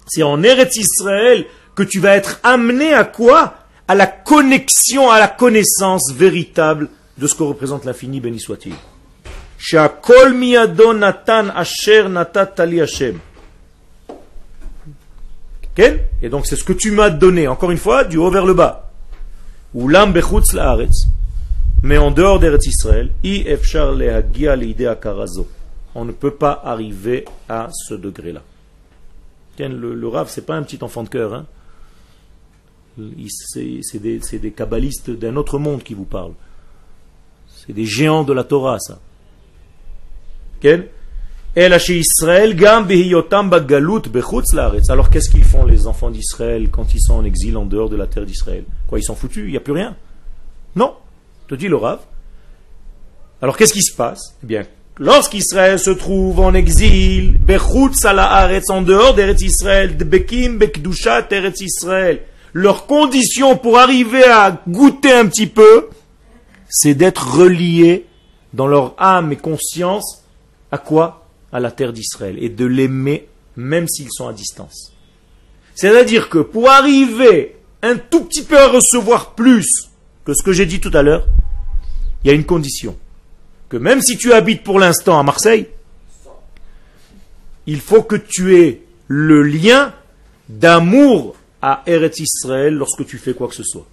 C'est 0.07 0.23
en 0.23 0.43
Eretz 0.43 0.75
Israël 0.75 1.45
que 1.75 1.83
tu 1.83 1.99
vas 1.99 2.15
être 2.15 2.39
amené 2.43 2.93
à 2.93 3.03
quoi? 3.03 3.55
À 3.87 3.95
la 3.95 4.07
connexion, 4.07 5.09
à 5.09 5.19
la 5.19 5.27
connaissance 5.27 6.11
véritable 6.11 6.89
de 7.17 7.27
ce 7.27 7.35
que 7.35 7.43
représente 7.43 7.85
l'infini, 7.85 8.19
béni 8.19 8.39
soit-il. 8.39 8.73
Et 15.77 16.29
donc 16.29 16.45
c'est 16.45 16.55
ce 16.55 16.63
que 16.63 16.73
tu 16.73 16.91
m'as 16.91 17.09
donné, 17.09 17.47
encore 17.47 17.71
une 17.71 17.77
fois, 17.77 18.03
du 18.03 18.17
haut 18.17 18.31
vers 18.31 18.45
le 18.45 18.53
bas. 18.53 18.91
Ulam 19.73 20.13
bechutz 20.13 20.53
laaretz 20.53 21.07
mais 21.85 21.99
en 21.99 22.09
dehors 22.09 22.39
d'Eretz 22.39 22.65
Israël, 22.65 23.11
on 25.93 26.05
ne 26.05 26.11
peut 26.11 26.33
pas 26.33 26.59
arriver 26.63 27.25
à 27.47 27.69
ce 27.71 27.93
degré-là. 27.93 28.41
Le, 29.59 29.93
le 29.93 30.07
Rav, 30.07 30.27
c'est 30.27 30.47
pas 30.47 30.55
un 30.55 30.63
petit 30.63 30.83
enfant 30.83 31.03
de 31.03 31.09
cœur. 31.09 31.35
Hein. 31.35 31.45
C'est 33.27 33.99
des, 33.99 34.19
des 34.19 34.51
kabbalistes 34.51 35.11
d'un 35.11 35.35
autre 35.35 35.59
monde 35.59 35.83
qui 35.83 35.93
vous 35.93 36.05
parlent. 36.05 36.33
C'est 37.55 37.73
des 37.73 37.85
géants 37.85 38.23
de 38.23 38.33
la 38.33 38.43
Torah, 38.43 38.79
ça. 38.79 38.99
אלא 41.56 41.78
שישראל 41.78 42.52
גם 42.52 42.88
בהיותם 42.88 43.50
בגלות 43.50 44.08
בחוץ 44.08 44.54
לארץ. 44.54 44.90
Alors 44.90 45.10
qu'est-ce 45.10 45.30
qu'ils 45.30 45.44
font 45.44 45.64
les 45.64 45.86
enfants 45.86 46.10
d'Israël 46.10 46.68
quand 46.70 46.94
ils 46.94 47.00
sont 47.00 47.14
en 47.14 47.24
exil 47.24 47.56
en 47.56 47.64
dehors 47.64 47.88
de 47.88 47.96
la 47.96 48.06
terre 48.06 48.24
d'Israël 48.24 48.64
Quoi, 48.86 48.98
ils 48.98 49.02
sont 49.02 49.16
foutus, 49.16 49.44
il 49.46 49.50
n'y 49.50 49.56
a 49.56 49.60
plus 49.60 49.72
rien 49.72 49.96
Non, 50.76 50.94
te 51.48 51.54
dit 51.54 51.68
le 51.68 51.76
Rav. 51.76 51.98
Alors 53.42 53.56
qu'est-ce 53.56 53.72
qui 53.72 53.82
se 53.82 53.96
passe 53.96 54.36
Eh 54.44 54.46
bien, 54.46 54.62
lorsqu'Israël 54.98 55.78
se 55.78 55.90
trouve 55.90 56.38
en 56.40 56.54
exil, 56.54 57.36
bechutz 57.38 58.04
haaretz, 58.04 58.70
en 58.70 58.82
dehors 58.82 59.14
d'Eretz 59.14 59.42
Israël, 59.42 59.96
bekim 59.96 60.58
bekdushat 60.58 61.26
Eretz 61.32 61.60
Israël, 61.62 62.20
leur 62.52 62.86
condition 62.86 63.56
pour 63.56 63.78
arriver 63.78 64.24
à 64.24 64.62
goûter 64.68 65.12
un 65.12 65.26
petit 65.26 65.46
peu, 65.46 65.88
c'est 66.68 66.94
d'être 66.94 67.38
reliés 67.38 68.06
dans 68.52 68.68
leur 68.68 68.94
âme 68.98 69.32
et 69.32 69.36
conscience 69.36 70.20
à 70.75 70.77
quoi 70.77 71.25
À 71.53 71.61
la 71.61 71.71
terre 71.71 71.93
d'Israël 71.93 72.37
et 72.39 72.49
de 72.49 72.65
l'aimer 72.65 73.27
même 73.55 73.87
s'ils 73.87 74.11
sont 74.11 74.27
à 74.27 74.33
distance. 74.33 74.91
C'est-à-dire 75.73 76.29
que 76.29 76.39
pour 76.39 76.69
arriver 76.69 77.55
un 77.81 77.95
tout 77.95 78.25
petit 78.25 78.43
peu 78.43 78.59
à 78.59 78.67
recevoir 78.67 79.35
plus 79.35 79.89
que 80.25 80.33
ce 80.33 80.43
que 80.43 80.51
j'ai 80.51 80.65
dit 80.65 80.81
tout 80.81 80.91
à 80.93 81.01
l'heure, 81.01 81.27
il 82.23 82.27
y 82.27 82.31
a 82.31 82.33
une 82.33 82.45
condition. 82.45 82.97
Que 83.69 83.77
même 83.77 84.01
si 84.01 84.17
tu 84.17 84.33
habites 84.33 84.63
pour 84.63 84.79
l'instant 84.79 85.17
à 85.17 85.23
Marseille, 85.23 85.67
il 87.67 87.79
faut 87.79 88.03
que 88.03 88.17
tu 88.17 88.57
aies 88.59 88.81
le 89.07 89.41
lien 89.41 89.93
d'amour 90.49 91.35
à 91.61 91.83
Eretz 91.85 92.19
Israël 92.19 92.73
lorsque 92.73 93.05
tu 93.05 93.17
fais 93.17 93.33
quoi 93.33 93.47
que 93.47 93.55
ce 93.55 93.63
soit. 93.63 93.87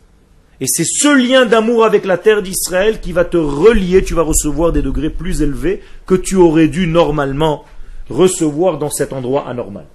Et 0.63 0.67
c'est 0.69 0.85
ce 0.85 1.09
lien 1.09 1.45
d'amour 1.45 1.85
avec 1.85 2.05
la 2.05 2.17
terre 2.17 2.41
d'Israël 2.41 3.01
qui 3.01 3.11
va 3.11 3.25
te 3.25 3.37
relier, 3.37 4.05
tu 4.05 4.15
vas 4.15 4.23
recevoir 4.23 4.71
des 4.71 4.81
degrés 4.81 5.11
plus 5.11 5.43
élevés 5.43 5.83
que 6.07 6.15
tu 6.15 6.37
aurais 6.37 6.69
dû 6.69 6.87
normalement 6.87 7.65
recevoir 8.09 8.79
dans 8.79 8.89
cet 8.89 9.13
endroit 9.13 9.49
anormal. 9.49 9.87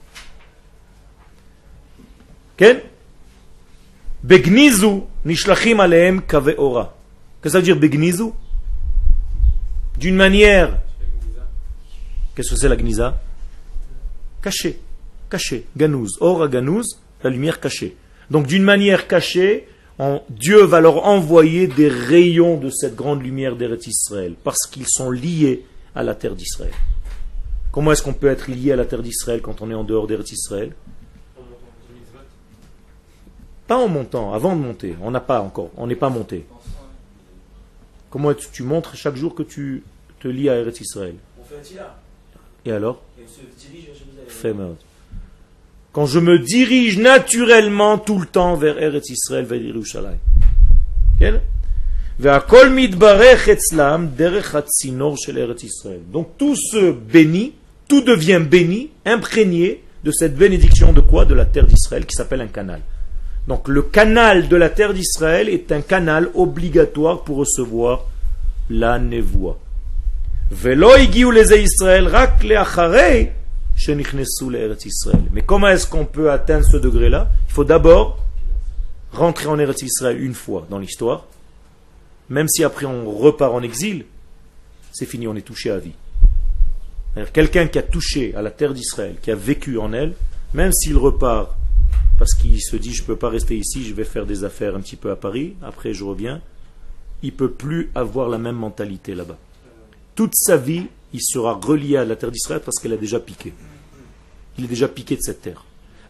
Begnizu 4.23 5.03
nishlachim. 5.23 5.77
Qu'est-ce 6.27 6.57
que 7.41 7.49
ça 7.49 7.59
veut 7.59 7.63
dire 7.63 7.79
begnizu? 7.79 8.31
D'une 9.97 10.17
manière. 10.17 10.77
Qu'est-ce 12.35 12.49
que 12.49 12.57
c'est 12.57 12.67
la 12.67 12.75
gniza? 12.75 13.21
Caché. 14.41 14.81
Caché. 15.29 15.65
Ganouz. 15.77 16.17
Ora 16.19 16.49
ganouz, 16.49 16.99
la 17.23 17.29
lumière 17.29 17.61
cachée. 17.61 17.95
Donc 18.29 18.47
d'une 18.47 18.63
manière 18.63 19.07
cachée, 19.07 19.69
Dieu 20.29 20.63
va 20.63 20.79
leur 20.79 21.05
envoyer 21.05 21.67
des 21.67 21.87
rayons 21.87 22.57
de 22.57 22.69
cette 22.69 22.95
grande 22.95 23.23
lumière 23.23 23.55
d'Eretz 23.55 23.87
Israël, 23.87 24.35
parce 24.43 24.67
qu'ils 24.67 24.87
sont 24.87 25.09
liés 25.09 25.65
à 25.95 26.03
la 26.03 26.13
terre 26.13 26.35
d'Israël. 26.35 26.73
Comment 27.71 27.91
est-ce 27.91 28.03
qu'on 28.03 28.13
peut 28.13 28.27
être 28.27 28.49
lié 28.49 28.71
à 28.71 28.75
la 28.75 28.85
terre 28.85 29.01
d'Israël 29.01 29.41
quand 29.41 29.61
on 29.61 29.71
est 29.71 29.75
en 29.75 29.83
dehors 29.83 30.07
d'Eretz 30.07 30.31
Israël? 30.31 30.73
Pas 33.65 33.77
en 33.77 33.87
montant, 33.87 34.33
avant 34.33 34.55
de 34.55 34.61
monter. 34.61 34.95
On 35.01 35.11
n'a 35.11 35.19
pas 35.19 35.41
encore, 35.41 35.71
on 35.75 35.87
n'est 35.87 35.95
pas 35.95 36.09
monté. 36.09 36.45
Comment 38.09 38.31
est-ce 38.31 38.47
que 38.47 38.53
tu 38.53 38.63
montres 38.63 38.95
chaque 38.95 39.15
jour 39.15 39.35
que 39.35 39.43
tu 39.43 39.83
te 40.19 40.27
lies 40.27 40.49
à 40.49 40.55
Eretz 40.55 40.79
Israël? 40.79 41.15
Et 42.65 42.71
alors? 42.71 43.01
Et 43.19 43.23
on 43.23 43.27
se 43.27 43.67
dirige 43.67 43.85
vers 43.85 43.95
Jérusalem. 43.95 44.25
Fait 44.27 44.53
meurtre 44.53 44.83
quand 45.97 46.05
je 46.05 46.19
me 46.19 46.37
dirige 46.37 46.99
naturellement 46.99 47.97
tout 47.97 48.19
le 48.19 48.27
temps 48.27 48.53
vers 48.53 48.79
Eretz 48.79 49.09
Israël, 49.09 49.45
vers 49.45 49.59
Yerushalayim. 49.59 50.19
Donc 56.13 56.37
tout 56.37 56.55
se 56.55 56.91
bénit, 56.91 57.53
tout 57.87 58.01
devient 58.01 58.39
béni, 58.47 58.91
imprégné 59.07 59.81
de 60.03 60.11
cette 60.11 60.35
bénédiction 60.35 60.93
de 60.93 61.01
quoi? 61.01 61.25
De 61.25 61.33
la 61.33 61.45
terre 61.45 61.65
d'Israël 61.65 62.05
qui 62.05 62.13
s'appelle 62.13 62.41
un 62.41 62.47
canal. 62.47 62.81
Donc 63.47 63.67
le 63.67 63.81
canal 63.81 64.49
de 64.49 64.55
la 64.55 64.69
terre 64.69 64.93
d'Israël 64.93 65.49
est 65.49 65.71
un 65.71 65.81
canal 65.81 66.29
obligatoire 66.35 67.23
pour 67.23 67.37
recevoir 67.37 68.05
la 68.69 68.99
névoie. 68.99 69.57
Mais 75.33 75.41
comment 75.41 75.67
est-ce 75.67 75.87
qu'on 75.87 76.05
peut 76.05 76.31
atteindre 76.31 76.65
ce 76.65 76.77
degré-là 76.77 77.29
Il 77.47 77.53
faut 77.53 77.63
d'abord 77.63 78.23
rentrer 79.11 79.47
en 79.47 79.57
Eretz 79.59 79.83
Israël 79.83 80.21
une 80.21 80.33
fois 80.33 80.67
dans 80.69 80.79
l'histoire, 80.79 81.25
même 82.29 82.47
si 82.47 82.63
après 82.63 82.85
on 82.85 83.09
repart 83.09 83.53
en 83.53 83.61
exil, 83.61 84.05
c'est 84.91 85.05
fini, 85.05 85.27
on 85.27 85.35
est 85.35 85.41
touché 85.41 85.71
à 85.71 85.77
vie. 85.77 85.93
Quelqu'un 87.33 87.67
qui 87.67 87.79
a 87.79 87.83
touché 87.83 88.35
à 88.35 88.41
la 88.41 88.51
terre 88.51 88.73
d'Israël, 88.73 89.15
qui 89.21 89.31
a 89.31 89.35
vécu 89.35 89.77
en 89.77 89.93
elle, 89.93 90.13
même 90.53 90.71
s'il 90.71 90.97
repart 90.97 91.55
parce 92.17 92.33
qu'il 92.33 92.59
se 92.61 92.75
dit 92.75 92.93
je 92.93 93.03
ne 93.03 93.07
peux 93.07 93.15
pas 93.15 93.29
rester 93.29 93.57
ici, 93.57 93.85
je 93.85 93.93
vais 93.93 94.03
faire 94.03 94.25
des 94.25 94.43
affaires 94.43 94.75
un 94.75 94.81
petit 94.81 94.95
peu 94.95 95.11
à 95.11 95.15
Paris, 95.15 95.55
après 95.61 95.93
je 95.93 96.03
reviens, 96.03 96.41
il 97.21 97.31
ne 97.31 97.37
peut 97.37 97.51
plus 97.51 97.91
avoir 97.95 98.29
la 98.29 98.37
même 98.37 98.55
mentalité 98.55 99.13
là-bas. 99.13 99.37
Toute 100.15 100.33
sa 100.35 100.57
vie, 100.57 100.87
il 101.13 101.21
sera 101.21 101.53
relié 101.53 101.97
à 101.97 102.05
la 102.05 102.15
terre 102.15 102.31
d'Israël 102.31 102.61
parce 102.63 102.79
qu'elle 102.79 102.93
a 102.93 102.97
déjà 102.97 103.19
piqué. 103.19 103.53
Il 104.57 104.65
est 104.65 104.67
déjà 104.67 104.87
piqué 104.87 105.15
de 105.15 105.21
cette 105.21 105.41
terre. 105.41 105.63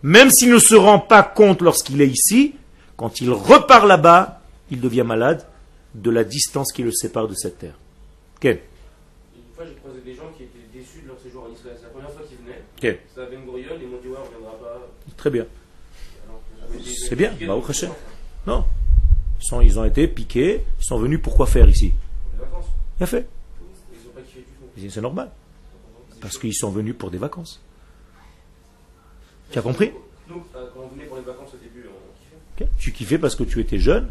Même 0.03 0.29
s'il 0.29 0.51
ne 0.51 0.59
se 0.59 0.75
rend 0.75 0.99
pas 0.99 1.23
compte 1.23 1.61
lorsqu'il 1.61 2.01
est 2.01 2.07
ici, 2.07 2.55
quand 2.95 3.21
il 3.21 3.29
repart 3.31 3.85
là-bas, 3.85 4.41
il 4.71 4.81
devient 4.81 5.03
malade 5.05 5.45
de 5.93 6.09
la 6.09 6.23
distance 6.23 6.71
qui 6.71 6.83
le 6.83 6.91
sépare 6.91 7.27
de 7.27 7.33
cette 7.33 7.57
terre. 7.59 7.75
Quel 8.39 8.59
Une 9.35 9.55
fois, 9.55 9.65
j'ai 9.67 9.75
croisé 9.75 9.99
des 10.05 10.13
gens 10.13 10.29
qui 10.35 10.43
étaient 10.43 10.59
déçus 10.73 11.01
de 11.01 11.07
leur 11.07 11.19
séjour 11.19 11.43
en 11.49 11.53
Israël. 11.53 11.75
C'est 11.77 11.85
la 11.85 11.89
première 11.89 12.11
fois 12.11 12.21
qu'ils 12.27 12.37
venaient. 12.37 12.61
Quel 12.79 12.99
Ça 13.15 13.23
avait 13.23 13.35
une 13.35 13.45
goriole, 13.45 13.77
ils 13.81 13.87
m'ont 13.87 13.99
dit 14.01 14.07
Ouais, 14.07 14.17
on 14.23 14.29
viendra 14.29 14.57
pas. 14.59 14.87
Très 15.15 15.29
bien. 15.29 15.45
C'est 17.09 17.15
bien, 17.15 17.33
Baruch 17.47 17.69
Hashem. 17.69 17.91
Non. 18.45 18.65
Ils, 19.39 19.45
sont, 19.45 19.61
ils 19.61 19.79
ont 19.79 19.85
été 19.85 20.07
piqués, 20.07 20.63
ils 20.79 20.85
sont 20.85 20.99
venus 20.99 21.19
pourquoi 21.21 21.45
faire 21.45 21.67
ici? 21.69 21.91
Pour 21.91 22.45
les 22.45 22.45
vacances. 22.45 22.65
Bien 22.97 23.07
fait. 23.07 23.27
Ils 23.93 24.07
ont 24.07 24.11
pas 24.11 24.21
kiffé 24.21 24.39
du 24.39 24.45
tout. 24.45 24.66
C'est 24.89 25.01
normal. 25.01 25.31
Parce 26.21 26.37
qu'ils 26.37 26.53
sont 26.53 26.69
venus 26.69 26.95
pour 26.97 27.11
des 27.11 27.17
vacances. 27.17 27.59
Tu 29.51 29.59
as 29.59 29.61
compris? 29.61 29.91
Nous, 30.27 30.43
euh, 30.55 30.67
quand 30.73 30.81
on 30.81 30.87
venait 30.87 31.05
pour 31.05 31.17
les 31.17 31.23
vacances 31.23 31.53
au 31.53 31.57
début, 31.57 31.85
on 31.87 32.59
kiffait. 32.59 32.69
Tu 32.77 32.91
kiffais 32.91 33.17
parce 33.17 33.35
que 33.35 33.43
tu 33.43 33.59
étais 33.61 33.79
jeune, 33.79 34.09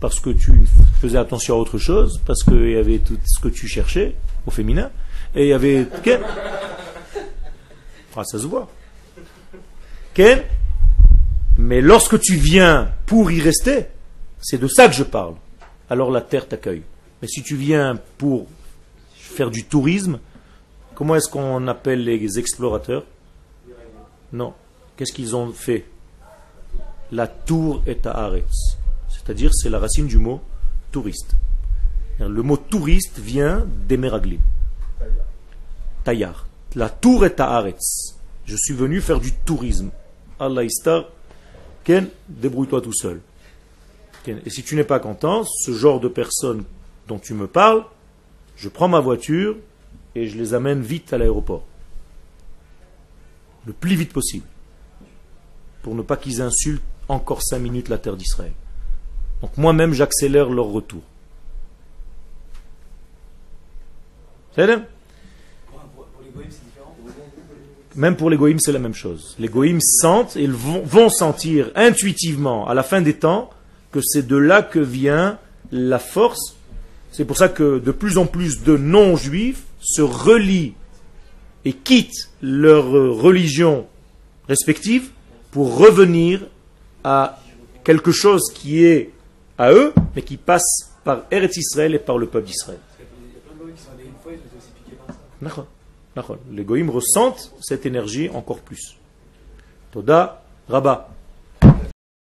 parce 0.00 0.20
que 0.20 0.30
tu 0.30 0.52
faisais 1.00 1.18
attention 1.18 1.54
à 1.54 1.58
autre 1.58 1.78
chose, 1.78 2.20
parce 2.26 2.42
qu'il 2.42 2.70
y 2.70 2.76
avait 2.76 2.98
tout 2.98 3.18
ce 3.24 3.40
que 3.40 3.48
tu 3.48 3.68
cherchais 3.68 4.14
au 4.46 4.50
féminin, 4.50 4.90
et 5.34 5.44
il 5.44 5.48
y 5.48 5.52
avait. 5.52 5.82
Ok. 5.82 6.18
Ah, 8.16 8.24
ça 8.24 8.38
se 8.38 8.46
voit. 8.46 8.68
Ok. 10.16 10.22
Mais 11.58 11.80
lorsque 11.80 12.20
tu 12.20 12.34
viens 12.36 12.90
pour 13.06 13.30
y 13.30 13.40
rester, 13.40 13.86
c'est 14.40 14.58
de 14.58 14.68
ça 14.68 14.88
que 14.88 14.94
je 14.94 15.04
parle. 15.04 15.34
Alors 15.88 16.10
la 16.10 16.20
terre 16.20 16.48
t'accueille. 16.48 16.82
Mais 17.22 17.28
si 17.28 17.42
tu 17.42 17.56
viens 17.56 17.98
pour 18.18 18.46
faire 19.34 19.50
du 19.50 19.64
tourisme, 19.64 20.18
comment 20.94 21.14
est-ce 21.16 21.28
qu'on 21.28 21.68
appelle 21.68 22.04
les 22.04 22.38
explorateurs? 22.38 23.04
Non. 24.32 24.54
Qu'est-ce 24.96 25.12
qu'ils 25.12 25.36
ont 25.36 25.52
fait? 25.52 25.84
La 27.12 27.26
tour 27.26 27.82
est 27.86 28.06
à 28.06 28.12
Aretz. 28.12 28.78
C'est-à-dire, 29.08 29.50
c'est 29.52 29.70
la 29.70 29.78
racine 29.78 30.06
du 30.06 30.18
mot 30.18 30.40
touriste. 30.92 31.34
Le 32.18 32.42
mot 32.42 32.56
touriste 32.56 33.18
vient 33.18 33.66
des 33.88 33.96
Meraglim. 33.96 34.40
Taillard. 36.04 36.46
La 36.74 36.88
tour 36.88 37.24
est 37.24 37.40
à 37.40 37.50
Aretz. 37.50 38.14
Je 38.46 38.56
suis 38.56 38.74
venu 38.74 39.00
faire 39.00 39.20
du 39.20 39.32
tourisme. 39.32 39.90
Allah 40.38 40.64
istar. 40.64 41.06
Ken, 41.82 42.08
débrouille-toi 42.28 42.80
tout 42.80 42.94
seul. 42.94 43.20
Et 44.26 44.50
si 44.50 44.62
tu 44.62 44.74
n'es 44.76 44.84
pas 44.84 45.00
content, 45.00 45.44
ce 45.44 45.72
genre 45.72 46.00
de 46.00 46.08
personnes 46.08 46.64
dont 47.08 47.18
tu 47.18 47.34
me 47.34 47.46
parles, 47.46 47.84
je 48.56 48.68
prends 48.68 48.88
ma 48.88 49.00
voiture 49.00 49.56
et 50.14 50.28
je 50.28 50.36
les 50.36 50.54
amène 50.54 50.80
vite 50.80 51.12
à 51.12 51.18
l'aéroport. 51.18 51.64
Le 53.66 53.72
plus 53.72 53.96
vite 53.96 54.12
possible. 54.12 54.46
Pour 55.82 55.94
ne 55.94 56.02
pas 56.02 56.16
qu'ils 56.16 56.40
insultent 56.40 56.82
encore 57.08 57.42
cinq 57.42 57.58
minutes 57.58 57.88
la 57.88 57.98
terre 57.98 58.16
d'Israël. 58.16 58.52
Donc 59.42 59.56
moi-même, 59.56 59.92
j'accélère 59.92 60.48
leur 60.48 60.66
retour. 60.66 61.02
C'est. 64.54 64.68
Même 67.96 68.16
pour 68.16 68.30
les 68.30 68.36
goïms, 68.36 68.58
c'est 68.58 68.72
la 68.72 68.78
même 68.78 68.94
chose. 68.94 69.36
Les 69.38 69.48
goïms 69.48 69.80
sentent, 69.80 70.34
ils 70.36 70.50
vont 70.50 71.08
sentir 71.08 71.70
intuitivement, 71.74 72.66
à 72.66 72.74
la 72.74 72.82
fin 72.82 73.00
des 73.00 73.14
temps, 73.14 73.50
que 73.92 74.00
c'est 74.02 74.26
de 74.26 74.36
là 74.36 74.62
que 74.62 74.80
vient 74.80 75.38
la 75.70 75.98
force. 75.98 76.56
C'est 77.16 77.24
pour 77.24 77.36
ça 77.36 77.48
que 77.48 77.78
de 77.78 77.92
plus 77.92 78.18
en 78.18 78.26
plus 78.26 78.64
de 78.64 78.76
non-juifs 78.76 79.62
se 79.78 80.02
relient 80.02 80.74
et 81.64 81.72
quittent 81.72 82.28
leur 82.42 82.86
religion 82.86 83.86
respective 84.48 85.10
pour 85.52 85.78
revenir 85.78 86.44
à 87.04 87.38
quelque 87.84 88.10
chose 88.10 88.50
qui 88.52 88.84
est 88.84 89.12
à 89.58 89.70
eux, 89.70 89.94
mais 90.16 90.22
qui 90.22 90.36
passe 90.36 90.90
par 91.04 91.22
Eretz 91.30 91.56
Israël 91.56 91.94
et 91.94 92.00
par 92.00 92.18
le 92.18 92.26
peuple 92.26 92.48
d'Israël. 92.48 92.80
Les 96.50 96.64
goïms 96.64 96.90
ressentent 96.90 97.52
cette 97.60 97.86
énergie 97.86 98.28
encore 98.30 98.58
plus. 98.58 98.98
Toda 99.92 100.42
Rabba. 100.68 101.13